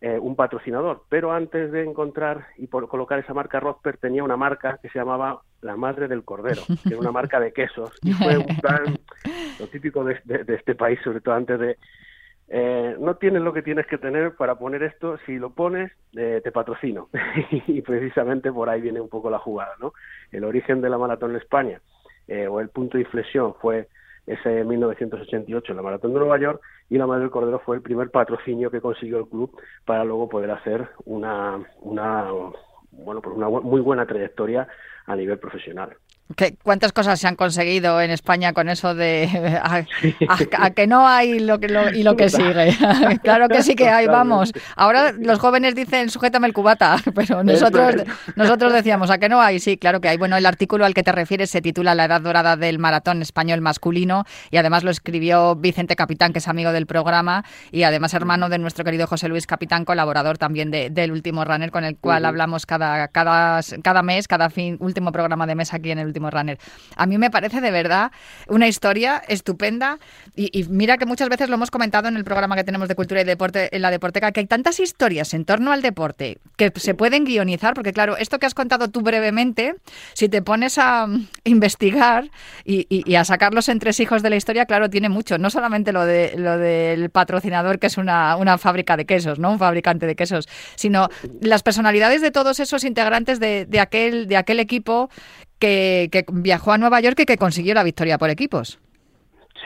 eh, 0.00 0.16
un 0.16 0.36
patrocinador. 0.36 1.02
Pero 1.08 1.32
antes 1.32 1.72
de 1.72 1.82
encontrar 1.82 2.46
y 2.56 2.68
por 2.68 2.88
colocar 2.88 3.18
esa 3.18 3.34
marca 3.34 3.58
Rosper 3.58 3.96
tenía 3.96 4.22
una 4.22 4.36
marca 4.36 4.78
que 4.80 4.88
se 4.90 4.98
llamaba 5.00 5.42
La 5.60 5.76
Madre 5.76 6.06
del 6.06 6.22
Cordero, 6.24 6.62
que 6.84 6.90
era 6.90 6.98
una 6.98 7.10
marca 7.10 7.40
de 7.40 7.52
quesos. 7.52 7.90
Y 8.02 8.12
fue 8.12 8.38
un 8.38 8.46
plan, 8.62 8.96
lo 9.58 9.66
típico 9.66 10.04
de, 10.04 10.20
este 10.46 10.76
país, 10.76 11.00
sobre 11.02 11.20
todo 11.20 11.34
antes 11.34 11.58
de... 11.58 11.78
Eh, 12.50 12.96
no 13.00 13.16
tienes 13.16 13.42
lo 13.42 13.52
que 13.52 13.62
tienes 13.62 13.86
que 13.86 13.98
tener 13.98 14.36
para 14.36 14.54
poner 14.54 14.84
esto, 14.84 15.18
si 15.26 15.36
lo 15.36 15.50
pones, 15.50 15.90
eh, 16.16 16.40
te 16.44 16.52
patrocino. 16.52 17.08
y 17.66 17.82
precisamente 17.82 18.52
por 18.52 18.68
ahí 18.68 18.80
viene 18.80 19.00
un 19.00 19.08
poco 19.08 19.30
la 19.30 19.40
jugada, 19.40 19.74
¿no? 19.80 19.94
El 20.30 20.44
origen 20.44 20.80
de 20.80 20.90
la 20.90 20.98
maratón 20.98 21.32
en 21.32 21.38
España, 21.38 21.80
o 22.48 22.60
el 22.60 22.68
punto 22.68 22.98
de 22.98 23.04
inflexión 23.04 23.54
fue 23.60 23.88
ese 24.28 24.64
1988 24.64 25.72
en 25.72 25.76
la 25.76 25.82
Maratón 25.82 26.12
de 26.12 26.20
Nueva 26.20 26.38
York 26.38 26.60
y 26.90 26.98
la 26.98 27.06
Madre 27.06 27.22
del 27.22 27.30
Cordero 27.30 27.60
fue 27.64 27.76
el 27.76 27.82
primer 27.82 28.10
patrocinio 28.10 28.70
que 28.70 28.80
consiguió 28.80 29.18
el 29.18 29.28
club 29.28 29.58
para 29.84 30.04
luego 30.04 30.28
poder 30.28 30.50
hacer 30.50 30.88
una, 31.04 31.58
una 31.80 32.30
bueno, 32.92 33.22
pues 33.22 33.36
una 33.36 33.48
muy 33.48 33.80
buena 33.80 34.06
trayectoria 34.06 34.68
a 35.06 35.16
nivel 35.16 35.38
profesional. 35.38 35.96
¿Cuántas 36.62 36.92
cosas 36.92 37.18
se 37.18 37.26
han 37.26 37.36
conseguido 37.36 38.02
en 38.02 38.10
España 38.10 38.52
con 38.52 38.68
eso 38.68 38.94
de 38.94 39.58
a, 39.62 40.70
que 40.70 40.86
no 40.86 41.08
hay 41.08 41.38
lo 41.38 41.58
que 41.58 41.68
y 41.94 42.02
lo 42.02 42.16
que 42.16 42.28
sigue? 42.28 42.76
claro 43.22 43.48
que 43.48 43.62
sí 43.62 43.74
que 43.74 43.88
hay, 43.88 44.06
vamos. 44.06 44.52
Ahora 44.76 45.12
los 45.12 45.38
jóvenes 45.38 45.74
dicen 45.74 46.10
sujétame 46.10 46.46
el 46.46 46.52
cubata, 46.52 46.98
pero 47.14 47.42
nosotros 47.42 47.94
nosotros 48.36 48.74
decíamos 48.74 49.10
a 49.10 49.16
que 49.16 49.30
no 49.30 49.40
hay, 49.40 49.58
sí, 49.58 49.78
claro 49.78 50.02
que 50.02 50.08
hay. 50.08 50.18
Bueno, 50.18 50.36
el 50.36 50.44
artículo 50.44 50.84
al 50.84 50.92
que 50.92 51.02
te 51.02 51.12
refieres 51.12 51.48
se 51.48 51.62
titula 51.62 51.94
La 51.94 52.04
edad 52.04 52.20
dorada 52.20 52.56
del 52.56 52.78
maratón 52.78 53.22
español 53.22 53.62
masculino 53.62 54.24
y 54.50 54.58
además 54.58 54.84
lo 54.84 54.90
escribió 54.90 55.56
Vicente 55.56 55.96
Capitán, 55.96 56.34
que 56.34 56.40
es 56.40 56.48
amigo 56.48 56.72
del 56.72 56.86
programa 56.86 57.44
y 57.72 57.84
además 57.84 58.12
hermano 58.12 58.50
de 58.50 58.58
nuestro 58.58 58.84
querido 58.84 59.06
José 59.06 59.28
Luis 59.28 59.46
Capitán, 59.46 59.86
colaborador 59.86 60.36
también 60.36 60.70
de, 60.70 60.90
del 60.90 61.10
último 61.10 61.46
runner 61.46 61.70
con 61.70 61.84
el 61.84 61.96
cual 61.96 62.26
hablamos 62.26 62.66
cada, 62.66 63.08
cada, 63.08 63.60
cada 63.82 64.02
mes, 64.02 64.28
cada 64.28 64.50
fin, 64.50 64.76
último 64.80 65.10
programa 65.10 65.46
de 65.46 65.54
mes 65.54 65.72
aquí 65.72 65.90
en 65.90 65.98
el 65.98 66.06
último 66.06 66.17
runner. 66.18 66.58
A 66.96 67.06
mí 67.06 67.18
me 67.18 67.30
parece 67.30 67.60
de 67.60 67.70
verdad 67.70 68.12
una 68.48 68.68
historia 68.68 69.22
estupenda 69.28 69.98
y, 70.36 70.64
mira 70.68 70.98
que 70.98 71.06
muchas 71.06 71.28
veces 71.28 71.48
lo 71.48 71.56
hemos 71.56 71.70
comentado 71.70 72.08
en 72.08 72.16
el 72.16 72.24
programa 72.24 72.54
que 72.56 72.64
tenemos 72.64 72.88
de 72.88 72.94
cultura 72.94 73.20
y 73.20 73.24
deporte 73.24 73.74
en 73.74 73.82
la 73.82 73.90
Deporteca, 73.90 74.32
que 74.32 74.40
hay 74.40 74.46
tantas 74.46 74.78
historias 74.80 75.34
en 75.34 75.44
torno 75.44 75.72
al 75.72 75.82
deporte 75.82 76.38
que 76.56 76.72
se 76.76 76.94
pueden 76.94 77.24
guionizar, 77.24 77.74
porque 77.74 77.92
claro, 77.92 78.16
esto 78.16 78.38
que 78.38 78.46
has 78.46 78.54
contado 78.54 78.88
tú 78.88 79.00
brevemente, 79.00 79.74
si 80.14 80.28
te 80.28 80.42
pones 80.42 80.78
a 80.78 81.06
investigar 81.44 82.30
y, 82.64 83.14
a 83.14 83.24
sacar 83.24 83.54
los 83.54 83.68
entresijos 83.68 84.22
de 84.22 84.30
la 84.30 84.36
historia, 84.36 84.66
claro, 84.66 84.90
tiene 84.90 85.08
mucho, 85.08 85.38
no 85.38 85.50
solamente 85.50 85.92
lo, 85.92 86.04
de, 86.04 86.34
lo 86.36 86.56
del 86.58 87.10
patrocinador 87.10 87.78
que 87.78 87.88
es 87.88 87.98
una, 87.98 88.36
una 88.36 88.58
fábrica 88.58 88.96
de 88.96 89.06
quesos, 89.06 89.38
¿no? 89.38 89.50
Un 89.50 89.58
fabricante 89.58 90.06
de 90.06 90.14
quesos, 90.14 90.48
sino 90.76 91.08
las 91.40 91.62
personalidades 91.62 92.22
de 92.22 92.30
todos 92.30 92.60
esos 92.60 92.84
integrantes 92.84 93.40
de, 93.40 93.66
de 93.66 93.80
aquel, 93.80 94.28
de 94.28 94.36
aquel 94.36 94.60
equipo 94.60 95.10
que, 95.58 96.24
viajó 96.32 96.72
a 96.72 96.78
Nueva 96.78 97.00
York 97.00 97.20
y 97.20 97.26
que 97.26 97.36
consiguió 97.36 97.74
la 97.74 97.84
victoria 97.84 98.18
por 98.18 98.30
equipos. 98.30 98.78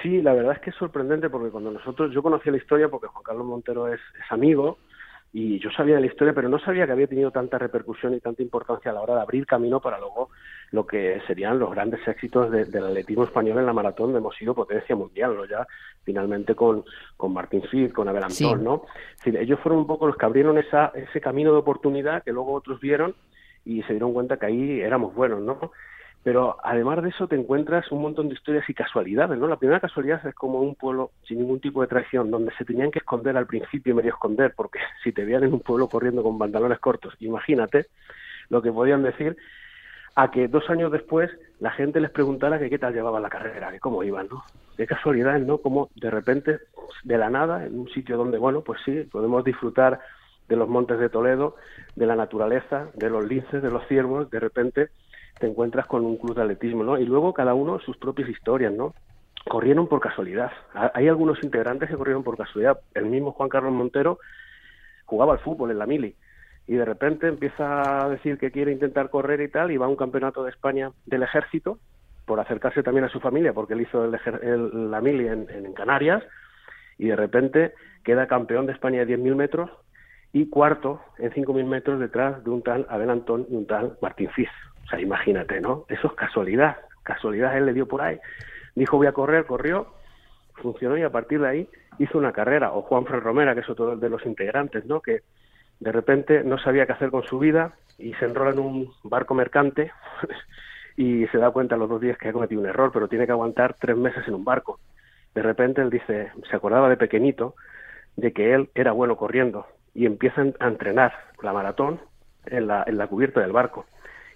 Sí, 0.02 0.20
la 0.20 0.33
verdad 0.33 0.54
es 0.54 0.60
que 0.60 0.71
es 0.71 0.77
sorprendente 0.77 1.31
porque 1.31 1.50
cuando 1.50 1.71
nosotros, 1.71 2.12
yo 2.12 2.23
conocí 2.23 2.50
la 2.50 2.56
historia 2.56 2.88
porque 2.88 3.06
Juan 3.06 3.23
Carlos 3.23 3.46
Montero 3.46 3.92
es, 3.92 4.00
amigo 4.31 4.79
y 5.35 5.58
yo 5.60 5.71
sabía 5.71 5.94
de 5.94 6.02
la 6.02 6.08
historia, 6.08 6.35
pero 6.35 6.48
no 6.48 6.58
sabía 6.58 6.85
que 6.85 6.92
había 6.92 7.06
tenido 7.06 7.31
tanta 7.31 7.56
repercusión 7.56 8.12
y 8.12 8.21
tanta 8.21 8.42
importancia 8.42 8.90
a 8.90 8.94
la 8.94 9.00
hora 9.00 9.14
de 9.14 9.23
abrir 9.23 9.46
camino 9.46 9.81
para 9.81 9.98
luego 9.98 10.29
lo 10.73 10.87
que 10.87 11.23
serían 11.27 11.58
los 11.58 11.71
grandes 11.71 12.06
éxitos 12.06 12.50
del 12.50 12.85
atletismo 12.85 13.25
español 13.25 13.58
en 13.58 13.66
la 13.66 13.73
maratón, 13.73 14.06
donde 14.06 14.19
hemos 14.19 14.37
sido 14.37 14.54
potencia 14.54 14.94
mundial, 14.94 15.35
¿no? 15.35 15.46
ya 15.46 15.66
finalmente 16.02 16.54
con, 16.54 16.85
con 17.16 17.33
Martín 17.33 17.62
con 17.94 18.08
Abel 18.08 18.25
Antón, 18.25 18.62
¿no? 18.62 18.85
ellos 19.25 19.58
fueron 19.60 19.81
un 19.81 19.87
poco 19.87 20.06
los 20.06 20.16
que 20.16 20.27
abrieron 20.27 20.58
esa, 20.58 20.92
ese 20.94 21.21
camino 21.21 21.52
de 21.52 21.58
oportunidad 21.58 22.23
que 22.23 22.33
luego 22.33 22.52
otros 22.52 22.79
vieron 22.81 23.14
y 23.65 23.83
se 23.83 23.92
dieron 23.92 24.13
cuenta 24.13 24.37
que 24.37 24.46
ahí 24.46 24.81
éramos 24.81 25.15
buenos, 25.15 25.40
¿no? 25.40 25.73
Pero 26.23 26.56
además 26.63 27.02
de 27.02 27.08
eso 27.08 27.27
te 27.27 27.35
encuentras 27.35 27.90
un 27.90 28.02
montón 28.02 28.29
de 28.29 28.35
historias 28.35 28.69
y 28.69 28.75
casualidades, 28.75 29.38
¿no? 29.38 29.48
La 29.48 29.56
primera 29.56 29.81
casualidad 29.81 30.25
es 30.25 30.35
como 30.35 30.60
un 30.60 30.77
pueblo 30.77 31.10
sin 31.27 31.38
ningún 31.38 31.60
tipo 31.60 31.81
de 31.81 31.88
traición, 31.88 32.31
donde 32.31 32.52
se 32.56 32.65
tenían 32.65 32.92
que 32.92 33.00
esconder 33.00 33.37
al 33.37 33.46
principio, 33.46 33.94
medio 33.94 34.10
esconder, 34.10 34.54
porque 34.56 34.79
si 35.02 35.13
te 35.13 35.25
veían 35.25 35.42
en 35.42 35.52
un 35.52 35.60
pueblo 35.60 35.88
corriendo 35.88 36.23
con 36.23 36.38
pantalones 36.38 36.79
cortos, 36.79 37.15
imagínate 37.19 37.87
lo 38.48 38.63
que 38.63 38.71
podían 38.71 39.02
decir. 39.02 39.37
a 40.15 40.31
que 40.31 40.46
dos 40.46 40.69
años 40.69 40.92
después 40.92 41.31
la 41.58 41.71
gente 41.71 41.98
les 41.98 42.10
preguntara 42.10 42.58
que 42.58 42.69
qué 42.69 42.79
tal 42.79 42.92
llevaba 42.92 43.19
la 43.19 43.31
carrera, 43.31 43.73
que 43.73 43.81
cómo 43.81 44.04
iban, 44.04 44.29
¿no? 44.29 44.44
Qué 44.77 44.87
casualidad, 44.87 45.38
¿no? 45.40 45.58
Como 45.58 45.90
de 45.96 46.10
repente, 46.10 46.58
de 47.02 47.19
la 47.19 47.31
nada, 47.31 47.65
en 47.67 47.81
un 47.81 47.88
sitio 47.88 48.17
donde, 48.17 48.38
bueno, 48.38 48.60
pues 48.60 48.81
sí, 48.85 49.08
podemos 49.10 49.42
disfrutar 49.42 49.98
de 50.48 50.56
los 50.56 50.68
montes 50.68 50.98
de 50.98 51.08
Toledo, 51.08 51.56
de 51.96 52.06
la 52.06 52.16
naturaleza, 52.16 52.88
de 52.94 53.10
los 53.10 53.26
linces, 53.26 53.62
de 53.62 53.70
los 53.70 53.86
ciervos, 53.88 54.30
de 54.30 54.40
repente 54.40 54.88
te 55.38 55.46
encuentras 55.46 55.86
con 55.86 56.04
un 56.04 56.16
club 56.16 56.34
de 56.34 56.42
atletismo, 56.42 56.84
¿no? 56.84 56.98
Y 56.98 57.04
luego 57.04 57.32
cada 57.32 57.54
uno 57.54 57.78
sus 57.80 57.96
propias 57.96 58.28
historias, 58.28 58.72
¿no? 58.72 58.94
Corrieron 59.48 59.88
por 59.88 60.00
casualidad. 60.00 60.52
Hay 60.94 61.08
algunos 61.08 61.42
integrantes 61.42 61.88
que 61.88 61.96
corrieron 61.96 62.22
por 62.22 62.36
casualidad. 62.36 62.78
El 62.94 63.06
mismo 63.06 63.32
Juan 63.32 63.48
Carlos 63.48 63.72
Montero 63.72 64.18
jugaba 65.04 65.32
al 65.32 65.40
fútbol 65.40 65.70
en 65.70 65.78
la 65.78 65.86
mili 65.86 66.14
y 66.66 66.74
de 66.74 66.84
repente 66.84 67.26
empieza 67.26 68.04
a 68.04 68.08
decir 68.08 68.38
que 68.38 68.50
quiere 68.50 68.72
intentar 68.72 69.10
correr 69.10 69.40
y 69.40 69.48
tal 69.48 69.70
y 69.70 69.76
va 69.76 69.86
a 69.86 69.88
un 69.88 69.96
campeonato 69.96 70.44
de 70.44 70.50
España 70.50 70.92
del 71.06 71.22
ejército 71.22 71.78
por 72.24 72.38
acercarse 72.38 72.82
también 72.82 73.04
a 73.04 73.08
su 73.08 73.20
familia 73.20 73.52
porque 73.52 73.74
él 73.74 73.80
hizo 73.80 74.04
el, 74.04 74.90
la 74.90 75.00
mili 75.00 75.26
en, 75.26 75.48
en, 75.50 75.72
Canarias 75.72 76.22
y 76.98 77.08
de 77.08 77.16
repente 77.16 77.74
queda 78.04 78.28
campeón 78.28 78.66
de 78.66 78.72
España 78.72 79.04
de 79.04 79.18
10.000 79.18 79.34
metros 79.34 79.70
y 80.33 80.48
cuarto 80.48 81.00
en 81.18 81.30
5.000 81.30 81.64
metros 81.66 82.00
detrás 82.00 82.42
de 82.42 82.50
un 82.50 82.62
tal 82.62 82.87
Abel 82.88 83.10
Antón 83.10 83.46
y 83.50 83.54
un 83.54 83.66
tal 83.66 83.98
Martín 84.00 84.30
Fis. 84.30 84.48
O 84.85 84.88
sea, 84.88 85.00
imagínate, 85.00 85.60
¿no? 85.60 85.85
Eso 85.88 86.08
es 86.08 86.12
casualidad. 86.14 86.76
Casualidad, 87.02 87.56
él 87.56 87.66
le 87.66 87.74
dio 87.74 87.87
por 87.87 88.00
ahí. 88.00 88.18
Dijo, 88.74 88.96
voy 88.96 89.06
a 89.06 89.12
correr, 89.12 89.44
corrió, 89.44 89.88
funcionó 90.54 90.96
y 90.96 91.02
a 91.02 91.10
partir 91.10 91.40
de 91.40 91.48
ahí 91.48 91.68
hizo 91.98 92.18
una 92.18 92.33
carrera. 92.33 92.72
O 92.72 92.83
Juan 92.83 93.04
Fred 93.04 93.20
Romera, 93.20 93.54
que 93.54 93.60
es 93.60 93.68
otro 93.68 93.96
de 93.96 94.08
los 94.08 94.24
integrantes, 94.24 94.87
¿no? 94.87 95.00
Que 95.00 95.20
de 95.80 95.92
repente 95.92 96.42
no 96.44 96.58
sabía 96.58 96.87
qué 96.87 96.92
hacer 96.92 97.10
con 97.10 97.24
su 97.24 97.38
vida 97.38 97.74
y 97.98 98.14
se 98.14 98.24
enrola 98.24 98.52
en 98.52 98.58
un 98.60 98.92
barco 99.02 99.35
mercante 99.35 99.92
y 100.96 101.26
se 101.26 101.38
da 101.38 101.50
cuenta 101.50 101.74
a 101.74 101.78
los 101.78 101.90
dos 101.90 102.00
días 102.00 102.16
que 102.16 102.28
ha 102.28 102.33
cometido 102.33 102.60
un 102.60 102.68
error, 102.68 102.90
pero 102.92 103.08
tiene 103.08 103.26
que 103.26 103.33
aguantar 103.33 103.76
tres 103.78 103.96
meses 103.96 104.26
en 104.26 104.35
un 104.35 104.44
barco. 104.44 104.80
De 105.35 105.42
repente 105.42 105.83
él 105.83 105.90
dice, 105.90 106.30
se 106.48 106.56
acordaba 106.56 106.88
de 106.88 106.96
pequeñito 106.96 107.54
de 108.16 108.33
que 108.33 108.54
él 108.54 108.70
era 108.74 108.92
bueno 108.92 109.16
corriendo 109.16 109.66
y 109.94 110.06
empieza 110.06 110.42
a 110.58 110.66
entrenar 110.66 111.12
la 111.42 111.52
maratón 111.52 112.00
en 112.46 112.66
la, 112.66 112.84
en 112.86 112.98
la 112.98 113.06
cubierta 113.06 113.40
del 113.40 113.52
barco. 113.52 113.86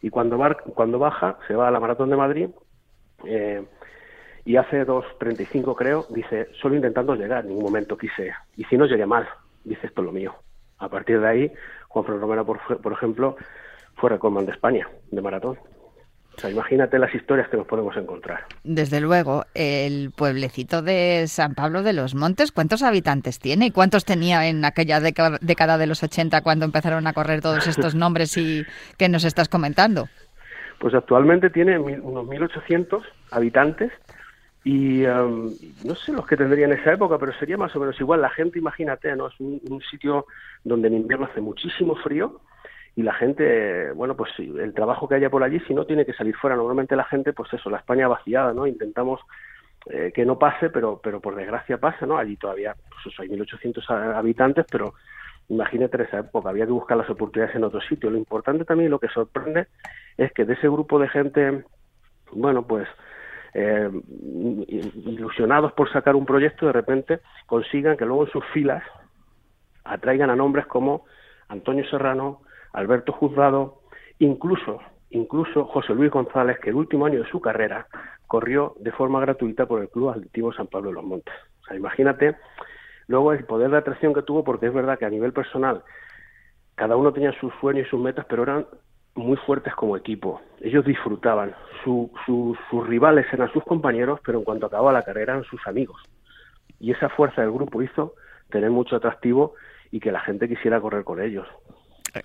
Y 0.03 0.11
cuando, 0.11 0.39
cuando 0.75 0.99
baja, 0.99 1.39
se 1.49 1.55
va 1.55 1.69
a 1.69 1.71
la 1.71 1.81
maratón 1.81 2.11
de 2.11 2.17
Madrid 2.17 2.49
eh, 3.25 3.65
y 4.45 4.57
hace 4.57 4.87
2.35 4.87 5.75
creo, 5.75 6.07
dice, 6.11 6.49
solo 6.61 6.77
intentando 6.77 7.15
llegar, 7.15 7.43
en 7.43 7.49
ningún 7.49 7.65
momento 7.65 7.97
quise, 7.97 8.33
y 8.57 8.65
si 8.65 8.77
no 8.77 8.87
llegué 8.87 9.07
mal, 9.07 9.27
dice, 9.65 9.89
esto 9.89 10.03
es 10.03 10.07
lo 10.07 10.13
mío. 10.13 10.35
A 10.79 10.89
partir 10.89 11.21
de 11.21 11.29
ahí, 11.29 11.53
Juan 11.89 12.05
Fran 12.05 12.21
Romero, 12.21 12.45
por, 12.45 12.61
por 12.81 12.93
ejemplo, 12.93 13.37
fue 13.97 14.11
recordman 14.11 14.47
de 14.47 14.53
España, 14.53 14.89
de 15.11 15.23
maratón. 15.23 15.59
O 16.37 16.41
sea, 16.41 16.51
imagínate 16.51 16.99
las 16.99 17.15
historias 17.15 17.49
que 17.49 17.57
nos 17.57 17.67
podemos 17.67 17.97
encontrar. 17.97 18.45
Desde 18.63 19.01
luego, 19.01 19.47
el 19.55 20.11
pueblecito 20.11 20.83
de 20.83 21.25
San 21.29 21.55
Pablo 21.55 21.83
de 21.83 21.95
los 21.95 22.15
Montes, 22.15 22.53
¿cuántos 22.53 22.83
habitantes 22.83 23.39
tiene 23.39 23.67
y 23.67 23.71
cuántos 23.71 24.05
tenía 24.05 24.47
en 24.47 24.63
aquella 24.67 25.01
década 25.01 25.79
de 25.79 25.87
los 25.87 26.03
80 26.03 26.43
cuando 26.43 26.67
empezaron 26.67 27.07
a 27.07 27.15
correr 27.15 27.41
todos 27.41 27.67
estos 27.67 27.95
nombres 27.95 28.37
y 28.37 28.67
que 28.99 29.09
nos 29.09 29.25
estás 29.25 29.49
comentando? 29.49 30.09
Pues 30.79 30.93
actualmente 30.95 31.49
tiene 31.49 31.79
unos 31.79 32.27
1.800 32.27 33.03
habitantes 33.31 33.91
y 34.63 35.07
um, 35.07 35.51
no 35.85 35.95
sé 35.95 36.13
los 36.13 36.27
que 36.27 36.37
tendría 36.37 36.67
en 36.67 36.73
esa 36.73 36.93
época, 36.93 37.17
pero 37.17 37.33
sería 37.39 37.57
más 37.57 37.75
o 37.75 37.81
menos 37.81 37.99
igual. 37.99 38.21
La 38.21 38.29
gente, 38.29 38.59
imagínate, 38.59 39.17
¿no? 39.17 39.29
Es 39.29 39.41
un 39.41 39.81
sitio 39.91 40.27
donde 40.65 40.89
en 40.89 40.97
invierno 40.97 41.27
hace 41.31 41.41
muchísimo 41.41 41.97
frío 41.97 42.41
y 42.97 43.03
la 43.03 43.13
gente, 43.13 43.93
bueno, 43.93 44.17
pues 44.17 44.31
el 44.39 44.73
trabajo 44.73 45.07
que 45.07 45.17
haya 45.17 45.29
por 45.29 45.45
allí, 45.45 45.61
si 45.61 45.75
no 45.75 45.85
tiene 45.85 46.07
que 46.07 46.15
salir 46.15 46.35
fuera. 46.35 46.57
Normalmente 46.57 46.97
la 46.97 47.05
gente, 47.05 47.35
pues 47.35 47.53
eso, 47.53 47.69
la 47.69 47.77
España 47.77 48.09
vaciada, 48.09 48.55
¿no? 48.55 48.67
Intentamos 48.67 49.21
eh, 49.91 50.13
que 50.15 50.25
no 50.25 50.39
pase, 50.39 50.71
pero, 50.71 50.99
pero 51.03 51.21
por 51.21 51.37
desgracia 51.37 51.77
pasa, 51.77 52.07
¿no? 52.07 52.17
Allí 52.17 52.37
todavía, 52.37 52.75
pues 52.89 53.13
eso, 53.13 53.21
hay 53.21 53.29
1.800 53.29 54.17
habitantes, 54.17 54.65
pero 54.71 54.95
imagínate 55.51 56.03
esa 56.03 56.21
época, 56.21 56.49
había 56.49 56.65
que 56.65 56.73
buscar 56.73 56.97
las 56.97 57.11
oportunidades 57.11 57.55
en 57.55 57.65
otro 57.65 57.83
sitio. 57.83 58.09
Lo 58.09 58.17
importante 58.17 58.65
también, 58.65 58.91
lo 58.91 58.99
que 58.99 59.09
sorprende, 59.09 59.67
es 60.17 60.33
que 60.33 60.47
de 60.47 60.55
ese 60.55 60.67
grupo 60.67 60.99
de 60.99 61.09
gente, 61.09 61.65
bueno, 62.33 62.67
pues 62.67 62.89
eh, 63.53 63.91
ilusionados 65.05 65.75
por 65.75 65.93
sacar 65.93 66.17
un 66.17 66.25
proyecto, 66.25 66.65
de 66.65 66.73
repente 66.73 67.21
consigan 67.45 67.99
que 67.99 68.07
luego 68.07 68.25
en 68.25 68.33
sus 68.33 68.45
filas 68.55 68.83
atraigan 69.85 70.31
a 70.31 70.37
nombres 70.37 70.65
como 70.67 71.05
Antonio 71.49 71.87
Serrano, 71.91 72.41
Alberto 72.73 73.13
Juzgado, 73.13 73.81
incluso, 74.19 74.81
incluso 75.11 75.65
José 75.67 75.95
Luis 75.95 76.11
González, 76.11 76.59
que 76.61 76.71
el 76.71 76.77
último 76.77 77.07
año 77.07 77.23
de 77.23 77.31
su 77.31 77.41
carrera 77.41 77.87
corrió 78.27 78.75
de 78.81 78.93
forma 78.93 79.21
gratuita 79.21 79.67
por 79.67 79.81
el 79.81 79.89
Club 79.89 80.11
Atlético 80.11 80.53
San 80.53 80.67
Pablo 80.67 80.91
de 80.91 80.95
los 80.95 81.05
Montes. 81.05 81.35
O 81.63 81.65
sea, 81.67 81.77
imagínate 81.77 82.37
luego 83.07 83.33
el 83.33 83.45
poder 83.45 83.71
de 83.71 83.79
atracción 83.79 84.15
que 84.15 84.23
tuvo, 84.23 84.45
porque 84.45 84.67
es 84.67 84.75
verdad 84.75 84.99
que 84.99 85.05
a 85.05 85.11
nivel 85.11 85.33
personal 85.33 85.83
cada 86.75 86.97
uno 86.97 87.13
tenía 87.13 87.33
sus 87.41 87.53
sueños 87.61 87.87
y 87.87 87.91
sus 87.91 88.01
metas, 88.01 88.27
pero 88.29 88.43
eran 88.43 88.67
muy 89.15 89.37
fuertes 89.39 89.75
como 89.75 89.97
equipo. 89.97 90.41
Ellos 90.61 90.85
disfrutaban. 90.85 91.55
sus 91.85 92.87
rivales 92.87 93.27
eran 93.33 93.51
sus 93.53 93.65
compañeros, 93.65 94.21
pero 94.25 94.39
en 94.39 94.45
cuanto 94.45 94.67
acababa 94.67 94.93
la 94.93 95.03
carrera 95.03 95.33
eran 95.33 95.45
sus 95.45 95.67
amigos. 95.67 96.01
Y 96.79 96.93
esa 96.93 97.09
fuerza 97.09 97.41
del 97.41 97.51
grupo 97.51 97.83
hizo 97.83 98.15
tener 98.51 98.71
mucho 98.71 98.97
atractivo 98.97 99.55
y 99.91 100.01
que 100.01 100.13
la 100.13 100.21
gente 100.21 100.49
quisiera 100.49 100.81
correr 100.81 101.05
con 101.05 101.21
ellos. 101.21 101.47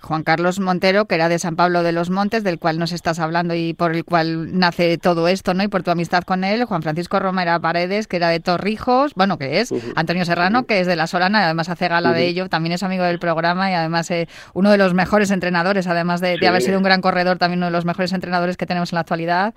Juan 0.00 0.22
Carlos 0.22 0.60
Montero, 0.60 1.06
que 1.06 1.14
era 1.14 1.28
de 1.28 1.38
San 1.38 1.56
Pablo 1.56 1.82
de 1.82 1.92
los 1.92 2.10
Montes, 2.10 2.44
del 2.44 2.58
cual 2.58 2.78
nos 2.78 2.92
estás 2.92 3.18
hablando 3.18 3.54
y 3.54 3.74
por 3.74 3.94
el 3.94 4.04
cual 4.04 4.58
nace 4.58 4.98
todo 4.98 5.28
esto, 5.28 5.54
¿no? 5.54 5.62
Y 5.62 5.68
por 5.68 5.82
tu 5.82 5.90
amistad 5.90 6.22
con 6.22 6.44
él, 6.44 6.64
Juan 6.64 6.82
Francisco 6.82 7.18
Romera 7.18 7.58
Paredes, 7.60 8.06
que 8.06 8.16
era 8.16 8.28
de 8.28 8.40
Torrijos, 8.40 9.14
bueno, 9.14 9.38
que 9.38 9.60
es, 9.60 9.72
Antonio 9.96 10.24
Serrano, 10.24 10.64
que 10.64 10.80
es 10.80 10.86
de 10.86 10.96
La 10.96 11.06
Solana, 11.06 11.44
además 11.44 11.68
hace 11.68 11.88
gala 11.88 12.12
de 12.12 12.26
ello, 12.26 12.48
también 12.48 12.72
es 12.72 12.82
amigo 12.82 13.04
del 13.04 13.18
programa 13.18 13.70
y 13.70 13.74
además 13.74 14.10
eh, 14.10 14.28
uno 14.54 14.70
de 14.70 14.78
los 14.78 14.94
mejores 14.94 15.30
entrenadores, 15.30 15.86
además 15.86 16.20
de, 16.20 16.38
de 16.38 16.48
haber 16.48 16.62
sido 16.62 16.78
un 16.78 16.84
gran 16.84 17.00
corredor, 17.00 17.38
también 17.38 17.58
uno 17.58 17.66
de 17.66 17.72
los 17.72 17.84
mejores 17.84 18.12
entrenadores 18.12 18.56
que 18.56 18.66
tenemos 18.66 18.92
en 18.92 18.96
la 18.96 19.00
actualidad. 19.00 19.54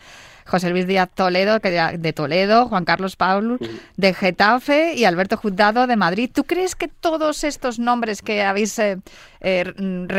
José 0.47 0.69
Luis 0.69 0.85
Díaz 0.85 1.09
Toledo, 1.13 1.59
que 1.59 1.71
de 1.71 2.13
Toledo, 2.13 2.67
Juan 2.67 2.85
Carlos 2.85 3.15
Paul 3.15 3.57
de 3.97 4.13
Getafe 4.13 4.93
y 4.93 5.05
Alberto 5.05 5.37
Juzgado 5.37 5.87
de 5.87 5.95
Madrid. 5.95 6.29
¿Tú 6.31 6.43
crees 6.43 6.75
que 6.75 6.87
todos 6.87 7.43
estos 7.43 7.79
nombres 7.79 8.21
que 8.21 8.43
habéis 8.43 8.77
eh, 8.77 8.99
eh, 9.41 9.73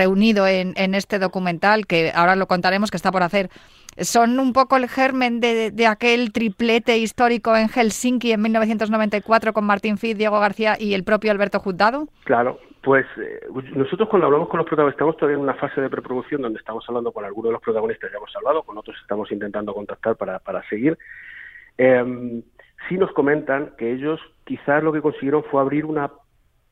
reunido 0.07 0.47
en, 0.47 0.95
este 0.95 1.19
documental, 1.19 1.87
que 1.87 2.13
ahora 2.15 2.37
lo 2.37 2.47
contaremos, 2.47 2.91
que 2.91 2.97
está 2.97 3.11
por 3.11 3.23
hacer, 3.23 3.51
son 3.99 4.39
un 4.39 4.53
poco 4.53 4.77
el 4.77 4.89
germen 4.89 5.41
de, 5.41 5.71
de, 5.73 5.87
aquel 5.87 6.33
triplete 6.33 6.99
histórico 6.99 7.57
en 7.57 7.69
Helsinki 7.69 8.31
en 8.33 8.43
1994 8.43 9.53
con 9.53 9.65
Martín 9.65 9.99
Fitz, 9.99 10.19
Diego 10.19 10.39
García 10.39 10.77
y 10.79 10.95
el 10.95 11.03
propio 11.03 11.33
Alberto 11.33 11.59
Juzgado? 11.59 12.07
Claro, 12.25 12.61
pues 12.83 13.07
eh, 13.17 13.41
nosotros 13.75 14.09
cuando 14.09 14.27
hablamos 14.27 14.49
con 14.49 14.59
los 14.59 14.67
protagonistas, 14.67 14.99
estamos 14.99 15.17
todavía 15.17 15.37
en 15.37 15.43
una 15.43 15.55
fase 15.55 15.81
de 15.81 15.91
preproducción 15.91 16.43
donde 16.43 16.59
estamos 16.59 16.85
hablando 16.89 17.11
con 17.11 17.25
algunos 17.25 17.49
de 17.49 17.53
los 17.55 17.63
protagonistas, 17.63 18.13
ya 18.13 18.19
hemos 18.19 18.37
hablado, 18.37 18.63
con 18.63 18.79
otros 18.79 18.97
estamos 19.01 19.33
intentando 19.33 19.75
contactar 19.75 20.15
para, 20.15 20.39
para 20.39 20.63
seguir. 20.69 20.97
Eh, 21.79 22.43
sí 22.89 22.97
nos 22.97 23.11
comentan 23.13 23.73
que 23.77 23.93
ellos 23.93 24.21
quizás 24.45 24.83
lo 24.85 24.93
que 24.93 25.03
consiguieron 25.03 25.43
fue 25.51 25.61
abrir 25.61 25.85
una, 25.85 26.11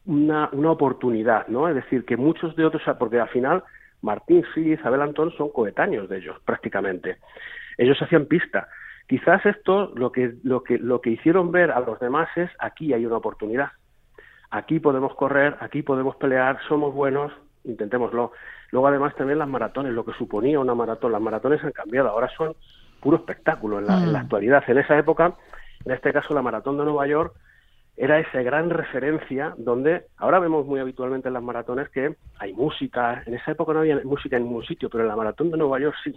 una, 0.06 0.48
una 0.52 0.70
oportunidad, 0.70 1.46
¿no? 1.48 1.68
Es 1.68 1.74
decir, 1.74 2.04
que 2.04 2.16
muchos 2.16 2.54
de 2.56 2.64
otros, 2.64 2.82
porque 2.98 3.20
al 3.20 3.28
final 3.28 3.62
Martín 4.02 4.44
sí 4.54 4.60
y 4.60 4.72
Isabel 4.72 5.02
Antón 5.02 5.32
son 5.36 5.50
coetáneos 5.50 6.08
de 6.08 6.18
ellos, 6.18 6.36
prácticamente. 6.44 7.18
Ellos 7.78 8.00
hacían 8.00 8.26
pista. 8.26 8.68
Quizás 9.08 9.44
esto 9.46 9.92
lo 9.96 10.12
que, 10.12 10.34
lo 10.42 10.62
que, 10.62 10.78
lo 10.78 11.00
que 11.00 11.10
hicieron 11.10 11.52
ver 11.52 11.70
a 11.70 11.80
los 11.80 11.98
demás 12.00 12.28
es 12.36 12.50
aquí 12.58 12.92
hay 12.92 13.04
una 13.04 13.16
oportunidad 13.16 13.70
aquí 14.54 14.78
podemos 14.78 15.14
correr, 15.14 15.56
aquí 15.60 15.82
podemos 15.82 16.14
pelear, 16.16 16.58
somos 16.68 16.94
buenos, 16.94 17.32
intentémoslo. 17.64 18.32
Luego 18.70 18.86
además 18.86 19.14
también 19.16 19.38
las 19.40 19.48
maratones, 19.48 19.92
lo 19.92 20.04
que 20.04 20.12
suponía 20.12 20.60
una 20.60 20.74
maratón, 20.74 21.10
las 21.10 21.20
maratones 21.20 21.62
han 21.64 21.72
cambiado, 21.72 22.08
ahora 22.08 22.30
son 22.36 22.54
puro 23.00 23.16
espectáculo 23.16 23.80
en 23.80 23.86
la, 23.86 24.02
en 24.02 24.12
la 24.12 24.20
mm. 24.20 24.22
actualidad. 24.22 24.64
En 24.68 24.78
esa 24.78 24.96
época, 24.96 25.34
en 25.84 25.92
este 25.92 26.12
caso 26.12 26.34
la 26.34 26.42
maratón 26.42 26.78
de 26.78 26.84
Nueva 26.84 27.06
York, 27.08 27.34
era 27.96 28.18
esa 28.18 28.42
gran 28.42 28.70
referencia 28.70 29.54
donde 29.56 30.06
ahora 30.16 30.40
vemos 30.40 30.66
muy 30.66 30.80
habitualmente 30.80 31.28
en 31.28 31.34
las 31.34 31.42
maratones 31.42 31.88
que 31.90 32.16
hay 32.38 32.52
música, 32.52 33.22
en 33.26 33.34
esa 33.34 33.52
época 33.52 33.72
no 33.72 33.80
había 33.80 34.00
música 34.04 34.36
en 34.36 34.44
ningún 34.44 34.64
sitio, 34.64 34.90
pero 34.90 35.04
en 35.04 35.08
la 35.08 35.16
maratón 35.16 35.50
de 35.50 35.58
Nueva 35.58 35.78
York 35.78 35.96
sí. 36.02 36.14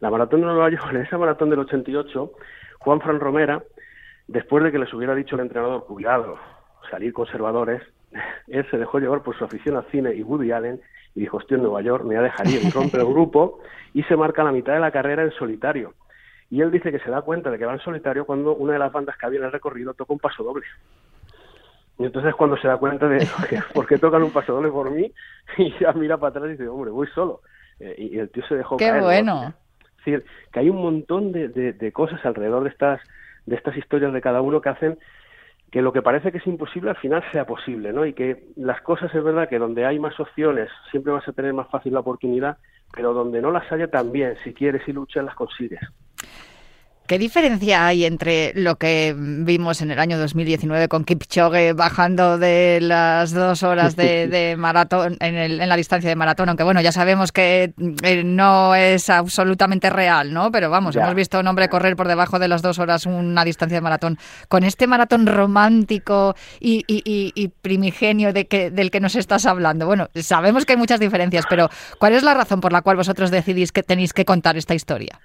La 0.00 0.10
maratón 0.10 0.40
de 0.40 0.46
Nueva 0.46 0.70
York, 0.70 0.88
en 0.90 1.02
esa 1.02 1.18
maratón 1.18 1.50
del 1.50 1.60
88, 1.60 2.32
Juan 2.78 3.00
Fran 3.00 3.20
Romera, 3.20 3.62
después 4.26 4.64
de 4.64 4.72
que 4.72 4.78
les 4.78 4.92
hubiera 4.94 5.14
dicho 5.14 5.34
el 5.34 5.42
entrenador, 5.42 5.84
cuidado, 5.84 6.38
salir 6.90 7.12
conservadores, 7.12 7.82
él 8.48 8.66
se 8.70 8.78
dejó 8.78 8.98
llevar 8.98 9.22
por 9.22 9.36
su 9.36 9.44
afición 9.44 9.76
al 9.76 9.86
cine 9.90 10.14
y 10.14 10.22
Woody 10.22 10.52
Allen 10.52 10.80
y 11.14 11.20
dijo, 11.20 11.38
estoy 11.38 11.56
en 11.58 11.64
Nueva 11.64 11.82
York, 11.82 12.04
me 12.04 12.14
voy 12.14 12.16
a 12.16 12.22
dejar 12.22 12.46
ir, 12.48 12.72
rompe 12.72 12.96
el 12.96 13.04
grupo 13.04 13.60
y 13.92 14.02
se 14.04 14.16
marca 14.16 14.42
la 14.42 14.52
mitad 14.52 14.72
de 14.72 14.80
la 14.80 14.90
carrera 14.90 15.22
en 15.22 15.30
solitario. 15.32 15.92
Y 16.52 16.60
él 16.60 16.70
dice 16.70 16.92
que 16.92 16.98
se 16.98 17.10
da 17.10 17.22
cuenta 17.22 17.50
de 17.50 17.56
que 17.56 17.64
va 17.64 17.72
en 17.72 17.80
solitario 17.80 18.26
cuando 18.26 18.54
una 18.54 18.74
de 18.74 18.78
las 18.78 18.92
bandas 18.92 19.16
que 19.16 19.24
había 19.24 19.38
en 19.38 19.46
el 19.46 19.52
recorrido 19.52 19.94
toca 19.94 20.12
un 20.12 20.18
paso 20.18 20.44
doble. 20.44 20.66
Y 21.98 22.04
entonces 22.04 22.34
cuando 22.34 22.58
se 22.58 22.68
da 22.68 22.76
cuenta 22.76 23.08
de 23.08 23.26
por 23.74 23.86
qué 23.86 23.96
tocan 23.96 24.22
un 24.22 24.32
paso 24.32 24.52
doble 24.52 24.68
por 24.70 24.90
mí, 24.90 25.10
y 25.56 25.72
ya 25.78 25.94
mira 25.94 26.18
para 26.18 26.28
atrás 26.28 26.44
y 26.48 26.50
dice, 26.50 26.68
hombre, 26.68 26.90
voy 26.90 27.06
solo. 27.14 27.40
Eh, 27.80 27.94
y, 27.96 28.18
el 28.18 28.28
tío 28.28 28.46
se 28.46 28.56
dejó 28.56 28.76
Qué 28.76 28.92
bueno. 29.00 29.54
Es 29.82 30.04
decir, 30.04 30.26
que 30.52 30.60
hay 30.60 30.68
un 30.68 30.82
montón 30.82 31.32
de, 31.32 31.48
de 31.48 31.92
cosas 31.92 32.22
alrededor 32.26 32.64
de 32.64 32.68
estas, 32.68 33.00
de 33.46 33.56
estas 33.56 33.74
historias 33.74 34.12
de 34.12 34.20
cada 34.20 34.42
uno 34.42 34.60
que 34.60 34.68
hacen 34.68 34.98
que 35.70 35.80
lo 35.80 35.94
que 35.94 36.02
parece 36.02 36.32
que 36.32 36.38
es 36.38 36.46
imposible 36.46 36.90
al 36.90 36.96
final 36.96 37.24
sea 37.32 37.46
posible, 37.46 37.94
¿no? 37.94 38.04
Y 38.04 38.12
que 38.12 38.44
las 38.56 38.82
cosas 38.82 39.12
es 39.14 39.24
verdad 39.24 39.48
que 39.48 39.58
donde 39.58 39.86
hay 39.86 39.98
más 39.98 40.20
opciones 40.20 40.68
siempre 40.90 41.14
vas 41.14 41.26
a 41.26 41.32
tener 41.32 41.54
más 41.54 41.70
fácil 41.70 41.94
la 41.94 42.00
oportunidad, 42.00 42.58
pero 42.92 43.12
donde 43.14 43.40
no 43.40 43.50
las 43.50 43.70
haya 43.72 43.88
también, 43.88 44.36
si 44.44 44.52
quieres 44.52 44.86
y 44.86 44.92
luchas, 44.92 45.24
las 45.24 45.34
consigues. 45.34 45.80
¿Qué 47.06 47.18
diferencia 47.18 47.86
hay 47.86 48.04
entre 48.04 48.52
lo 48.54 48.76
que 48.76 49.14
vimos 49.16 49.82
en 49.82 49.90
el 49.90 49.98
año 49.98 50.18
2019 50.18 50.86
con 50.88 51.04
Kipchoge 51.04 51.72
bajando 51.72 52.38
de 52.38 52.78
las 52.80 53.32
dos 53.32 53.64
horas 53.64 53.96
de, 53.96 54.54
maratón 54.58 55.16
en, 55.20 55.58
la 55.68 55.76
distancia 55.76 56.08
de 56.08 56.16
maratón? 56.16 56.48
Aunque 56.48 56.62
bueno, 56.62 56.80
ya 56.80 56.92
sabemos 56.92 57.32
que 57.32 57.74
eh, 58.02 58.22
no 58.24 58.76
es 58.76 59.10
absolutamente 59.10 59.90
real, 59.90 60.32
¿no? 60.32 60.52
Pero 60.52 60.70
vamos, 60.70 60.94
hemos 60.94 61.14
visto 61.14 61.38
a 61.38 61.40
un 61.40 61.48
hombre 61.48 61.68
correr 61.68 61.96
por 61.96 62.06
debajo 62.06 62.38
de 62.38 62.46
las 62.46 62.62
dos 62.62 62.78
horas 62.78 63.04
una 63.04 63.44
distancia 63.44 63.78
de 63.78 63.82
maratón. 63.82 64.16
Con 64.48 64.62
este 64.62 64.86
maratón 64.86 65.26
romántico 65.26 66.36
y, 66.60 67.48
primigenio 67.62 68.32
de 68.32 68.46
que, 68.46 68.70
del 68.70 68.90
que 68.90 69.00
nos 69.00 69.16
estás 69.16 69.44
hablando. 69.44 69.86
Bueno, 69.86 70.08
sabemos 70.14 70.64
que 70.64 70.74
hay 70.74 70.78
muchas 70.78 71.00
diferencias, 71.00 71.46
pero 71.50 71.68
¿cuál 71.98 72.14
es 72.14 72.22
la 72.22 72.34
razón 72.34 72.60
por 72.60 72.72
la 72.72 72.82
cual 72.82 72.96
vosotros 72.96 73.30
decidís 73.30 73.72
que 73.72 73.82
tenéis 73.82 74.12
que 74.12 74.24
contar 74.24 74.56
esta 74.56 74.74
historia? 74.74 75.20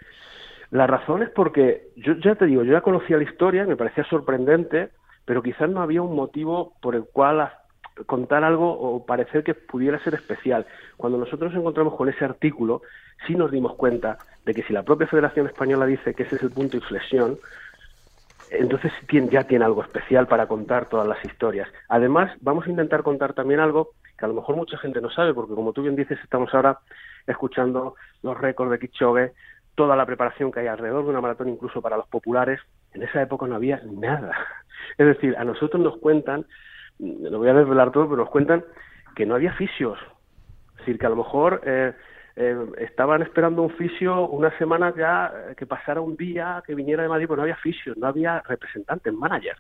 La 0.72 0.88
razón 0.88 1.24
es 1.24 1.30
porque, 1.30 1.89
yo 1.95 2.13
ya 2.15 2.36
te 2.36 2.45
digo, 2.45 2.63
yo 2.63 2.74
ya 2.74 2.82
conocía 2.82 3.18
la 3.18 3.24
historia, 3.24 3.65
me 3.65 3.78
parecía 3.78 4.03
sorprendente, 4.05 4.89
pero 5.26 5.41
quizás 5.41 5.70
no 5.70 5.82
había 5.82 6.01
un 6.01 6.15
motivo 6.15 6.74
por 6.82 6.95
el 6.95 7.05
cual 7.05 7.51
contar 8.05 8.43
algo 8.43 8.72
o 8.72 9.05
parecer 9.05 9.43
que 9.43 9.55
pudiera 9.55 9.99
ser 10.03 10.13
especial. 10.13 10.65
Cuando 10.97 11.18
nosotros 11.18 11.51
nos 11.51 11.59
encontramos 11.59 11.95
con 11.95 12.09
ese 12.09 12.26
artículo, 12.26 12.82
sí 13.26 13.36
nos 13.36 13.51
dimos 13.51 13.76
cuenta 13.76 14.18
de 14.45 14.53
que 14.53 14.63
si 14.63 14.74
la 14.74 14.84
propia 14.84 15.07
Federación 15.07 15.47
Española 15.47 15.86
dice 15.86 16.13
que 16.13 16.24
ese 16.24 16.36
es 16.36 16.43
el 16.43 16.51
punto 16.51 16.72
de 16.72 16.84
inflexión, 16.84 17.38
entonces 18.51 18.91
ya 19.30 19.43
tiene 19.43 19.65
algo 19.65 19.82
especial 19.82 20.28
para 20.28 20.47
contar 20.47 20.88
todas 20.88 21.07
las 21.07 21.24
historias. 21.26 21.68
Además, 21.89 22.32
vamos 22.41 22.65
a 22.65 22.70
intentar 22.70 23.03
contar 23.03 23.34
también 23.34 23.59
algo 23.59 23.91
que 24.18 24.26
a 24.26 24.28
lo 24.28 24.34
mejor 24.34 24.55
mucha 24.55 24.78
gente 24.78 25.01
no 25.01 25.09
sabe, 25.09 25.34
porque 25.34 25.53
como 25.53 25.74
tú 25.74 25.82
bien 25.82 25.95
dices, 25.95 26.18
estamos 26.24 26.53
ahora 26.53 26.80
escuchando 27.28 27.95
los 28.24 28.38
récords 28.39 28.72
de 28.72 28.80
Kichogue, 28.80 29.34
toda 29.78 29.95
la 29.95 30.07
preparación 30.07 30.51
que 30.51 30.59
hay 30.59 30.67
alrededor 30.67 31.03
de 31.03 31.11
una 31.11 31.21
maratón, 31.21 31.49
incluso 31.49 31.84
para 31.84 31.97
los 31.97 32.07
populares, 32.07 32.59
en 32.93 33.03
esa 33.03 33.21
época 33.21 33.45
no 33.45 33.55
había 33.55 33.80
nada. 33.86 34.34
Es 34.97 35.05
decir, 35.05 35.36
a 35.38 35.43
nosotros 35.43 35.82
nos 35.82 35.97
cuentan, 35.97 36.45
lo 36.97 37.38
voy 37.38 37.49
a 37.49 37.53
desvelar 37.53 37.91
todo, 37.91 38.05
pero 38.09 38.23
nos 38.23 38.30
cuentan 38.30 38.65
que 39.15 39.25
no 39.25 39.36
había 39.36 39.53
fisios. 39.53 39.99
Es 40.71 40.78
decir, 40.80 40.97
que 40.97 41.05
a 41.05 41.09
lo 41.09 41.17
mejor 41.17 41.61
eh, 41.63 41.93
eh, 42.36 42.57
estaban 42.80 43.21
esperando 43.21 43.61
un 43.61 43.69
fisio 43.69 44.28
una 44.30 44.57
semana 44.57 44.93
ya, 44.97 45.32
eh, 45.32 45.55
que 45.55 45.67
pasara 45.67 46.01
un 46.01 46.15
día, 46.15 46.63
que 46.65 46.73
viniera 46.73 47.03
de 47.03 47.09
Madrid, 47.09 47.28
pues 47.28 47.38
no 47.38 47.43
había 47.43 47.57
fisios, 47.57 47.95
no 47.97 48.07
había 48.07 48.41
representantes, 48.47 49.13
manager, 49.13 49.57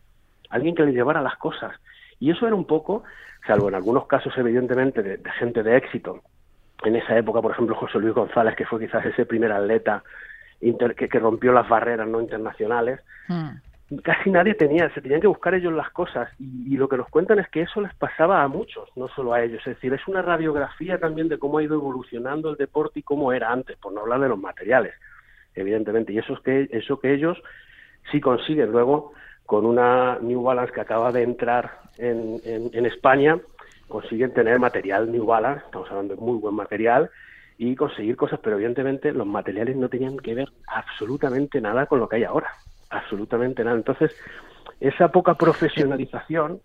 alguien 0.49 0.73
que 0.73 0.83
le 0.83 0.93
llevara 0.93 1.21
las 1.21 1.35
cosas. 1.37 1.75
Y 2.19 2.31
eso 2.31 2.47
era 2.47 2.55
un 2.55 2.65
poco, 2.65 3.03
salvo 3.45 3.69
en 3.69 3.75
algunos 3.75 4.07
casos 4.07 4.33
evidentemente 4.37 5.03
de 5.03 5.31
gente 5.33 5.61
de 5.61 5.77
éxito, 5.77 6.23
en 6.83 6.95
esa 6.95 7.17
época, 7.17 7.41
por 7.41 7.51
ejemplo, 7.51 7.75
José 7.75 7.99
Luis 7.99 8.13
González, 8.13 8.55
que 8.55 8.65
fue 8.65 8.79
quizás 8.79 9.05
ese 9.05 9.25
primer 9.25 9.51
atleta 9.51 10.03
que, 10.59 11.19
rompió 11.19 11.51
las 11.51 11.67
barreras 11.67 12.07
no 12.07 12.21
internacionales, 12.21 12.99
hmm. 13.27 13.97
casi 14.03 14.29
nadie 14.29 14.53
tenía, 14.53 14.89
se 14.93 15.01
tenían 15.01 15.21
que 15.21 15.27
buscar 15.27 15.55
ellos 15.55 15.73
las 15.73 15.89
cosas. 15.91 16.29
Y, 16.39 16.77
lo 16.77 16.87
que 16.87 16.97
nos 16.97 17.09
cuentan 17.09 17.39
es 17.39 17.47
que 17.49 17.61
eso 17.61 17.81
les 17.81 17.93
pasaba 17.95 18.43
a 18.43 18.47
muchos, 18.47 18.89
no 18.95 19.07
solo 19.09 19.33
a 19.33 19.43
ellos, 19.43 19.59
es 19.61 19.75
decir, 19.75 19.93
es 19.93 20.07
una 20.07 20.21
radiografía 20.21 20.99
también 20.99 21.27
de 21.29 21.39
cómo 21.39 21.57
ha 21.57 21.63
ido 21.63 21.75
evolucionando 21.75 22.49
el 22.49 22.57
deporte 22.57 22.99
y 22.99 23.03
cómo 23.03 23.33
era 23.33 23.51
antes, 23.51 23.77
por 23.77 23.93
no 23.93 24.01
hablar 24.01 24.19
de 24.21 24.29
los 24.29 24.39
materiales, 24.39 24.93
evidentemente, 25.55 26.13
y 26.13 26.19
eso 26.19 26.33
es 26.33 26.39
que 26.41 26.69
eso 26.71 26.99
que 26.99 27.13
ellos 27.13 27.41
sí 28.11 28.21
consiguen. 28.21 28.71
Luego 28.71 29.13
con 29.45 29.65
una 29.65 30.19
New 30.19 30.43
Balance 30.43 30.73
que 30.73 30.81
acaba 30.81 31.11
de 31.11 31.23
entrar 31.23 31.79
en, 31.97 32.39
en 32.43 32.85
España, 32.85 33.39
consiguen 33.87 34.33
tener 34.33 34.59
material 34.59 35.11
New 35.11 35.25
Balance, 35.25 35.65
estamos 35.65 35.89
hablando 35.89 36.15
de 36.15 36.21
muy 36.21 36.37
buen 36.37 36.55
material, 36.55 37.09
y 37.57 37.75
conseguir 37.75 38.15
cosas, 38.15 38.39
pero 38.43 38.57
evidentemente 38.57 39.11
los 39.11 39.25
materiales 39.25 39.75
no 39.75 39.89
tenían 39.89 40.17
que 40.17 40.35
ver 40.35 40.51
absolutamente 40.67 41.59
nada 41.59 41.87
con 41.87 41.99
lo 41.99 42.07
que 42.07 42.17
hay 42.17 42.23
ahora, 42.23 42.51
absolutamente 42.89 43.63
nada. 43.63 43.77
Entonces, 43.77 44.15
esa 44.79 45.11
poca 45.11 45.35
profesionalización 45.35 46.61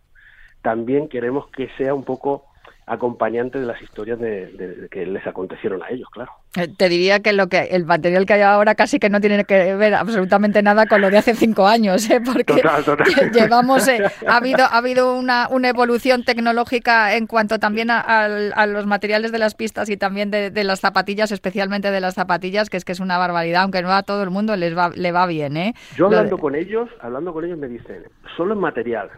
también 0.61 1.09
queremos 1.09 1.49
que 1.49 1.69
sea 1.79 1.95
un 1.95 2.05
poco 2.05 2.52
acompañante 2.87 3.61
de 3.61 3.67
las 3.67 3.81
historias 3.81 4.19
de, 4.19 4.89
que 4.91 5.07
les 5.07 5.25
acontecieron 5.27 5.83
a 5.83 5.91
ellos, 5.91 6.09
claro. 6.11 6.33
Eh, 6.57 6.69
te 6.69 6.89
diría 6.89 7.21
que 7.21 7.33
lo 7.33 7.49
que 7.49 7.61
el 7.71 7.87
material 7.87 8.27
que 8.27 8.35
hay 8.35 8.43
ahora 8.43 8.75
casi 8.75 8.99
que 8.99 9.09
no 9.09 9.21
tiene 9.21 9.45
que 9.45 9.75
ver 9.77 9.95
absolutamente 9.95 10.63
nada 10.63 10.87
con 10.87 11.01
lo 11.01 11.09
de 11.09 11.19
hace 11.19 11.35
cinco 11.35 11.67
años, 11.67 12.11
¿eh? 12.11 12.21
porque 12.21 12.61
llevamos 13.33 13.87
eh, 13.89 14.03
ha 14.27 14.37
habido 14.37 14.65
ha 14.65 14.77
habido 14.77 15.17
una, 15.17 15.49
una, 15.49 15.69
evolución 15.69 16.25
tecnológica 16.25 17.17
en 17.17 17.27
cuanto 17.27 17.59
también 17.59 17.89
a, 17.91 18.67
los 18.67 18.87
materiales 18.87 19.33
de 19.33 19.39
las 19.39 19.55
pistas 19.55 19.89
y 19.89 19.97
también 19.97 20.31
de, 20.31 20.65
las 20.65 20.81
zapatillas, 20.81 21.33
especialmente 21.33 21.91
de 21.91 22.01
las 22.01 22.15
zapatillas, 22.15 22.69
que 22.69 22.77
es 22.77 22.85
que 22.85 22.93
es 22.93 23.01
una 23.01 23.17
barbaridad, 23.17 23.63
aunque 23.63 23.81
no 23.81 23.93
a 23.93 24.03
todo 24.03 24.23
el 24.23 24.31
mundo 24.31 24.57
les 24.57 24.77
va 24.77 24.91
le 24.91 25.13
va 25.13 25.27
bien, 25.27 25.57
¿eh? 25.57 25.75
Yo 25.97 26.07
hablando 26.07 26.37
con 26.37 26.55
ellos, 26.55 26.91
hablando 27.01 27.33
con 27.33 27.45
ellos 27.45 27.59
me 27.59 27.69
dicen 27.69 28.05
solo 28.37 28.55
en 28.55 28.61
material 28.61 29.11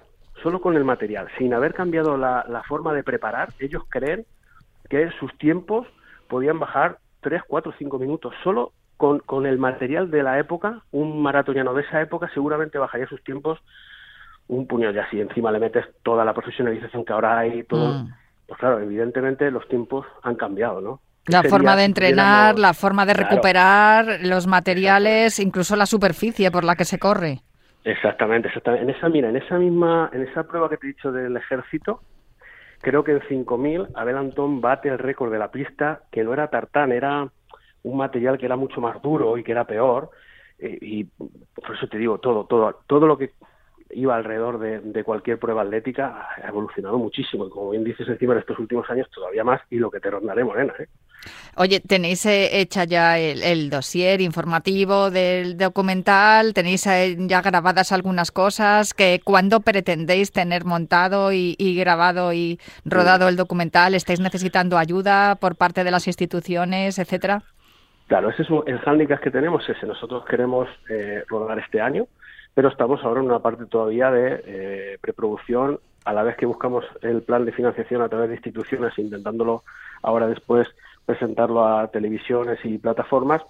solo 0.44 0.60
con 0.60 0.76
el 0.76 0.84
material, 0.84 1.26
sin 1.38 1.54
haber 1.54 1.74
cambiado 1.74 2.16
la, 2.16 2.62
forma 2.68 2.92
de 2.92 3.02
preparar, 3.02 3.48
ellos 3.58 3.82
creen 3.88 4.24
que 4.88 5.10
sus 5.18 5.36
tiempos 5.38 5.88
podían 6.28 6.60
bajar 6.60 6.98
3, 7.22 7.42
4, 7.48 7.74
5 7.78 7.98
minutos. 7.98 8.34
Solo 8.44 8.72
con, 8.98 9.18
con 9.20 9.46
el 9.46 9.58
material 9.58 10.10
de 10.10 10.22
la 10.22 10.38
época, 10.38 10.82
un 10.92 11.20
maratoniano 11.22 11.74
de 11.74 11.82
esa 11.82 12.00
época 12.00 12.30
seguramente 12.32 12.78
bajaría 12.78 13.08
sus 13.08 13.24
tiempos 13.24 13.58
un 14.46 14.66
puño 14.66 14.90
ya 14.90 15.08
si 15.10 15.20
encima 15.20 15.50
le 15.50 15.58
metes 15.58 15.86
toda 16.02 16.24
la 16.24 16.34
profesionalización 16.34 17.04
que 17.04 17.12
ahora 17.12 17.38
hay 17.38 17.64
todo 17.64 18.00
mm. 18.00 18.12
pues 18.46 18.60
claro 18.60 18.78
evidentemente 18.78 19.50
los 19.50 19.66
tiempos 19.68 20.06
han 20.22 20.34
cambiado 20.34 20.80
no 20.80 21.00
la 21.26 21.42
forma 21.42 21.74
de 21.76 21.84
entrenar 21.84 22.58
la 22.58 22.74
forma 22.74 23.06
de 23.06 23.14
recuperar 23.14 24.18
los 24.20 24.46
materiales 24.46 25.38
incluso 25.38 25.76
la 25.76 25.86
superficie 25.86 26.50
por 26.50 26.64
la 26.64 26.76
que 26.76 26.84
se 26.84 26.98
corre 26.98 27.40
Exactamente, 27.84 28.48
exactamente. 28.48 28.84
En 28.84 28.96
esa, 28.96 29.08
mira, 29.08 29.28
en 29.28 29.36
esa 29.36 29.58
misma, 29.58 30.10
en 30.12 30.22
esa 30.22 30.44
prueba 30.44 30.70
que 30.70 30.78
te 30.78 30.86
he 30.86 30.92
dicho 30.94 31.12
del 31.12 31.36
ejército, 31.36 32.00
creo 32.80 33.04
que 33.04 33.12
en 33.12 33.22
5000 33.28 33.88
Abel 33.94 34.16
Antón 34.16 34.60
bate 34.60 34.88
el 34.88 34.98
récord 34.98 35.30
de 35.30 35.38
la 35.38 35.50
pista, 35.50 36.00
que 36.10 36.24
no 36.24 36.32
era 36.32 36.48
tartán, 36.48 36.92
era 36.92 37.28
un 37.82 37.96
material 37.96 38.38
que 38.38 38.46
era 38.46 38.56
mucho 38.56 38.80
más 38.80 39.00
duro 39.02 39.36
y 39.36 39.44
que 39.44 39.52
era 39.52 39.66
peor. 39.66 40.10
Eh, 40.58 40.78
y 40.80 41.04
por 41.04 41.76
eso 41.76 41.86
te 41.88 41.98
digo, 41.98 42.18
todo, 42.18 42.46
todo, 42.46 42.80
todo 42.86 43.06
lo 43.06 43.18
que 43.18 43.32
iba 43.90 44.16
alrededor 44.16 44.58
de, 44.58 45.04
cualquier 45.04 45.38
prueba 45.38 45.62
atlética 45.62 46.28
ha 46.42 46.48
evolucionado 46.48 46.98
muchísimo. 46.98 47.46
Y 47.46 47.50
como 47.50 47.70
bien 47.70 47.84
dices, 47.84 48.08
encima 48.08 48.34
en 48.34 48.40
estos 48.40 48.58
últimos 48.58 48.88
años 48.90 49.08
todavía 49.10 49.44
más 49.44 49.60
y 49.70 49.76
lo 49.76 49.90
que 49.90 50.00
te 50.00 50.10
rondaré, 50.10 50.44
Morena. 50.44 50.72
¿eh? 50.78 50.88
Oye, 51.56 51.80
¿tenéis 51.80 52.26
eh, 52.26 52.60
hecha 52.60 52.84
ya 52.84 53.18
el, 53.18 53.70
dossier 53.70 54.20
informativo 54.20 55.10
del 55.10 55.56
documental? 55.56 56.52
¿Tenéis 56.52 56.86
eh, 56.86 57.16
ya 57.18 57.42
grabadas 57.42 57.92
algunas 57.92 58.32
cosas? 58.32 58.92
que 58.94 59.20
¿Cuándo 59.22 59.60
pretendéis 59.60 60.32
tener 60.32 60.64
montado 60.64 61.32
y, 61.32 61.56
grabado 61.78 62.32
y 62.32 62.58
rodado 62.84 63.28
el 63.28 63.36
documental? 63.36 63.94
¿Estáis 63.94 64.20
necesitando 64.20 64.78
ayuda 64.78 65.36
por 65.36 65.56
parte 65.56 65.84
de 65.84 65.90
las 65.90 66.06
instituciones, 66.06 66.98
etcétera? 66.98 67.42
Claro, 68.06 68.30
ese 68.30 68.42
es 68.42 68.48
el 68.66 68.78
hándicap 68.80 69.20
que 69.20 69.30
tenemos, 69.30 69.66
ese. 69.68 69.86
Nosotros 69.86 70.24
queremos 70.26 70.68
eh, 70.90 71.24
rodar 71.28 71.58
este 71.58 71.80
año, 71.80 72.06
pero 72.54 72.68
estamos 72.68 73.02
ahora 73.02 73.20
en 73.20 73.26
una 73.26 73.40
parte 73.40 73.66
todavía 73.66 74.10
de 74.10 74.98
preproducción, 75.00 75.80
a 76.04 76.12
la 76.12 76.22
vez 76.22 76.36
que 76.36 76.46
buscamos 76.46 76.84
el 77.02 77.22
plan 77.22 77.44
de 77.44 77.52
financiación 77.52 78.02
a 78.02 78.08
través 78.08 78.28
de 78.28 78.36
instituciones, 78.36 78.98
intentándolo 78.98 79.64
ahora 80.02 80.26
después 80.26 80.68
presentarlo 81.06 81.66
a 81.66 81.88
televisiones 81.88 82.58
y 82.64 82.78
plataformas. 82.78 83.42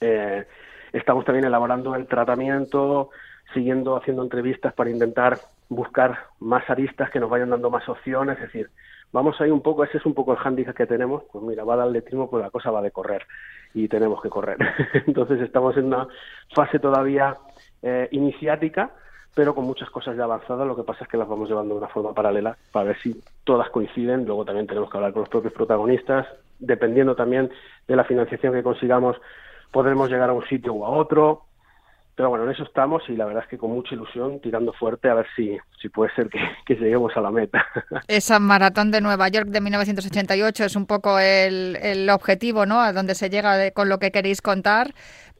Eh, 0.00 0.44
estamos 0.92 1.24
también 1.24 1.46
elaborando 1.46 1.94
el 1.94 2.06
tratamiento, 2.06 3.10
siguiendo 3.52 3.96
haciendo 3.96 4.22
entrevistas 4.22 4.72
para 4.72 4.90
intentar 4.90 5.38
buscar 5.68 6.26
más 6.40 6.68
aristas 6.70 7.10
que 7.10 7.20
nos 7.20 7.30
vayan 7.30 7.50
dando 7.50 7.70
más 7.70 7.88
opciones, 7.88 8.36
es 8.36 8.44
decir, 8.44 8.70
vamos 9.12 9.40
ahí 9.40 9.50
un 9.50 9.62
poco, 9.62 9.84
ese 9.84 9.98
es 9.98 10.06
un 10.06 10.14
poco 10.14 10.32
el 10.32 10.38
hándicap 10.38 10.76
que 10.76 10.86
tenemos, 10.86 11.24
pues 11.32 11.44
mira, 11.44 11.64
va 11.64 11.74
a 11.74 11.78
dar 11.78 11.88
letrismo, 11.88 12.30
pues 12.30 12.42
la 12.42 12.50
cosa 12.50 12.70
va 12.70 12.82
de 12.82 12.90
correr 12.90 13.26
y 13.72 13.88
tenemos 13.88 14.22
que 14.22 14.28
correr. 14.28 14.58
Entonces 15.06 15.40
estamos 15.40 15.76
en 15.76 15.86
una 15.86 16.06
fase 16.54 16.78
todavía 16.78 17.34
eh, 17.86 18.08
iniciática, 18.12 18.90
pero 19.34 19.54
con 19.54 19.66
muchas 19.66 19.90
cosas 19.90 20.16
ya 20.16 20.24
avanzadas, 20.24 20.66
lo 20.66 20.74
que 20.74 20.84
pasa 20.84 21.04
es 21.04 21.10
que 21.10 21.18
las 21.18 21.28
vamos 21.28 21.50
llevando 21.50 21.74
de 21.74 21.80
una 21.80 21.88
forma 21.88 22.14
paralela 22.14 22.56
para 22.72 22.86
ver 22.86 22.98
si 23.02 23.20
todas 23.44 23.68
coinciden, 23.68 24.24
luego 24.24 24.42
también 24.46 24.66
tenemos 24.66 24.90
que 24.90 24.96
hablar 24.96 25.12
con 25.12 25.20
los 25.20 25.28
propios 25.28 25.52
protagonistas, 25.52 26.26
dependiendo 26.58 27.14
también 27.14 27.50
de 27.86 27.96
la 27.96 28.04
financiación 28.04 28.54
que 28.54 28.62
consigamos, 28.62 29.16
podremos 29.70 30.08
llegar 30.08 30.30
a 30.30 30.32
un 30.32 30.46
sitio 30.46 30.72
o 30.72 30.86
a 30.86 30.90
otro. 30.90 31.42
pero 32.14 32.30
bueno, 32.30 32.44
en 32.44 32.52
eso 32.52 32.62
estamos 32.62 33.02
y 33.08 33.16
la 33.16 33.26
verdad 33.26 33.42
es 33.42 33.50
que 33.50 33.58
con 33.58 33.72
mucha 33.72 33.94
ilusión, 33.94 34.40
tirando 34.40 34.72
fuerte 34.72 35.10
a 35.10 35.14
ver 35.14 35.26
si, 35.36 35.58
si 35.82 35.90
puede 35.90 36.14
ser 36.14 36.30
que, 36.30 36.38
que 36.64 36.76
lleguemos 36.76 37.14
a 37.16 37.20
la 37.20 37.30
meta. 37.30 37.66
Esa 38.08 38.38
maratón 38.38 38.90
de 38.92 39.02
Nueva 39.02 39.28
York 39.28 39.48
de 39.48 39.60
1988 39.60 40.64
es 40.64 40.76
un 40.76 40.86
poco 40.86 41.18
el, 41.18 41.76
el 41.82 42.08
objetivo, 42.08 42.64
¿no? 42.64 42.80
A 42.80 42.94
donde 42.94 43.14
se 43.14 43.28
llega 43.28 43.70
con 43.72 43.90
lo 43.90 43.98
que 43.98 44.10
queréis 44.10 44.40
contar 44.40 44.94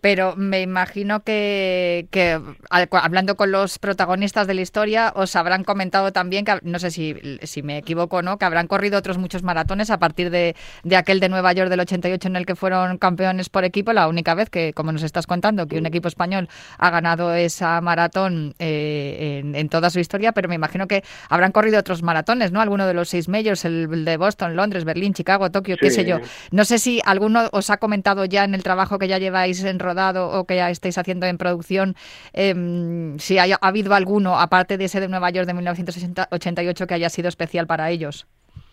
pero 0.05 0.37
me 0.37 0.61
imagino 0.61 1.23
que, 1.23 2.09
que, 2.11 2.39
hablando 2.69 3.37
con 3.37 3.51
los 3.51 3.79
protagonistas 3.79 4.47
de 4.47 4.53
la 4.53 4.61
historia 4.61 5.11
os 5.17 5.35
habrán 5.35 5.65
comentado 5.65 6.13
también 6.13 6.45
que 6.45 6.59
no 6.63 6.79
sé 6.79 6.91
si, 6.91 7.17
si 7.43 7.63
me 7.63 7.79
equivoco 7.79 8.19
o 8.19 8.23
no 8.23 8.37
que 8.37 8.45
habrán 8.45 8.67
corrido 8.67 8.99
otros 8.99 9.17
muchos 9.17 9.43
maratones 9.43 9.89
a 9.89 9.99
partir 9.99 10.29
de, 10.29 10.57
de, 10.83 10.97
aquel 10.97 11.21
de 11.21 11.31
Nueva 11.31 11.55
York 11.55 11.71
del 11.71 11.81
88 11.81 12.29
en 12.29 12.37
el 12.37 12.45
que 12.45 12.55
fueron 12.55 12.99
campeones 12.99 13.49
por 13.49 13.65
equipo 13.65 13.95
la 13.95 14.07
única 14.07 14.35
vez 14.35 14.51
que 14.51 14.75
como 14.75 14.93
nos 14.93 15.03
estás 15.03 15.27
contando 15.27 15.67
que 15.69 15.79
un 15.79 15.87
equipo 15.87 16.07
español 16.07 16.51
ha 16.77 16.91
ganado 16.91 17.35
esa 17.35 17.81
maratón 17.81 18.55
eh, 18.59 19.41
en, 19.43 19.55
en, 19.55 19.71
toda 19.71 19.89
su 19.89 20.01
historia 20.01 20.33
pero 20.33 20.51
me 20.51 20.55
imagino 20.55 20.87
que 20.87 21.03
habrán 21.31 21.51
corrido 21.51 21.79
otros 21.79 22.03
maratones 22.03 22.53
no 22.53 22.61
alguno 22.61 22.87
de 22.87 22.93
los 22.93 23.09
seis 23.09 23.27
majors 23.31 23.65
el 23.65 24.05
de 24.05 24.19
Boston 24.19 24.55
Londres 24.55 24.85
Berlín 24.85 25.15
Chicago 25.15 25.51
Tokio 25.51 25.79
qué 25.81 25.91
sé 25.91 26.05
yo. 26.05 26.19
No 26.51 26.67
sé 26.67 26.79
si 26.79 27.01
alguno 27.07 27.49
os 27.53 27.71
ha 27.71 27.79
comentado 27.79 28.27
ya 28.27 28.45
en 28.45 28.55
el 28.55 28.63
trabajo 28.63 28.99
que 28.99 29.09
ya 29.09 29.17
lleváis 29.17 29.65
en 29.65 29.79
o 29.95 30.45
que 30.47 30.57
ya 30.57 30.71
estáis 30.71 30.99
haciendo 30.99 31.27
en 31.27 31.39
producción, 31.39 31.95
em, 32.33 33.19
si 33.19 33.39
ha 33.39 33.45
habido 33.61 33.95
alguno, 33.95 34.39
aparte 34.39 34.79
de 34.79 34.85
ese 34.85 35.01
de 35.01 35.09
Nueva 35.09 35.31
York 35.31 35.47
de 35.47 35.55
1988, 35.55 36.87
que 36.87 36.95
haya 36.95 37.09
sido 37.09 37.29
especial 37.29 37.67
para 37.67 37.91
ellos. 37.91 38.27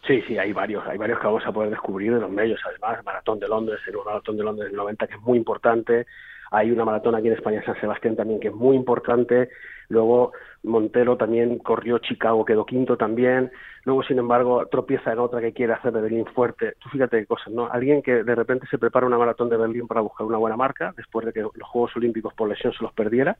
Sí, 0.07 0.21
sí, 0.27 0.37
hay 0.37 0.51
varios, 0.51 0.85
hay 0.87 0.97
varios 0.97 1.19
que 1.19 1.27
vamos 1.27 1.45
a 1.45 1.51
poder 1.51 1.69
descubrir 1.69 2.13
de 2.13 2.19
los 2.19 2.31
medios, 2.31 2.59
además, 2.65 3.03
Maratón 3.05 3.39
de 3.39 3.47
Londres, 3.47 3.79
el 3.87 3.95
Maratón 4.03 4.35
de 4.35 4.43
Londres 4.43 4.69
del 4.69 4.77
90 4.77 5.07
que 5.07 5.13
es 5.13 5.21
muy 5.21 5.37
importante, 5.37 6.07
hay 6.51 6.69
una 6.69 6.83
maratón 6.83 7.15
aquí 7.15 7.27
en 7.27 7.33
España, 7.33 7.63
San 7.65 7.79
Sebastián 7.79 8.15
también, 8.15 8.39
que 8.39 8.49
es 8.49 8.53
muy 8.53 8.75
importante, 8.75 9.49
luego 9.87 10.33
Montero 10.63 11.17
también 11.17 11.57
corrió 11.57 11.97
Chicago, 11.97 12.45
quedó 12.45 12.65
quinto 12.65 12.95
también, 12.95 13.51
luego 13.83 14.03
sin 14.03 14.19
embargo 14.19 14.67
tropieza 14.67 15.11
en 15.11 15.19
otra 15.19 15.41
que 15.41 15.53
quiere 15.53 15.73
hacer 15.73 15.91
de 15.91 16.01
Berlín 16.01 16.25
fuerte. 16.27 16.75
Tú 16.79 16.89
fíjate 16.89 17.19
qué 17.19 17.25
cosas, 17.25 17.51
¿no? 17.51 17.67
Alguien 17.71 18.01
que 18.01 18.23
de 18.23 18.35
repente 18.35 18.67
se 18.67 18.77
prepara 18.77 19.07
una 19.07 19.17
maratón 19.17 19.49
de 19.49 19.57
Berlín 19.57 19.87
para 19.87 20.01
buscar 20.01 20.27
una 20.27 20.37
buena 20.37 20.55
marca, 20.55 20.93
después 20.95 21.25
de 21.25 21.33
que 21.33 21.41
los 21.41 21.67
Juegos 21.67 21.95
Olímpicos 21.95 22.33
por 22.33 22.47
lesión 22.47 22.73
se 22.73 22.83
los 22.83 22.93
perdiera, 22.93 23.37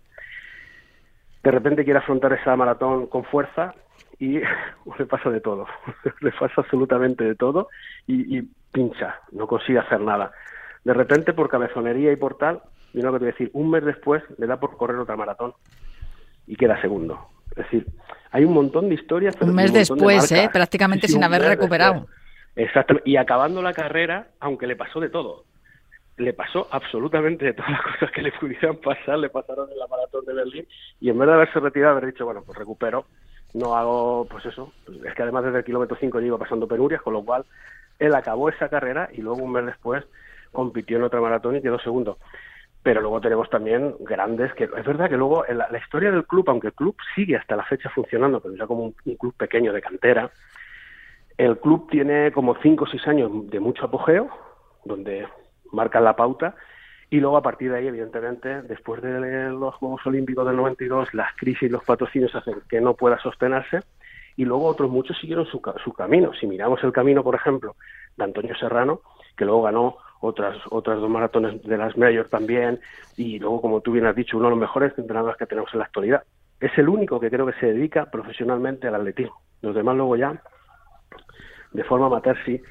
de 1.44 1.52
repente 1.52 1.84
quiere 1.84 2.00
afrontar 2.00 2.34
esa 2.34 2.56
maratón 2.56 3.08
con 3.08 3.24
fuerza 3.26 3.76
y 4.18 4.40
le 4.98 5.06
pasa 5.08 5.30
de 5.30 5.42
todo, 5.42 5.68
le 6.22 6.32
pasa 6.32 6.62
absolutamente 6.62 7.24
de 7.24 7.36
todo 7.36 7.70
y, 8.08 8.38
y 8.38 8.50
pincha, 8.72 9.20
no 9.32 9.46
consigue 9.48 9.80
hacer 9.80 10.02
nada. 10.02 10.32
De 10.84 10.94
repente, 10.96 11.34
por 11.34 11.50
cabezonería 11.50 12.12
y 12.12 12.16
por 12.16 12.38
tal, 12.38 12.62
yo 12.94 13.04
no 13.04 13.12
que 13.12 13.20
te 13.20 13.26
voy 13.26 13.30
a 13.30 13.32
decir, 13.34 13.52
un 13.54 13.70
mes 13.70 13.86
después 13.86 14.24
le 14.40 14.48
da 14.48 14.60
por 14.60 14.76
correr 14.76 14.98
otra 14.98 15.16
maratón 15.16 15.54
y 16.52 16.58
queda 16.58 16.80
segundo. 16.82 17.18
Es 17.52 17.64
decir, 17.64 17.88
hay 18.32 18.44
un 18.44 18.54
montón 18.54 18.90
de 18.90 18.96
historias. 18.96 19.40
Un 19.40 19.56
mes 19.56 19.72
después, 19.72 20.30
¿eh? 20.34 20.50
prácticamente 20.52 21.08
sin 21.08 21.24
haber 21.24 21.44
recuperado. 21.44 22.08
Exacto, 22.58 22.96
y 23.06 23.16
acabando 23.16 23.62
la 23.62 23.72
carrera, 23.72 24.28
aunque 24.42 24.68
le 24.68 24.76
pasó 24.76 25.00
de 25.00 25.08
todo. 25.08 25.46
Le 26.18 26.34
pasó 26.34 26.68
absolutamente 26.70 27.46
de 27.46 27.54
todas 27.54 27.72
las 27.72 27.82
cosas 27.94 28.12
que 28.12 28.22
le 28.22 28.34
pudieran 28.34 28.76
pasar, 28.76 29.18
le 29.18 29.30
pasaron 29.30 29.72
en 29.72 29.80
la 29.80 29.88
maratón 29.88 30.26
de 30.26 30.34
Berlín, 30.34 30.68
y 31.00 31.10
en 31.10 31.18
vez 31.18 31.28
de 31.30 31.34
haberse 31.36 31.60
retirado, 31.62 31.94
haber 31.94 32.12
dicho, 32.12 32.26
bueno, 32.26 32.44
pues 32.46 32.58
recupero, 32.58 33.06
no 33.54 33.78
hago, 33.78 34.28
pues 34.30 34.46
eso, 34.46 34.74
pues 34.86 34.98
es 35.06 35.14
que 35.14 35.24
además 35.24 35.46
desde 35.46 35.60
el 35.60 35.64
kilómetro 35.64 35.96
5 35.98 36.20
yo 36.20 36.26
iba 36.26 36.38
pasando 36.38 36.68
penurias, 36.68 37.02
con 37.02 37.14
lo 37.14 37.24
cual 37.24 37.46
él 37.98 38.14
acabó 38.14 38.50
esa 38.50 38.68
carrera 38.68 39.08
y 39.14 39.22
luego 39.22 39.42
un 39.42 39.54
mes 39.54 39.66
después 39.66 40.04
compitió 40.52 40.98
en 40.98 41.04
otra 41.04 41.22
maratón 41.22 41.56
y 41.56 41.62
quedó 41.62 41.80
segundo 41.80 42.18
pero 42.84 43.02
luego 43.02 43.22
tenemos 43.22 43.50
también 43.50 43.96
grandes 44.00 44.54
que 44.54 44.64
es 44.64 44.86
verdad 44.86 45.10
que 45.10 45.18
luego 45.18 45.46
la, 45.48 45.78
historia 45.78 46.12
del 46.12 46.26
club 46.26 46.50
aunque 46.50 46.68
el 46.68 46.74
club 46.74 46.96
sigue 47.16 47.36
hasta 47.38 47.56
la 47.56 47.64
fecha 47.66 47.90
funcionando 47.90 48.40
pero 48.40 48.56
ya 48.56 48.68
como 48.68 48.86
un, 48.86 48.96
un 49.06 49.16
club 49.16 49.34
pequeño 49.36 49.74
de 49.74 49.82
cantera 49.82 50.32
el 51.38 51.60
club 51.60 51.90
tiene 51.90 52.32
como 52.32 52.56
cinco 52.56 52.86
o 52.86 52.88
seis 52.88 53.08
años 53.08 53.32
de 53.50 53.60
mucho 53.60 53.86
apogeo 53.86 54.30
donde 54.86 55.28
marcan 55.72 56.04
la 56.04 56.16
pauta 56.16 56.56
y 57.10 57.20
luego 57.20 57.38
a 57.38 57.42
partir 57.42 57.72
de 57.72 57.78
ahí 57.78 57.88
evidentemente 57.88 58.62
después 58.64 59.02
de 59.02 59.50
los 59.50 59.76
Juegos 59.76 60.06
Olímpicos 60.06 60.46
del 60.48 60.56
92 60.56 61.14
las 61.14 61.36
crisis 61.36 61.64
y 61.64 61.70
los 61.70 61.84
patrocinios 61.84 62.34
hacen 62.36 62.62
que 62.70 62.82
no 62.82 62.96
pueda 62.96 63.20
sostenerse 63.20 63.82
y 64.38 64.46
luego 64.46 64.66
otros 64.66 64.90
muchos 64.90 65.18
siguieron 65.20 65.46
su, 65.46 65.62
su 65.84 65.94
camino. 65.94 66.32
Si 66.34 66.48
miramos 66.48 66.82
el 66.84 66.94
camino 66.94 67.22
por 67.24 67.36
ejemplo 67.36 67.76
de 68.18 68.24
Antonio 68.24 68.56
Serrano 68.56 69.02
que 69.36 69.46
luego 69.46 69.64
ganó 69.64 69.98
otras 70.22 70.58
otras 70.70 71.00
dos 71.00 71.10
maratones 71.10 71.62
de 71.64 71.78
las 71.78 71.98
Major 71.98 72.30
también. 72.30 72.80
Y 73.18 73.40
luego 73.40 73.62
como 73.62 73.82
tú 73.82 73.92
bien 73.92 74.06
has 74.06 74.16
dicho 74.16 74.38
uno 74.38 74.48
de 74.48 74.52
los 74.52 74.60
mejores 74.60 74.94
entrenadores 74.98 75.38
que 75.38 75.48
tenemos 75.48 75.72
en 75.74 75.80
la 75.80 75.86
actualidad. 75.86 76.24
Es 76.60 76.72
el 76.78 76.88
único 76.88 77.20
que 77.20 77.30
creo 77.30 77.46
que 77.46 77.60
se 77.60 77.68
dedica 77.68 78.06
profesionalmente 78.06 78.88
al 78.88 78.96
atletismo. 78.96 79.42
Los 79.62 79.76
demás 79.76 79.96
luego 79.96 80.16
ya 80.16 80.42
de 81.74 81.84
forma 81.84 82.08
amateur 82.08 82.38
sí. 82.46 82.62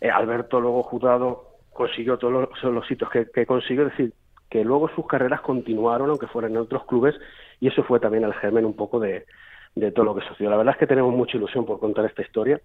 Eh, 0.00 0.10
Alberto 0.10 0.60
luego 0.60 0.82
juzgado 0.82 1.56
consiguió 1.72 2.18
todos 2.18 2.48
los, 2.62 2.62
los 2.72 2.90
hitos 2.90 3.10
que, 3.10 3.30
que 3.30 3.46
consiguió. 3.46 3.86
Es 3.86 3.92
decir 3.92 4.12
que 4.48 4.64
luego 4.64 4.88
sus 4.88 5.06
carreras 5.06 5.40
continuaron 5.40 6.10
aunque 6.10 6.26
fueran 6.26 6.52
en 6.52 6.58
otros 6.58 6.86
clubes 6.86 7.14
y 7.60 7.68
eso 7.68 7.82
fue 7.82 8.00
también 8.00 8.24
el 8.24 8.34
germen 8.34 8.64
un 8.64 8.76
poco 8.76 9.00
de, 9.00 9.26
de 9.74 9.92
todo 9.92 10.06
lo 10.06 10.14
que 10.14 10.26
sucedió. 10.26 10.50
La 10.50 10.56
verdad 10.56 10.74
es 10.74 10.78
que 10.78 10.86
tenemos 10.86 11.14
mucha 11.14 11.36
ilusión 11.36 11.66
por 11.66 11.78
contar 11.78 12.04
esta 12.06 12.22
historia 12.22 12.60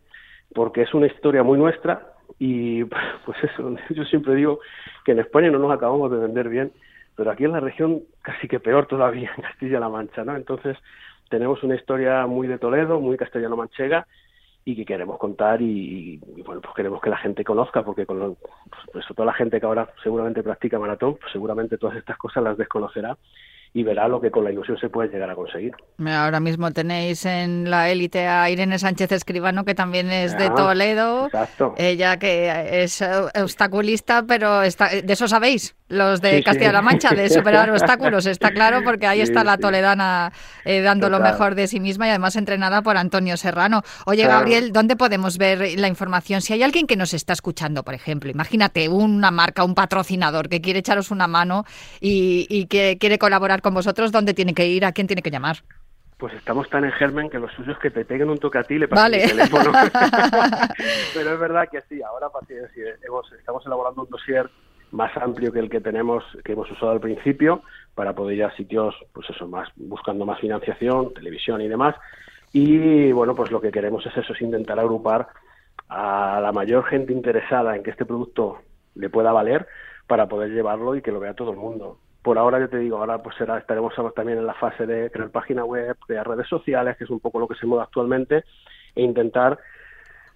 porque 0.54 0.82
es 0.82 0.94
una 0.94 1.08
historia 1.08 1.44
muy 1.44 1.58
nuestra 1.58 2.14
y 2.40 2.84
pues 3.26 3.38
eso, 3.44 3.76
yo 3.90 4.04
siempre 4.06 4.36
digo 4.36 4.60
que 5.06 5.12
en 5.14 5.20
España 5.20 5.50
no 5.50 5.60
nos 5.60 5.72
acabamos 5.72 6.12
de 6.12 6.18
vender 6.18 6.50
bien, 6.50 6.72
pero 7.16 7.32
aquí 7.32 7.46
en 7.46 7.52
la 7.52 7.60
región 7.60 8.02
casi 8.22 8.48
que 8.48 8.60
peor 8.60 8.88
todavía, 8.88 9.32
en 9.38 9.44
Castilla-La 9.44 9.90
Mancha, 9.90 10.24
¿no? 10.24 10.36
Entonces 10.36 10.78
tenemos 11.30 11.64
una 11.64 11.76
historia 11.76 12.26
muy 12.28 12.48
de 12.48 12.58
Toledo, 12.58 13.00
muy 13.00 13.18
castellano-manchega 13.18 14.06
y 14.64 14.76
que 14.76 14.86
queremos 14.86 15.18
contar 15.18 15.60
y, 15.62 16.18
bueno, 16.46 16.62
pues 16.62 16.76
queremos 16.76 17.02
que 17.02 17.10
la 17.10 17.18
gente 17.18 17.44
conozca, 17.44 17.84
porque 17.84 18.06
con 18.06 18.20
lo, 18.20 18.38
pues, 18.92 19.06
toda 19.16 19.26
la 19.26 19.34
gente 19.34 19.60
que 19.60 19.66
ahora 19.66 19.90
seguramente 20.04 20.44
practica 20.44 20.78
maratón, 20.78 21.16
pues 21.20 21.32
seguramente 21.32 21.80
todas 21.80 21.98
estas 21.98 22.18
cosas 22.18 22.44
las 22.44 22.58
desconocerá 22.58 23.18
y 23.74 23.84
verá 23.84 24.08
lo 24.08 24.20
que 24.20 24.32
con 24.32 24.44
la 24.44 24.52
ilusión 24.52 24.78
se 24.78 24.90
puede 24.90 25.10
llegar 25.10 25.30
a 25.30 25.36
conseguir. 25.36 25.74
Ahora 26.06 26.40
mismo 26.40 26.72
tenéis 26.72 27.26
en 27.26 27.70
la 27.70 27.90
élite 27.90 28.28
a 28.28 28.50
Irene 28.50 28.78
Sánchez 28.78 29.12
Escribano, 29.14 29.64
que 29.64 29.76
también 29.76 30.12
es 30.12 30.38
de 30.38 30.50
Toledo. 30.50 31.28
Exacto. 31.28 31.74
Ella 31.78 32.18
que 32.18 32.84
es 32.84 33.02
obstaculista, 33.42 34.24
pero 34.28 34.62
está, 34.62 34.90
de 34.90 35.14
eso 35.14 35.28
sabéis, 35.28 35.76
los 35.92 36.22
de 36.22 36.44
Castilla-La 36.44 36.82
Mancha, 36.82 37.10
de 37.12 37.30
superar 37.30 37.70
obstáculos, 37.70 38.26
está 38.26 38.52
claro, 38.52 38.82
porque 38.84 39.08
ahí 39.08 39.22
está 39.22 39.44
la 39.44 39.58
toledana 39.58 40.32
eh, 40.66 40.82
dando 40.82 41.10
lo 41.10 41.20
mejor 41.20 41.56
de 41.56 41.68
sí 41.68 41.80
misma 41.80 42.08
y 42.08 42.10
además 42.10 42.36
entrenada 42.36 42.82
por 42.82 42.98
Antonio 42.98 43.38
Serrano. 43.38 43.84
Oye, 44.06 44.24
claro. 44.24 44.39
Gabriel, 44.39 44.72
¿dónde 44.72 44.96
podemos 44.96 45.38
ver 45.38 45.78
la 45.78 45.88
información? 45.88 46.42
Si 46.42 46.54
hay 46.54 46.64
alguien 46.64 46.88
que 46.88 46.96
nos 46.96 47.14
está 47.14 47.34
escuchando, 47.34 47.84
por 47.84 47.94
ejemplo, 47.94 48.30
imagínate 48.32 48.89
una 48.89 49.32
marca, 49.32 49.64
un 49.64 49.76
patrocinador 49.76 50.50
que 50.50 50.62
quiere 50.62 50.80
echaros 50.80 51.12
una 51.12 51.28
mano 51.28 51.66
y, 52.00 52.48
y 52.50 52.66
que 52.68 52.98
quiere 53.00 53.20
colaborar 53.20 53.62
con 53.62 53.74
vosotros, 53.74 54.12
¿dónde 54.12 54.34
tiene 54.34 54.54
que 54.54 54.68
ir? 54.68 54.86
¿A 54.86 54.94
quién 54.94 55.08
tiene 55.08 55.22
que 55.22 55.32
llamar? 55.32 55.58
Pues 56.22 56.36
estamos 56.36 56.70
tan 56.70 56.86
en 56.86 56.92
germen 56.92 57.32
que 57.32 57.39
lo 57.39 57.50
suyo 57.50 57.72
es 57.72 57.80
que 57.80 57.89
te 57.89 58.06
peguen 58.06 58.30
un 58.30 58.38
toque 58.38 58.60
a 58.60 58.64
ti 58.64 58.78
le 58.78 58.86
vale. 58.86 59.24
el 59.24 59.32
teléfono. 59.32 59.72
Pero 61.16 61.34
es 61.34 61.39
verdad 61.39 61.68
que 61.72 61.82
sí, 61.89 62.00
ahora 62.04 62.28
hemos, 63.04 63.32
estamos 63.32 63.66
elaborando 63.66 64.04
un 64.04 64.10
dossier 64.10 64.48
más 64.92 65.16
amplio 65.18 65.52
que 65.52 65.60
el 65.60 65.70
que 65.70 65.82
tenemos, 65.82 66.24
que 66.44 66.54
hemos 66.54 66.70
usado 66.72 66.92
al 66.92 67.00
principio, 67.00 67.62
para 67.96 68.14
poder 68.14 68.38
ir 68.38 68.44
a 68.44 68.56
sitios, 68.56 68.96
pues 69.14 69.30
eso, 69.30 69.48
más, 69.48 69.70
buscando 69.76 70.26
más 70.26 70.39
financiación, 70.39 71.14
televisión 71.14 71.62
y 71.62 71.68
demás. 71.68 71.96
Y 72.54 73.12
bueno, 73.12 73.36
pues 73.36 73.52
lo 73.52 73.62
que 73.62 73.72
queremos 73.72 74.06
es 74.06 74.16
eso, 74.18 74.34
es 74.34 74.42
intentar 74.42 74.80
agrupar 74.80 75.28
a 75.89 76.39
la 76.42 76.52
mayor 76.52 76.86
gente 76.86 77.14
interesada 77.14 77.76
en 77.76 77.84
que 77.84 77.92
este 77.92 78.06
producto 78.06 78.62
le 78.96 79.10
pueda 79.10 79.32
valer 79.32 79.68
para 80.08 80.28
poder 80.28 80.52
llevarlo 80.52 80.96
y 80.96 81.02
que 81.02 81.12
lo 81.12 81.20
vea 81.20 81.34
todo 81.34 81.52
el 81.52 81.58
mundo 81.58 81.98
por 82.22 82.38
ahora 82.38 82.60
yo 82.60 82.70
te 82.70 82.78
digo, 82.78 82.98
ahora 82.98 83.22
pues 83.22 83.36
será, 83.36 83.58
estaremos 83.58 83.94
también 84.16 84.38
en 84.38 84.46
la 84.46 84.54
fase 84.54 84.86
de 84.86 85.10
crear 85.10 85.32
página 85.32 85.66
web, 85.66 85.98
crear 86.06 86.28
redes 86.28 86.48
sociales, 86.48 86.98
que 86.98 87.06
es 87.06 87.10
un 87.10 87.20
poco 87.20 87.39
lo 87.39 87.48
que 87.48 87.56
se 87.56 87.66
mueve 87.66 87.84
actualmente, 87.84 88.44
e 88.96 89.02
intentar 89.02 89.58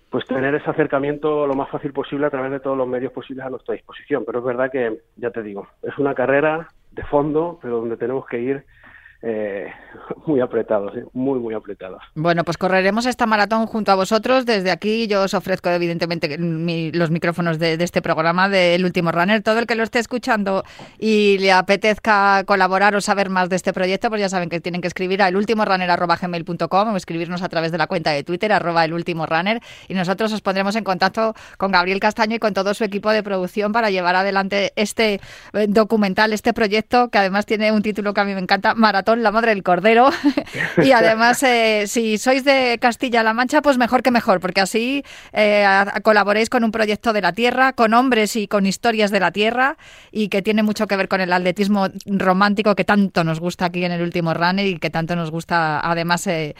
pues 0.09 0.25
tener 0.25 0.55
ese 0.55 0.69
acercamiento 0.69 1.47
lo 1.47 1.55
más 1.55 1.69
fácil 1.69 1.91
posible 1.91 2.27
a 2.27 2.29
través 2.29 2.51
de 2.51 2.59
todos 2.59 2.77
los 2.77 2.87
medios 2.87 3.11
posibles 3.11 3.45
a 3.45 3.49
nuestra 3.49 3.73
disposición. 3.73 4.23
Pero 4.25 4.39
es 4.39 4.45
verdad 4.45 4.71
que, 4.71 5.01
ya 5.17 5.31
te 5.31 5.43
digo, 5.43 5.67
es 5.83 5.97
una 5.97 6.13
carrera 6.13 6.69
de 6.91 7.03
fondo, 7.03 7.59
pero 7.61 7.77
donde 7.77 7.97
tenemos 7.97 8.25
que 8.25 8.39
ir 8.39 8.65
eh, 9.27 9.71
muy 10.27 10.39
apretados, 10.39 10.93
muy, 11.13 11.39
muy 11.39 11.55
apretados. 11.55 12.01
Bueno, 12.13 12.43
pues 12.43 12.57
correremos 12.57 13.07
esta 13.07 13.25
maratón 13.25 13.65
junto 13.65 13.91
a 13.91 13.95
vosotros. 13.95 14.45
Desde 14.45 14.69
aquí 14.69 15.07
yo 15.07 15.23
os 15.23 15.33
ofrezco, 15.33 15.69
evidentemente, 15.69 16.37
los 16.37 17.09
micrófonos 17.09 17.57
de, 17.57 17.73
este 17.73 18.01
programa 18.03 18.49
del 18.49 18.85
Último 18.85 19.11
Runner. 19.11 19.41
Todo 19.41 19.59
el 19.59 19.65
que 19.65 19.75
lo 19.75 19.83
esté 19.83 19.99
escuchando 19.99 20.63
y 20.99 21.37
le 21.39 21.51
apetezca 21.51 22.43
colaborar 22.45 22.95
o 22.95 23.01
saber 23.01 23.29
más 23.29 23.49
de 23.49 23.55
este 23.55 23.73
proyecto, 23.73 24.09
pues 24.09 24.21
ya 24.21 24.29
saben 24.29 24.49
que 24.49 24.61
tienen 24.61 24.81
que 24.81 24.87
escribir 24.87 25.23
a 25.23 25.29
elultimorunner.gmail.com 25.29 26.93
o 26.93 26.95
escribirnos 26.95 27.41
a 27.41 27.49
través 27.49 27.71
de 27.71 27.79
la 27.79 27.87
cuenta 27.87 28.11
de 28.11 28.23
Twitter, 28.23 28.53
arroba 28.53 28.85
elultimorunner, 28.85 29.59
y 29.87 29.95
nosotros 29.95 30.31
os 30.33 30.41
pondremos 30.41 30.75
en 30.75 30.83
contacto 30.83 31.33
con 31.57 31.71
Gabriel 31.71 31.99
Castaño 31.99 32.35
y 32.35 32.39
con 32.39 32.53
todo 32.53 32.73
su 32.75 32.83
equipo 32.83 33.09
de 33.09 33.23
producción 33.23 33.71
para 33.71 33.89
llevar 33.89 34.15
adelante 34.15 34.71
este 34.75 35.19
eh, 35.53 35.65
documental, 35.67 36.31
este 36.31 36.53
proyecto, 36.53 37.09
que 37.09 37.17
además 37.17 37.45
tiene 37.47 37.71
un 37.71 37.81
título 37.81 38.13
que 38.13 38.21
a 38.21 38.25
mí 38.25 38.33
me 38.33 38.41
encanta, 38.41 38.75
Maratón, 38.75 39.14
la 39.23 39.31
madre 39.31 39.51
del 39.51 39.63
cordero. 39.63 40.09
y 40.83 40.91
además, 40.91 41.41
eh, 41.43 41.85
si 41.87 42.17
sois 42.17 42.43
de 42.43 42.77
Castilla-La 42.79 43.33
Mancha, 43.33 43.61
pues 43.61 43.77
mejor 43.77 44.03
que 44.03 44.11
mejor, 44.11 44.39
porque 44.39 44.61
así 44.61 45.03
eh, 45.33 45.65
colaboréis 46.03 46.49
con 46.49 46.63
un 46.63 46.71
proyecto 46.71 47.13
de 47.13 47.21
la 47.21 47.33
tierra, 47.33 47.73
con 47.73 47.93
hombres 47.93 48.35
y 48.35 48.47
con 48.47 48.65
historias 48.65 49.11
de 49.11 49.19
la 49.19 49.31
tierra, 49.31 49.77
y 50.11 50.29
que 50.29 50.41
tiene 50.41 50.63
mucho 50.63 50.87
que 50.87 50.95
ver 50.95 51.07
con 51.07 51.21
el 51.21 51.31
atletismo 51.31 51.87
romántico 52.05 52.75
que 52.75 52.85
tanto 52.85 53.23
nos 53.23 53.39
gusta 53.39 53.65
aquí 53.65 53.83
en 53.83 53.91
el 53.91 54.01
último 54.01 54.33
runner 54.33 54.65
y 54.65 54.79
que 54.79 54.89
tanto 54.89 55.15
nos 55.15 55.31
gusta 55.31 55.79
además 55.79 56.25
eh, 56.27 56.55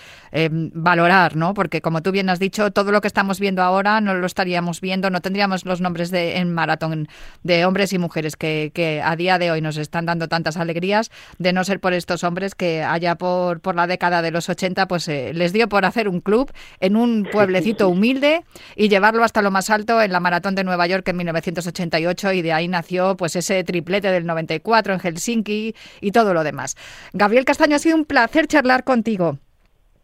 valorar, 0.52 1.36
¿no? 1.36 1.54
Porque 1.54 1.82
como 1.82 2.02
tú 2.02 2.12
bien 2.12 2.30
has 2.30 2.40
dicho, 2.40 2.72
todo 2.72 2.92
lo 2.92 3.02
que 3.02 3.08
estamos 3.08 3.40
viendo 3.40 3.62
ahora 3.64 4.02
no 4.02 4.14
lo 4.14 4.26
estaríamos 4.26 4.82
viendo, 4.82 5.10
no 5.10 5.22
tendríamos 5.22 5.66
los 5.66 5.82
nombres 5.82 6.12
de, 6.12 6.38
en 6.38 6.54
maratón 6.54 7.08
de 7.44 7.66
hombres 7.66 7.94
y 7.94 7.98
mujeres 7.98 8.36
que, 8.36 8.72
que 8.74 9.02
a 9.02 9.16
día 9.16 9.40
de 9.40 9.52
hoy 9.52 9.62
nos 9.62 9.78
están 9.78 10.06
dando 10.06 10.28
tantas 10.28 10.58
alegrías, 10.58 11.12
de 11.38 11.54
no 11.54 11.64
ser 11.64 11.80
por 11.80 11.94
estos 11.94 12.24
hombres 12.24 12.45
que 12.54 12.84
allá 12.84 13.16
por, 13.16 13.62
por 13.62 13.76
la 13.76 13.88
década 13.88 14.22
de 14.22 14.30
los 14.30 14.50
80 14.50 14.88
pues 14.88 15.08
eh, 15.08 15.32
les 15.34 15.54
dio 15.54 15.68
por 15.68 15.86
hacer 15.86 16.08
un 16.08 16.20
club 16.20 16.52
en 16.80 16.96
un 16.96 17.28
pueblecito 17.32 17.90
humilde 17.90 18.44
y 18.76 18.90
llevarlo 18.90 19.24
hasta 19.24 19.42
lo 19.42 19.50
más 19.50 19.72
alto 19.72 20.02
en 20.02 20.12
la 20.12 20.20
maratón 20.20 20.54
de 20.54 20.64
Nueva 20.64 20.86
York 20.86 21.08
en 21.08 21.18
1988 21.18 22.34
y 22.34 22.42
de 22.42 22.54
ahí 22.54 22.68
nació 22.68 23.16
pues 23.18 23.36
ese 23.36 23.64
triplete 23.64 24.12
del 24.12 24.26
94 24.26 24.94
en 24.94 25.00
Helsinki 25.00 25.74
y 26.02 26.12
todo 26.12 26.34
lo 26.34 26.44
demás. 26.44 26.76
Gabriel 27.14 27.46
Castaño, 27.46 27.76
ha 27.76 27.80
sido 27.80 27.96
un 27.96 28.06
placer 28.06 28.48
charlar 28.48 28.84
contigo. 28.84 29.38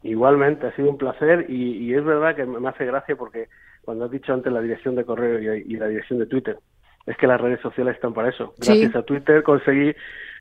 Igualmente, 0.03 0.67
ha 0.67 0.75
sido 0.75 0.89
un 0.89 0.97
placer 0.97 1.45
y, 1.49 1.93
es 1.93 2.03
verdad 2.03 2.35
que 2.35 2.45
me 2.45 2.67
hace 2.67 2.85
gracia 2.85 3.15
porque 3.15 3.49
cuando 3.83 4.05
has 4.05 4.11
dicho 4.11 4.33
antes 4.33 4.51
la 4.51 4.61
dirección 4.61 4.95
de 4.95 5.05
correo 5.05 5.55
y, 5.55 5.75
la 5.75 5.87
dirección 5.87 6.19
de 6.19 6.25
Twitter, 6.25 6.57
es 7.05 7.17
que 7.17 7.27
las 7.27 7.39
redes 7.39 7.59
sociales 7.61 7.95
están 7.95 8.13
para 8.13 8.29
eso. 8.29 8.53
Gracias 8.57 8.95
a 8.95 9.03
Twitter 9.03 9.43
conseguí 9.43 9.93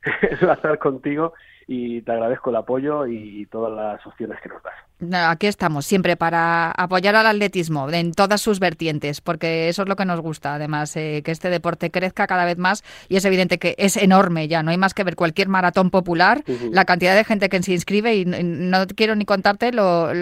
enlazar 0.41 0.79
contigo 0.79 1.33
y 1.67 2.01
te 2.01 2.11
agradezco 2.11 2.49
el 2.49 2.57
apoyo 2.57 3.05
y 3.07 3.45
todas 3.47 3.73
las 3.73 4.05
opciones 4.05 4.39
que 4.41 4.49
nos 4.49 4.63
das. 4.63 4.90
Aquí 5.13 5.47
estamos, 5.47 5.87
siempre 5.87 6.15
para 6.15 6.69
apoyar 6.71 7.15
al 7.15 7.25
atletismo 7.25 7.89
en 7.89 8.13
todas 8.13 8.39
sus 8.39 8.59
vertientes, 8.59 9.19
porque 9.19 9.67
eso 9.67 9.81
es 9.81 9.89
lo 9.89 9.95
que 9.95 10.05
nos 10.05 10.19
gusta, 10.21 10.53
además, 10.53 10.95
eh, 10.95 11.23
que 11.25 11.31
este 11.31 11.49
deporte 11.49 11.89
crezca 11.89 12.27
cada 12.27 12.45
vez 12.45 12.59
más 12.59 12.83
y 13.09 13.15
es 13.15 13.25
evidente 13.25 13.57
que 13.57 13.73
es 13.79 13.97
enorme 13.97 14.47
ya, 14.47 14.61
no 14.61 14.69
hay 14.69 14.77
más 14.77 14.93
que 14.93 15.03
ver 15.03 15.15
cualquier 15.15 15.47
maratón 15.47 15.89
popular, 15.89 16.43
la 16.71 16.85
cantidad 16.85 17.15
de 17.15 17.23
gente 17.23 17.49
que 17.49 17.63
se 17.63 17.73
inscribe 17.73 18.15
y 18.15 18.25
no 18.25 18.85
quiero 18.95 19.15
ni 19.15 19.25
contarte 19.25 19.71
lo, 19.71 20.13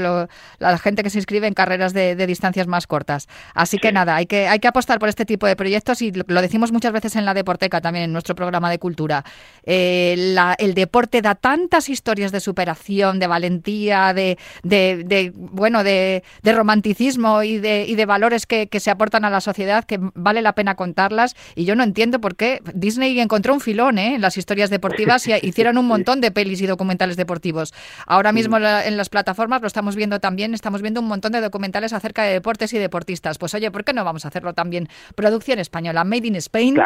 la 0.59 0.77
gente 0.77 1.03
que 1.03 1.09
se 1.09 1.17
inscribe 1.17 1.47
en 1.47 1.53
carreras 1.53 1.93
de, 1.93 2.15
distancias 2.29 2.67
más 2.67 2.87
cortas. 2.87 3.27
Así 3.53 3.79
que 3.79 3.91
nada, 3.91 4.15
hay 4.15 4.27
que, 4.27 4.47
hay 4.47 4.59
que 4.59 4.67
apostar 4.67 4.99
por 4.99 5.09
este 5.09 5.25
tipo 5.25 5.45
de 5.45 5.55
proyectos 5.55 6.01
y 6.01 6.11
lo 6.11 6.41
decimos 6.41 6.71
muchas 6.71 6.93
veces 6.93 7.15
en 7.15 7.25
la 7.25 7.33
Deporteca 7.33 7.81
también, 7.81 8.05
en 8.05 8.13
nuestro 8.13 8.35
programa 8.35 8.69
de 8.69 8.79
cultura. 8.79 9.25
Eh, 9.63 10.35
el 10.57 10.73
deporte 10.73 11.21
da 11.21 11.35
tantas 11.35 11.89
historias 11.89 12.31
de 12.31 12.39
superación, 12.39 13.19
de 13.19 13.27
valentía, 13.27 14.13
de 14.13 14.37
de, 14.69 15.31
bueno, 15.35 15.83
de, 15.83 16.23
romanticismo 16.43 17.43
y 17.43 17.57
de, 17.57 17.85
y 17.87 17.95
de 17.95 18.05
valores 18.05 18.45
que, 18.45 18.67
se 18.79 18.91
aportan 18.91 19.25
a 19.25 19.29
la 19.29 19.41
sociedad 19.41 19.83
que 19.83 19.99
vale 19.99 20.41
la 20.41 20.53
pena 20.53 20.75
contarlas. 20.75 21.35
Y 21.55 21.65
yo 21.65 21.75
no 21.75 21.83
entiendo 21.83 22.21
por 22.21 22.35
qué 22.35 22.61
Disney 22.73 23.19
encontró 23.19 23.53
un 23.53 23.59
filón 23.59 23.97
¿eh? 23.97 24.15
en 24.15 24.21
las 24.21 24.37
historias 24.37 24.69
deportivas 24.69 25.27
y 25.27 25.33
hicieron 25.41 25.77
un 25.77 25.87
montón 25.87 26.21
de 26.21 26.31
pelis 26.31 26.61
y 26.61 26.67
documentales 26.67 27.17
deportivos. 27.17 27.73
Ahora 28.05 28.31
mismo 28.31 28.57
en 28.57 28.97
las 28.97 29.09
plataformas 29.09 29.61
lo 29.61 29.67
estamos 29.67 29.95
viendo 29.95 30.19
también, 30.19 30.53
estamos 30.53 30.81
viendo 30.81 31.01
un 31.01 31.07
montón 31.07 31.31
de 31.31 31.41
documentales 31.41 31.93
acerca 31.93 32.23
de 32.23 32.33
deportes 32.33 32.73
y 32.73 32.77
deportistas. 32.77 33.37
Pues 33.37 33.53
oye, 33.53 33.71
¿por 33.71 33.83
qué 33.83 33.93
no 33.93 34.03
vamos 34.03 34.25
a 34.25 34.29
hacerlo 34.29 34.53
también? 34.53 34.87
Producción 35.15 35.59
española, 35.59 36.03
Made 36.03 36.27
in 36.27 36.35
Spain. 36.37 36.79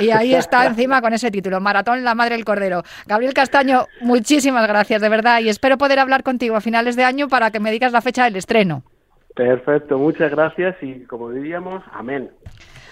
Y 0.00 0.10
ahí 0.10 0.34
está 0.34 0.66
encima 0.66 1.00
con 1.02 1.12
ese 1.12 1.30
título, 1.30 1.60
Maratón, 1.60 2.04
la 2.04 2.14
madre 2.14 2.36
del 2.36 2.44
cordero. 2.44 2.82
Gabriel 3.06 3.34
Castaño, 3.34 3.86
muchísimas 4.00 4.66
gracias, 4.66 5.00
de 5.00 5.08
verdad, 5.08 5.40
y 5.40 5.48
espero 5.48 5.78
poder 5.78 5.98
hablar 5.98 6.22
contigo 6.22 6.56
a 6.56 6.60
finales 6.60 6.96
de 6.96 7.04
año 7.04 7.23
para 7.28 7.50
que 7.50 7.60
me 7.60 7.70
digas 7.70 7.92
la 7.92 8.00
fecha 8.00 8.24
del 8.24 8.36
estreno. 8.36 8.82
Perfecto, 9.34 9.98
muchas 9.98 10.30
gracias 10.30 10.76
y 10.80 11.00
como 11.04 11.30
diríamos, 11.30 11.82
amén. 11.92 12.30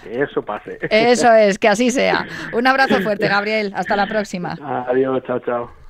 Que 0.03 0.21
eso 0.23 0.41
pase. 0.43 0.77
Eso 0.89 1.33
es, 1.33 1.57
que 1.57 1.69
así 1.69 1.89
sea. 1.89 2.27
Un 2.53 2.67
abrazo 2.67 2.99
fuerte, 2.99 3.27
Gabriel. 3.29 3.71
Hasta 3.75 3.95
la 3.95 4.07
próxima. 4.07 4.57
Adiós, 4.87 5.23
chao, 5.25 5.39
chao. 5.39 5.82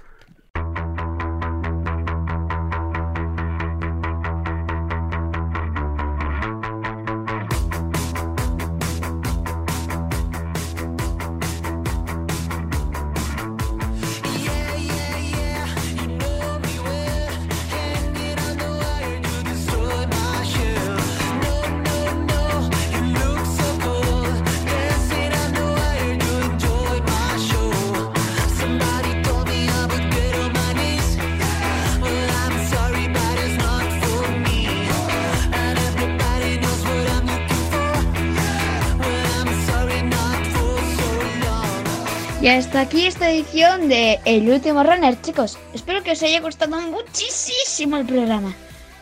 Hasta 42.57 42.81
aquí 42.81 43.07
esta 43.07 43.31
edición 43.31 43.89
de 43.89 44.19
El 44.25 44.47
último 44.47 44.83
runner, 44.83 45.19
chicos. 45.21 45.57
Espero 45.73 46.03
que 46.03 46.11
os 46.11 46.21
haya 46.21 46.39
gustado 46.39 46.79
muchísimo 46.81 47.97
el 47.97 48.05
programa. 48.05 48.53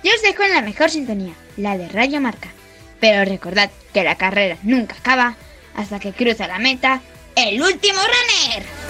Yo 0.04 0.12
os 0.16 0.22
dejo 0.22 0.43
en 0.43 0.54
la 0.54 0.62
mejor 0.62 0.89
sintonía, 0.89 1.34
la 1.58 1.78
de 1.78 1.89
Radio 1.89 2.22
Marca. 2.22 2.49
Pero 3.02 3.26
recordad 3.26 3.70
que 3.93 4.06
la 4.06 4.16
carrera 4.16 4.58
nunca 4.64 4.95
acaba 4.95 5.36
hasta 5.76 5.99
que 5.99 6.14
cruza 6.14 6.47
la 6.47 6.60
meta 6.60 7.02
el 7.36 7.62
último 7.62 7.99
runner. 7.99 8.80